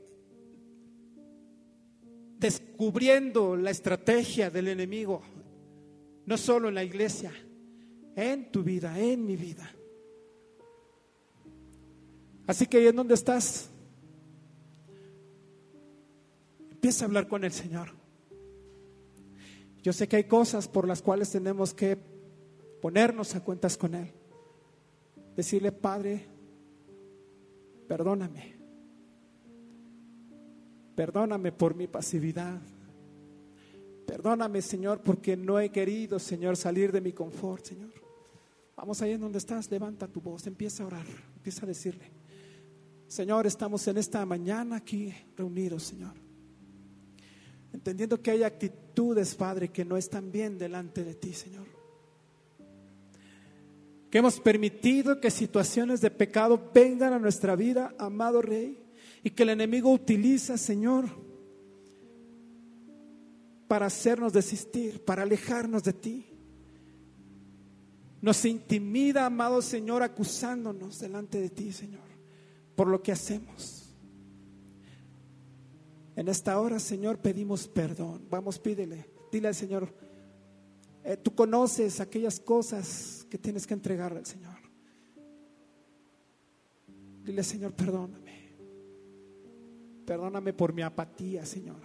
descubriendo 2.46 3.56
la 3.56 3.70
estrategia 3.70 4.50
del 4.50 4.68
enemigo, 4.68 5.20
no 6.26 6.38
solo 6.38 6.68
en 6.68 6.76
la 6.76 6.84
iglesia, 6.84 7.32
en 8.14 8.52
tu 8.52 8.62
vida, 8.62 8.96
en 9.00 9.26
mi 9.26 9.36
vida. 9.36 9.68
Así 12.46 12.66
que 12.66 12.78
ahí 12.78 12.86
en 12.86 12.94
donde 12.94 13.14
estás, 13.14 13.68
empieza 16.70 17.04
a 17.04 17.08
hablar 17.08 17.26
con 17.26 17.42
el 17.42 17.50
Señor. 17.50 17.90
Yo 19.82 19.92
sé 19.92 20.06
que 20.06 20.16
hay 20.16 20.24
cosas 20.24 20.68
por 20.68 20.86
las 20.86 21.02
cuales 21.02 21.30
tenemos 21.32 21.74
que 21.74 21.98
ponernos 22.80 23.34
a 23.34 23.42
cuentas 23.42 23.76
con 23.76 23.94
Él. 23.94 24.12
Decirle, 25.34 25.72
Padre, 25.72 26.26
perdóname. 27.88 28.55
Perdóname 30.96 31.52
por 31.52 31.76
mi 31.76 31.86
pasividad. 31.86 32.60
Perdóname, 34.06 34.62
Señor, 34.62 35.00
porque 35.02 35.36
no 35.36 35.60
he 35.60 35.70
querido, 35.70 36.18
Señor, 36.18 36.56
salir 36.56 36.90
de 36.90 37.00
mi 37.00 37.12
confort, 37.12 37.64
Señor. 37.64 37.92
Vamos 38.74 39.00
ahí 39.02 39.12
en 39.12 39.20
donde 39.20 39.38
estás, 39.38 39.70
levanta 39.70 40.08
tu 40.08 40.20
voz, 40.20 40.46
empieza 40.48 40.82
a 40.82 40.86
orar, 40.86 41.06
empieza 41.36 41.64
a 41.64 41.68
decirle, 41.68 42.10
Señor, 43.06 43.46
estamos 43.46 43.86
en 43.86 43.98
esta 43.98 44.26
mañana 44.26 44.76
aquí 44.76 45.14
reunidos, 45.36 45.84
Señor 45.84 46.26
entendiendo 47.76 48.20
que 48.22 48.30
hay 48.30 48.42
actitudes, 48.42 49.34
Padre, 49.34 49.68
que 49.68 49.84
no 49.84 49.96
están 49.96 50.32
bien 50.32 50.58
delante 50.58 51.04
de 51.04 51.14
ti, 51.14 51.32
Señor. 51.32 51.66
Que 54.10 54.18
hemos 54.18 54.40
permitido 54.40 55.20
que 55.20 55.30
situaciones 55.30 56.00
de 56.00 56.10
pecado 56.10 56.70
vengan 56.72 57.12
a 57.12 57.18
nuestra 57.18 57.54
vida, 57.54 57.94
amado 57.98 58.40
Rey, 58.40 58.82
y 59.26 59.30
que 59.30 59.42
el 59.42 59.48
enemigo 59.48 59.90
utiliza, 59.90 60.56
Señor, 60.56 61.06
para 63.66 63.86
hacernos 63.86 64.32
desistir, 64.32 65.04
para 65.04 65.24
alejarnos 65.24 65.82
de 65.82 65.92
ti. 65.92 66.26
Nos 68.22 68.44
intimida, 68.44 69.26
amado 69.26 69.62
Señor, 69.62 70.04
acusándonos 70.04 71.00
delante 71.00 71.40
de 71.40 71.50
ti, 71.50 71.72
Señor, 71.72 72.04
por 72.76 72.86
lo 72.86 73.02
que 73.02 73.10
hacemos. 73.10 73.92
En 76.14 76.28
esta 76.28 76.60
hora, 76.60 76.78
Señor, 76.78 77.18
pedimos 77.18 77.66
perdón. 77.66 78.28
Vamos, 78.30 78.60
pídele. 78.60 79.10
Dile 79.32 79.48
al 79.48 79.56
Señor, 79.56 79.92
eh, 81.02 81.16
tú 81.16 81.34
conoces 81.34 81.98
aquellas 81.98 82.38
cosas 82.38 83.26
que 83.28 83.38
tienes 83.38 83.66
que 83.66 83.74
entregarle 83.74 84.20
al 84.20 84.26
Señor. 84.26 84.54
Dile, 87.24 87.42
Señor, 87.42 87.72
perdóname. 87.72 88.25
Perdóname 90.06 90.52
por 90.52 90.72
mi 90.72 90.82
apatía, 90.82 91.44
Señor. 91.44 91.80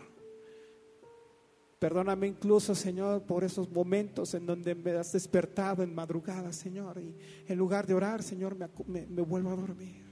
Perdóname 1.80 2.28
incluso, 2.28 2.76
Señor, 2.76 3.24
por 3.24 3.44
esos 3.44 3.72
momentos 3.72 4.36
en 4.36 4.46
donde 4.46 4.76
me 4.76 4.92
has 4.92 5.12
despertado 5.12 5.82
en 5.82 5.96
madrugada, 5.96 6.54
Señor. 6.54 7.02
Y 7.02 7.16
en 7.48 7.58
lugar 7.58 7.88
de 7.88 7.96
orar, 7.96 8.22
Señor, 8.22 8.56
me 8.56 9.22
vuelvo 9.24 9.50
a 9.50 9.56
dormir. 9.56 10.12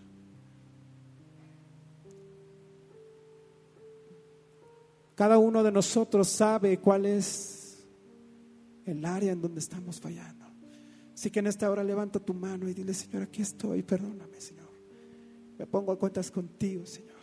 Cada 5.14 5.38
uno 5.38 5.62
de 5.64 5.72
nosotros 5.72 6.30
sabe 6.30 6.80
cuál 6.80 7.06
es 7.06 7.86
el 8.86 9.04
área 9.04 9.34
en 9.34 9.42
donde 9.42 9.60
estamos 9.60 10.00
fallando. 10.00 10.46
Así 11.14 11.30
que 11.30 11.40
en 11.40 11.48
esta 11.48 11.70
hora 11.70 11.84
levanta 11.84 12.20
tu 12.20 12.34
mano 12.34 12.70
y 12.70 12.74
dile, 12.74 12.94
Señor, 12.94 13.24
aquí 13.24 13.42
estoy, 13.42 13.84
perdóname, 13.84 14.40
Señor. 14.40 14.70
Me 15.58 15.68
pongo 15.68 15.92
a 15.92 16.00
cuentas 16.00 16.32
contigo, 16.32 16.86
Señor. 16.86 17.19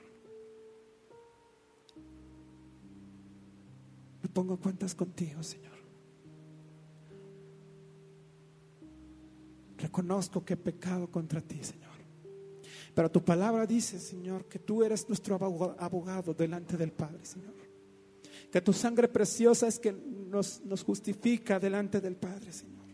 Pongo 4.36 4.58
cuentas 4.58 4.94
contigo, 4.94 5.42
Señor. 5.42 5.72
Reconozco 9.78 10.44
que 10.44 10.52
he 10.52 10.58
pecado 10.58 11.10
contra 11.10 11.40
ti, 11.40 11.58
Señor. 11.64 11.96
Pero 12.94 13.10
tu 13.10 13.24
palabra 13.24 13.66
dice, 13.66 13.98
Señor, 13.98 14.44
que 14.44 14.58
tú 14.58 14.84
eres 14.84 15.08
nuestro 15.08 15.36
abogado 15.78 16.34
delante 16.34 16.76
del 16.76 16.92
Padre, 16.92 17.24
Señor 17.24 17.54
que 18.50 18.60
tu 18.60 18.72
sangre 18.72 19.08
preciosa 19.08 19.66
es 19.66 19.78
que 19.78 19.92
nos 19.92 20.82
justifica 20.84 21.58
delante 21.58 22.00
del 22.00 22.16
Padre, 22.16 22.52
Señor. 22.52 22.86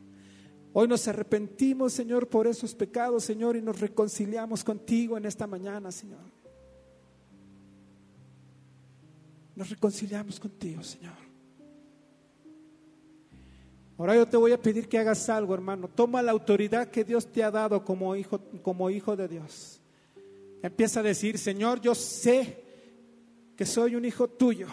Hoy 0.72 0.88
nos 0.88 1.06
arrepentimos, 1.06 1.92
Señor, 1.92 2.28
por 2.28 2.46
esos 2.46 2.74
pecados, 2.74 3.24
Señor, 3.24 3.56
y 3.56 3.62
nos 3.62 3.78
reconciliamos 3.78 4.64
contigo 4.64 5.16
en 5.16 5.26
esta 5.26 5.46
mañana, 5.46 5.92
Señor. 5.92 6.24
Nos 9.54 9.68
reconciliamos 9.68 10.40
contigo, 10.40 10.82
Señor. 10.82 11.31
Ahora 14.02 14.16
yo 14.16 14.26
te 14.26 14.36
voy 14.36 14.50
a 14.50 14.60
pedir 14.60 14.88
que 14.88 14.98
hagas 14.98 15.28
algo, 15.28 15.54
hermano. 15.54 15.86
Toma 15.86 16.22
la 16.22 16.32
autoridad 16.32 16.88
que 16.88 17.04
Dios 17.04 17.30
te 17.30 17.44
ha 17.44 17.52
dado 17.52 17.84
como 17.84 18.16
hijo, 18.16 18.40
como 18.60 18.90
hijo 18.90 19.14
de 19.14 19.28
Dios. 19.28 19.80
Empieza 20.60 20.98
a 20.98 21.02
decir, 21.04 21.38
Señor, 21.38 21.80
yo 21.80 21.94
sé 21.94 22.64
que 23.56 23.64
soy 23.64 23.94
un 23.94 24.04
hijo 24.04 24.26
tuyo 24.26 24.66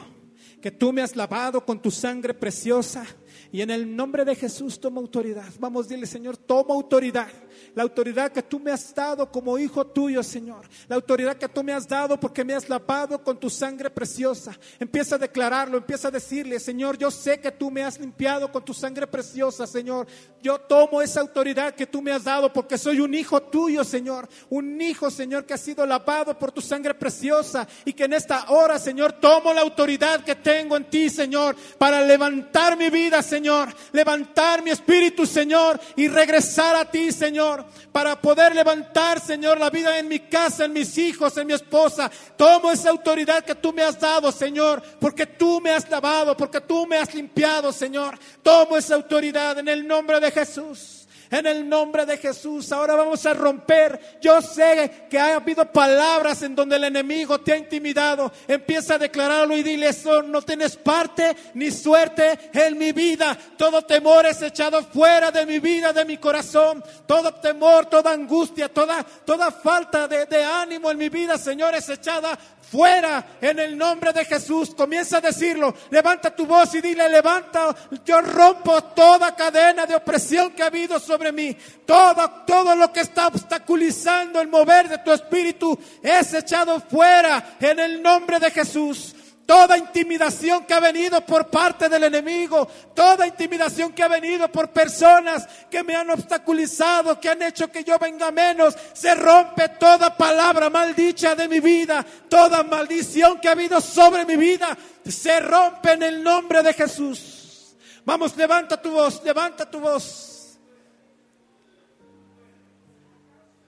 que 0.60 0.72
tú 0.72 0.92
me 0.92 1.04
has 1.04 1.16
lavado 1.16 1.64
con 1.64 1.80
tu 1.80 1.92
sangre 1.92 2.34
preciosa 2.34 3.06
y 3.52 3.62
en 3.62 3.70
el 3.70 3.96
nombre 3.96 4.26
de 4.26 4.34
Jesús 4.34 4.80
toma 4.80 5.00
autoridad. 5.00 5.46
Vamos, 5.60 5.88
dile 5.88 6.08
Señor, 6.08 6.36
toma 6.36 6.74
autoridad 6.74 7.30
la 7.76 7.84
autoridad 7.84 8.32
que 8.32 8.44
tú 8.44 8.60
me 8.60 8.72
has 8.72 8.94
dado 8.94 9.32
como 9.32 9.58
hijo 9.58 9.86
tuyo, 9.86 10.24
Señor. 10.24 10.68
La 10.88 10.96
autoridad 10.96 11.38
que 11.38 11.48
tú 11.48 11.64
me 11.64 11.74
has 11.74 11.88
dado 11.88 12.20
porque 12.20 12.44
me 12.44 12.54
has 12.54 12.68
lavado 12.68 13.24
con 13.24 13.40
tu 13.40 13.50
sangre 13.50 13.90
preciosa. 13.90 14.58
Empieza 14.80 15.16
a 15.16 15.20
declararlo, 15.20 15.78
empieza 15.78 16.08
a 16.08 16.12
decirle, 16.12 16.60
Señor, 16.60 16.98
yo 16.98 17.12
sé 17.12 17.40
que 17.40 17.52
tú 17.52 17.72
me 17.72 17.84
has 17.84 18.00
limpiado 18.00 18.52
con 18.52 18.64
tu 18.64 18.74
sangre 18.74 19.08
preciosa, 19.08 19.66
Señor. 19.68 20.08
Yo 20.42 20.60
tomo 20.60 21.02
esa 21.02 21.22
autoridad 21.22 21.74
que 21.74 21.88
tú 21.88 22.02
me 22.02 22.12
has 22.12 22.24
dado 22.24 22.52
porque 22.52 22.78
soy 22.78 23.00
un 23.00 23.14
hijo 23.14 23.42
tuyo, 23.44 23.84
Señor. 23.84 24.28
Un 24.50 24.82
hijo, 24.82 25.10
Señor, 25.10 25.46
que 25.46 25.54
ha 25.54 25.58
sido 25.58 25.86
lavado 25.86 26.38
por 26.38 26.52
tu 26.52 26.62
sangre 26.62 26.94
preciosa 26.94 27.68
y 27.86 27.94
que 27.94 28.06
en 28.06 28.14
esta 28.14 28.52
hora, 28.52 28.80
Señor, 28.80 29.14
tomo 29.14 29.54
la 29.54 29.62
autoridad 29.62 30.24
que 30.24 30.36
tengo 30.36 30.76
en 30.78 30.90
ti, 30.90 31.10
Señor, 31.10 31.56
para 31.78 32.02
levantar 32.02 32.78
mi 32.78 32.90
vida, 32.90 33.22
Señor. 33.22 33.70
Levantar 33.92 34.64
mi 34.64 34.72
espíritu, 34.72 35.26
Señor, 35.26 35.80
y 35.96 36.08
regresar 36.08 36.76
a 36.76 36.90
ti, 36.90 37.12
Señor 37.12 37.49
para 37.92 38.20
poder 38.20 38.56
levantar, 38.56 39.20
Señor, 39.20 39.60
la 39.60 39.70
vida 39.70 39.98
en 39.98 40.08
mi 40.08 40.20
casa, 40.20 40.66
en 40.66 40.74
mis 40.74 40.98
hijos, 40.98 41.38
en 41.38 41.48
mi 41.48 41.54
esposa. 41.54 42.12
Tomo 42.36 42.72
esa 42.72 42.90
autoridad 42.90 43.44
que 43.44 43.56
tú 43.56 43.74
me 43.74 43.84
has 43.84 44.00
dado, 44.00 44.32
Señor, 44.32 44.82
porque 45.00 45.26
tú 45.26 45.60
me 45.62 45.72
has 45.72 45.90
lavado, 45.90 46.36
porque 46.36 46.62
tú 46.62 46.86
me 46.86 46.98
has 46.98 47.14
limpiado, 47.14 47.72
Señor. 47.72 48.18
Tomo 48.44 48.78
esa 48.78 48.96
autoridad 48.96 49.58
en 49.60 49.68
el 49.68 49.88
nombre 49.88 50.20
de 50.20 50.32
Jesús 50.32 50.99
en 51.32 51.46
el 51.46 51.68
nombre 51.68 52.06
de 52.06 52.18
Jesús. 52.18 52.72
Ahora 52.72 52.96
vamos 52.96 53.26
a 53.26 53.34
romper. 53.34 54.18
Yo 54.22 54.42
sé 54.42 55.08
que 55.10 55.20
ha 55.20 55.36
habido 55.36 55.72
palabras 55.72 56.42
en 56.42 56.56
donde 56.56 56.76
el 56.76 56.86
enemigo 56.86 57.40
te 57.40 57.54
ha 57.54 57.58
intimidado. 57.58 58.32
Empieza 58.48 58.96
a 58.96 58.98
declararlo 58.98 59.56
y 59.56 59.64
dile 59.64 59.90
eso. 59.90 60.22
No 60.24 60.42
tienes 60.42 60.76
parte 60.76 61.36
ni 61.54 61.72
suerte 61.72 62.52
en 62.54 62.78
mi 62.78 62.92
vida. 62.92 63.38
Todo 63.58 63.82
temor 63.84 64.26
es 64.26 64.42
echado 64.42 64.84
fuera 64.84 65.32
de 65.32 65.46
mi 65.46 65.60
vida, 65.60 65.94
de 65.94 66.06
mi 66.06 66.18
corazón. 66.18 66.84
Todo 67.06 67.34
temor, 67.36 67.86
toda 67.86 68.12
angustia, 68.12 68.70
toda, 68.70 69.04
toda 69.04 69.52
falta 69.52 70.08
de, 70.08 70.26
de 70.26 70.44
ánimo 70.44 70.92
en 70.92 70.98
mi 70.98 71.10
vida, 71.10 71.38
Señor, 71.38 71.76
es 71.76 71.90
echada 71.90 72.38
fuera 72.72 73.38
en 73.42 73.60
el 73.60 73.78
nombre 73.78 74.14
de 74.14 74.26
Jesús. 74.26 74.74
Comienza 74.76 75.18
a 75.18 75.22
decirlo. 75.22 75.74
Levanta 75.90 76.36
tu 76.36 76.46
voz 76.46 76.74
y 76.76 76.82
dile, 76.82 77.10
levanta. 77.10 77.76
Yo 78.06 78.22
rompo 78.22 78.82
toda 78.96 79.36
cadena 79.36 79.86
de 79.86 79.96
opresión 79.96 80.52
que 80.52 80.64
ha 80.64 80.68
habido 80.68 81.00
sobre 81.00 81.32
mí. 81.32 81.56
Todo, 81.86 82.30
todo 82.46 82.76
lo 82.76 82.92
que 82.94 83.02
está 83.02 83.28
obstaculizando 83.28 84.40
el 84.42 84.48
mover 84.48 84.88
de 84.90 85.00
tu 85.00 85.12
espíritu 85.12 85.78
es 86.02 86.34
echado 86.34 86.80
fuera 86.80 87.58
en 87.60 87.80
el 87.80 88.02
nombre 88.02 88.40
de 88.40 88.52
Jesús. 88.52 89.16
Toda 89.50 89.80
intimidación 89.80 90.64
que 90.64 90.76
ha 90.76 90.80
venido 90.80 91.22
por 91.22 91.48
parte 91.48 91.90
del 91.90 92.04
enemigo, 92.04 92.68
toda 92.94 93.26
intimidación 93.26 93.94
que 93.94 94.04
ha 94.04 94.08
venido 94.08 94.48
por 94.52 94.70
personas 94.70 95.48
que 95.72 95.82
me 95.82 95.96
han 95.96 96.08
obstaculizado, 96.12 97.20
que 97.20 97.30
han 97.30 97.42
hecho 97.42 97.72
que 97.72 97.84
yo 97.84 97.98
venga 97.98 98.30
menos, 98.30 98.76
se 98.94 99.16
rompe 99.16 99.70
toda 99.70 100.16
palabra 100.16 100.70
maldicha 100.70 101.34
de 101.34 101.48
mi 101.48 101.60
vida, 101.62 102.06
toda 102.30 102.62
maldición 102.62 103.40
que 103.40 103.48
ha 103.48 103.54
habido 103.54 103.82
sobre 103.82 104.24
mi 104.24 104.36
vida, 104.36 104.78
se 105.04 105.40
rompe 105.40 105.94
en 105.94 106.04
el 106.04 106.24
nombre 106.24 106.62
de 106.62 106.72
Jesús. 106.72 107.76
Vamos, 108.06 108.38
levanta 108.38 108.80
tu 108.80 108.92
voz, 108.92 109.24
levanta 109.24 109.68
tu 109.68 109.80
voz. 109.80 110.60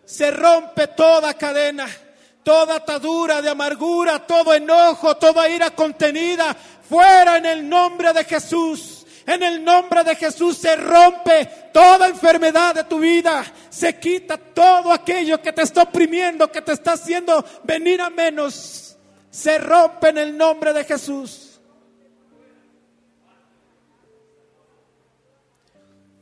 Se 0.05 0.29
rompe 0.29 0.85
toda 0.89 1.33
cadena 1.33 1.87
toda 2.43 2.75
atadura 2.75 3.41
de 3.41 3.49
amargura, 3.49 4.25
todo 4.25 4.53
enojo, 4.53 5.15
toda 5.17 5.47
ira 5.49 5.71
contenida, 5.71 6.55
fuera 6.89 7.37
en 7.37 7.45
el 7.45 7.69
nombre 7.69 8.13
de 8.13 8.23
Jesús. 8.23 8.97
En 9.25 9.43
el 9.43 9.63
nombre 9.63 10.03
de 10.03 10.15
Jesús 10.15 10.57
se 10.57 10.75
rompe 10.75 11.45
toda 11.71 12.07
enfermedad 12.07 12.73
de 12.73 12.83
tu 12.85 12.99
vida, 12.99 13.45
se 13.69 13.99
quita 13.99 14.35
todo 14.35 14.91
aquello 14.91 15.39
que 15.41 15.53
te 15.53 15.61
está 15.61 15.83
oprimiendo, 15.83 16.51
que 16.51 16.61
te 16.61 16.73
está 16.73 16.93
haciendo 16.93 17.45
venir 17.63 18.01
a 18.01 18.09
menos. 18.09 18.97
Se 19.29 19.59
rompe 19.59 20.09
en 20.09 20.17
el 20.17 20.35
nombre 20.35 20.73
de 20.73 20.83
Jesús. 20.83 21.59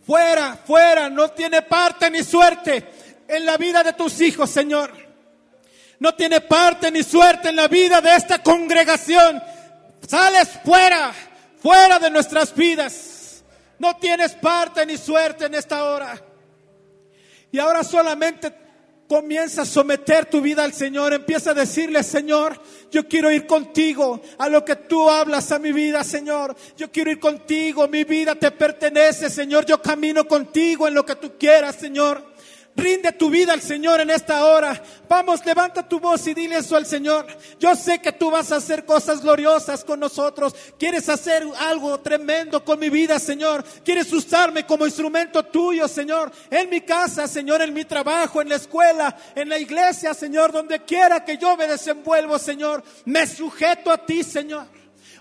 Fuera, 0.05 0.57
fuera, 0.65 1.09
no 1.09 1.29
tiene 1.29 1.61
parte 1.61 2.11
ni 2.11 2.21
suerte 2.23 3.23
en 3.27 3.45
la 3.45 3.57
vida 3.57 3.81
de 3.81 3.93
tus 3.93 4.19
hijos, 4.21 4.49
Señor 4.49 5.08
no 5.99 6.15
tiene 6.15 6.41
parte 6.41 6.89
ni 6.91 7.03
suerte 7.03 7.49
en 7.49 7.55
la 7.55 7.67
vida 7.67 8.01
de 8.01 8.15
esta 8.15 8.41
congregación. 8.41 9.41
Sales 10.07 10.49
fuera, 10.63 11.13
fuera 11.61 11.99
de 11.99 12.09
nuestras 12.09 12.55
vidas. 12.55 13.43
No 13.77 13.95
tienes 13.97 14.33
parte 14.33 14.85
ni 14.85 14.97
suerte 14.97 15.45
en 15.45 15.55
esta 15.55 15.83
hora. 15.83 16.21
Y 17.51 17.59
ahora 17.59 17.83
solamente 17.83 18.53
comienza 19.09 19.63
a 19.63 19.65
someter 19.65 20.27
tu 20.27 20.39
vida 20.39 20.63
al 20.63 20.71
Señor. 20.71 21.13
Empieza 21.13 21.51
a 21.51 21.55
decirle, 21.55 22.03
Señor, 22.03 22.61
yo 22.91 23.07
quiero 23.07 23.31
ir 23.31 23.47
contigo 23.47 24.21
a 24.37 24.47
lo 24.47 24.63
que 24.63 24.75
tú 24.75 25.09
hablas 25.09 25.51
a 25.51 25.59
mi 25.59 25.71
vida, 25.71 26.03
Señor. 26.03 26.55
Yo 26.77 26.91
quiero 26.91 27.11
ir 27.11 27.19
contigo, 27.19 27.87
mi 27.87 28.03
vida 28.03 28.35
te 28.35 28.51
pertenece, 28.51 29.29
Señor. 29.29 29.65
Yo 29.65 29.81
camino 29.81 30.25
contigo 30.27 30.87
en 30.87 30.93
lo 30.93 31.05
que 31.05 31.15
tú 31.15 31.33
quieras, 31.37 31.75
Señor. 31.75 32.23
Rinde 32.75 33.11
tu 33.11 33.29
vida 33.29 33.53
al 33.53 33.61
Señor 33.61 33.99
en 33.99 34.09
esta 34.09 34.45
hora. 34.45 34.81
Vamos, 35.07 35.45
levanta 35.45 35.87
tu 35.87 35.99
voz 35.99 36.25
y 36.27 36.33
dile 36.33 36.57
eso 36.57 36.75
al 36.75 36.85
Señor. 36.85 37.25
Yo 37.59 37.75
sé 37.75 37.99
que 37.99 38.13
tú 38.13 38.31
vas 38.31 38.51
a 38.51 38.57
hacer 38.57 38.85
cosas 38.85 39.21
gloriosas 39.21 39.83
con 39.83 39.99
nosotros. 39.99 40.55
Quieres 40.77 41.09
hacer 41.09 41.45
algo 41.59 41.99
tremendo 41.99 42.63
con 42.63 42.79
mi 42.79 42.89
vida, 42.89 43.19
Señor. 43.19 43.63
Quieres 43.83 44.11
usarme 44.13 44.65
como 44.65 44.85
instrumento 44.85 45.43
tuyo, 45.43 45.87
Señor. 45.87 46.31
En 46.49 46.69
mi 46.69 46.81
casa, 46.81 47.27
Señor, 47.27 47.61
en 47.61 47.73
mi 47.73 47.85
trabajo, 47.85 48.41
en 48.41 48.49
la 48.49 48.55
escuela, 48.55 49.15
en 49.35 49.49
la 49.49 49.57
iglesia, 49.57 50.13
Señor, 50.13 50.51
donde 50.51 50.83
quiera 50.83 51.25
que 51.25 51.37
yo 51.37 51.57
me 51.57 51.67
desenvuelvo, 51.67 52.39
Señor. 52.39 52.83
Me 53.05 53.27
sujeto 53.27 53.91
a 53.91 54.05
ti, 54.05 54.23
Señor. 54.23 54.65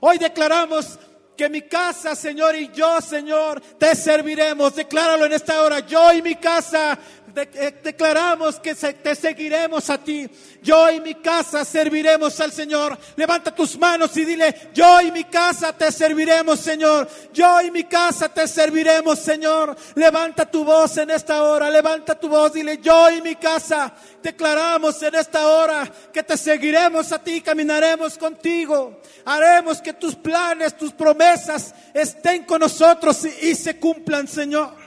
Hoy 0.01 0.18
declaramos 0.18 0.99
que 1.38 1.49
mi 1.49 1.62
casa, 1.62 2.16
Señor, 2.16 2.57
y 2.57 2.68
yo, 2.72 3.01
Señor, 3.01 3.61
te 3.78 3.94
serviremos. 3.94 4.74
Decláralo 4.74 5.24
en 5.24 5.32
esta 5.32 5.62
hora. 5.62 5.78
Yo 5.78 6.12
y 6.12 6.20
mi 6.20 6.34
casa 6.34 6.99
declaramos 7.47 8.59
que 8.61 8.74
te 8.74 9.14
seguiremos 9.14 9.89
a 9.91 9.99
ti. 9.99 10.28
Yo 10.62 10.91
y 10.91 11.01
mi 11.01 11.14
casa 11.16 11.64
serviremos 11.64 12.41
al 12.41 12.53
Señor. 12.53 12.99
Levanta 13.16 13.55
tus 13.55 13.78
manos 13.78 14.16
y 14.16 14.24
dile, 14.24 14.70
yo 14.74 15.01
y 15.01 15.12
mi 15.12 15.24
casa 15.24 15.72
te 15.72 15.91
serviremos, 15.93 16.61
Señor. 16.61 17.09
Yo 17.32 17.61
y 17.61 17.70
mi 17.70 17.84
casa 17.84 18.28
te 18.28 18.47
serviremos, 18.49 19.18
Señor. 19.18 19.76
Levanta 19.95 20.51
tu 20.51 20.64
voz 20.64 20.97
en 20.99 21.11
esta 21.11 21.43
hora. 21.43 21.70
Levanta 21.70 22.18
tu 22.18 22.28
voz. 22.28 22.53
Dile, 22.53 22.78
yo 22.78 23.11
y 23.11 23.22
mi 23.22 23.36
casa 23.36 23.95
declaramos 24.22 25.03
en 25.03 25.14
esta 25.14 25.47
hora 25.47 25.91
que 26.12 26.22
te 26.22 26.36
seguiremos 26.36 27.12
a 27.12 27.22
ti, 27.22 27.41
caminaremos 27.41 28.18
contigo. 28.18 29.01
Haremos 29.24 29.80
que 29.80 29.93
tus 29.93 30.14
planes, 30.14 30.76
tus 30.76 30.93
promesas 30.93 31.74
estén 31.95 32.45
con 32.45 32.61
nosotros 32.61 33.24
y 33.43 33.55
se 33.55 33.78
cumplan, 33.78 34.26
Señor. 34.26 34.78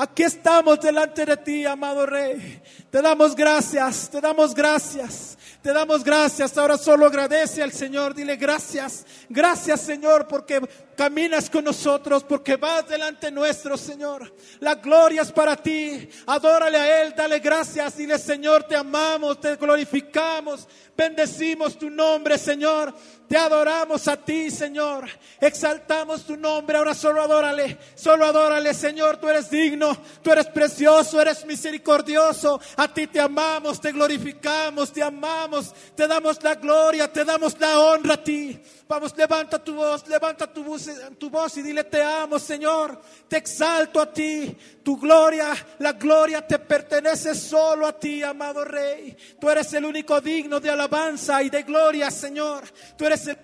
Aquí 0.00 0.22
estamos 0.22 0.78
delante 0.78 1.26
de 1.26 1.36
ti, 1.38 1.66
amado 1.66 2.06
Rey. 2.06 2.62
Te 2.88 3.02
damos 3.02 3.34
gracias, 3.34 4.08
te 4.08 4.20
damos 4.20 4.54
gracias, 4.54 5.36
te 5.60 5.72
damos 5.72 6.04
gracias. 6.04 6.56
Ahora 6.56 6.78
solo 6.78 7.04
agradece 7.04 7.64
al 7.64 7.72
Señor, 7.72 8.14
dile 8.14 8.36
gracias, 8.36 9.04
gracias 9.28 9.80
Señor, 9.80 10.28
porque 10.28 10.60
caminas 10.96 11.50
con 11.50 11.64
nosotros, 11.64 12.22
porque 12.22 12.54
vas 12.54 12.88
delante 12.88 13.32
nuestro, 13.32 13.76
Señor. 13.76 14.32
La 14.60 14.76
gloria 14.76 15.22
es 15.22 15.32
para 15.32 15.56
ti. 15.56 16.08
Adórale 16.26 16.78
a 16.78 17.02
Él, 17.02 17.12
dale 17.16 17.40
gracias, 17.40 17.96
dile 17.96 18.20
Señor, 18.20 18.62
te 18.68 18.76
amamos, 18.76 19.40
te 19.40 19.56
glorificamos, 19.56 20.68
bendecimos 20.96 21.76
tu 21.76 21.90
nombre, 21.90 22.38
Señor. 22.38 22.94
Te 23.28 23.36
adoramos 23.36 24.08
a 24.08 24.16
ti, 24.16 24.50
Señor. 24.50 25.06
Exaltamos 25.38 26.24
tu 26.24 26.34
nombre. 26.34 26.78
Ahora 26.78 26.94
solo 26.94 27.20
adórale. 27.20 27.76
Solo 27.94 28.24
adórale, 28.24 28.72
Señor. 28.72 29.18
Tú 29.18 29.28
eres 29.28 29.50
digno. 29.50 29.94
Tú 30.22 30.32
eres 30.32 30.46
precioso. 30.46 31.20
Eres 31.20 31.44
misericordioso. 31.44 32.58
A 32.76 32.88
ti 32.88 33.06
te 33.06 33.20
amamos. 33.20 33.82
Te 33.82 33.92
glorificamos. 33.92 34.90
Te 34.90 35.02
amamos. 35.02 35.74
Te 35.94 36.08
damos 36.08 36.42
la 36.42 36.54
gloria. 36.54 37.12
Te 37.12 37.22
damos 37.22 37.58
la 37.60 37.78
honra 37.78 38.14
a 38.14 38.24
ti. 38.24 38.58
Vamos, 38.88 39.14
levanta 39.16 39.58
tu 39.58 39.74
voz. 39.74 40.08
Levanta 40.08 40.46
tu 40.46 40.64
voz, 40.64 40.88
tu 41.18 41.28
voz 41.28 41.56
y 41.58 41.62
dile, 41.62 41.84
te 41.84 42.02
amo, 42.02 42.38
Señor. 42.38 42.98
Te 43.28 43.36
exalto 43.36 44.00
a 44.00 44.10
ti. 44.10 44.56
Tu 44.82 44.98
gloria, 44.98 45.54
la 45.78 45.92
gloria 45.92 46.46
te 46.46 46.58
pertenece 46.58 47.34
solo 47.34 47.86
a 47.86 47.98
ti, 47.98 48.22
amado 48.22 48.64
Rey. 48.64 49.14
Tú 49.38 49.50
eres 49.50 49.70
el 49.74 49.84
único 49.84 50.20
digno 50.22 50.58
de 50.58 50.70
alabanza 50.70 51.42
y 51.42 51.50
de 51.50 51.62
gloria, 51.64 52.10
Señor. 52.10 52.64
Tú 52.96 53.04
eres 53.04 53.26
el 53.26 53.36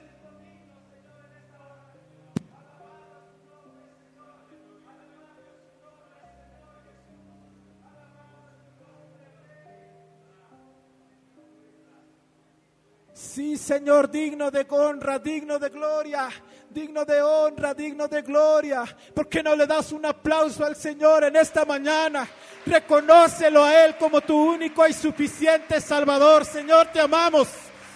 Sí, 13.35 13.57
Señor, 13.57 14.09
digno 14.13 14.49
de 14.49 14.65
honra, 14.69 15.19
digno 15.19 15.59
de 15.59 15.69
gloria, 15.69 16.29
digno 16.71 17.05
de 17.05 17.21
honra, 17.21 17.75
digno 17.75 18.07
de 18.07 18.23
gloria. 18.23 18.85
¿Por 19.13 19.29
qué 19.29 19.43
no 19.43 19.57
le 19.57 19.67
das 19.67 19.91
un 19.91 20.07
aplauso 20.07 20.65
al 20.65 20.77
Señor 20.77 21.25
en 21.25 21.35
esta 21.35 21.65
mañana? 21.65 22.29
Reconócelo 22.65 23.65
a 23.65 23.87
Él 23.87 23.97
como 23.97 24.21
tu 24.21 24.41
único 24.41 24.87
y 24.87 24.93
suficiente 24.93 25.81
Salvador. 25.81 26.45
Señor, 26.45 26.93
te 26.93 27.01
amamos. 27.01 27.49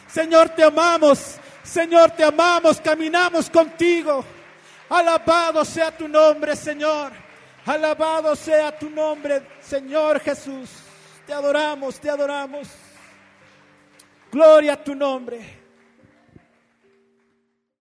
Señor, 0.08 0.48
te 0.48 0.64
amamos. 0.64 1.36
Señor, 1.62 2.10
te 2.10 2.24
amamos. 2.24 2.80
Caminamos 2.80 3.48
contigo. 3.48 4.24
Alabado 4.88 5.64
sea 5.64 5.96
tu 5.96 6.08
nombre, 6.08 6.56
Señor. 6.56 7.12
Alabado 7.64 8.34
sea 8.34 8.76
tu 8.76 8.90
nombre, 8.90 9.40
Señor 9.60 10.18
Jesús. 10.18 10.68
Te 11.24 11.32
adoramos, 11.32 12.00
te 12.00 12.10
adoramos. 12.10 12.87
Gloria 14.30 14.74
a 14.74 14.76
tu 14.76 14.94
nombre. 14.94 15.57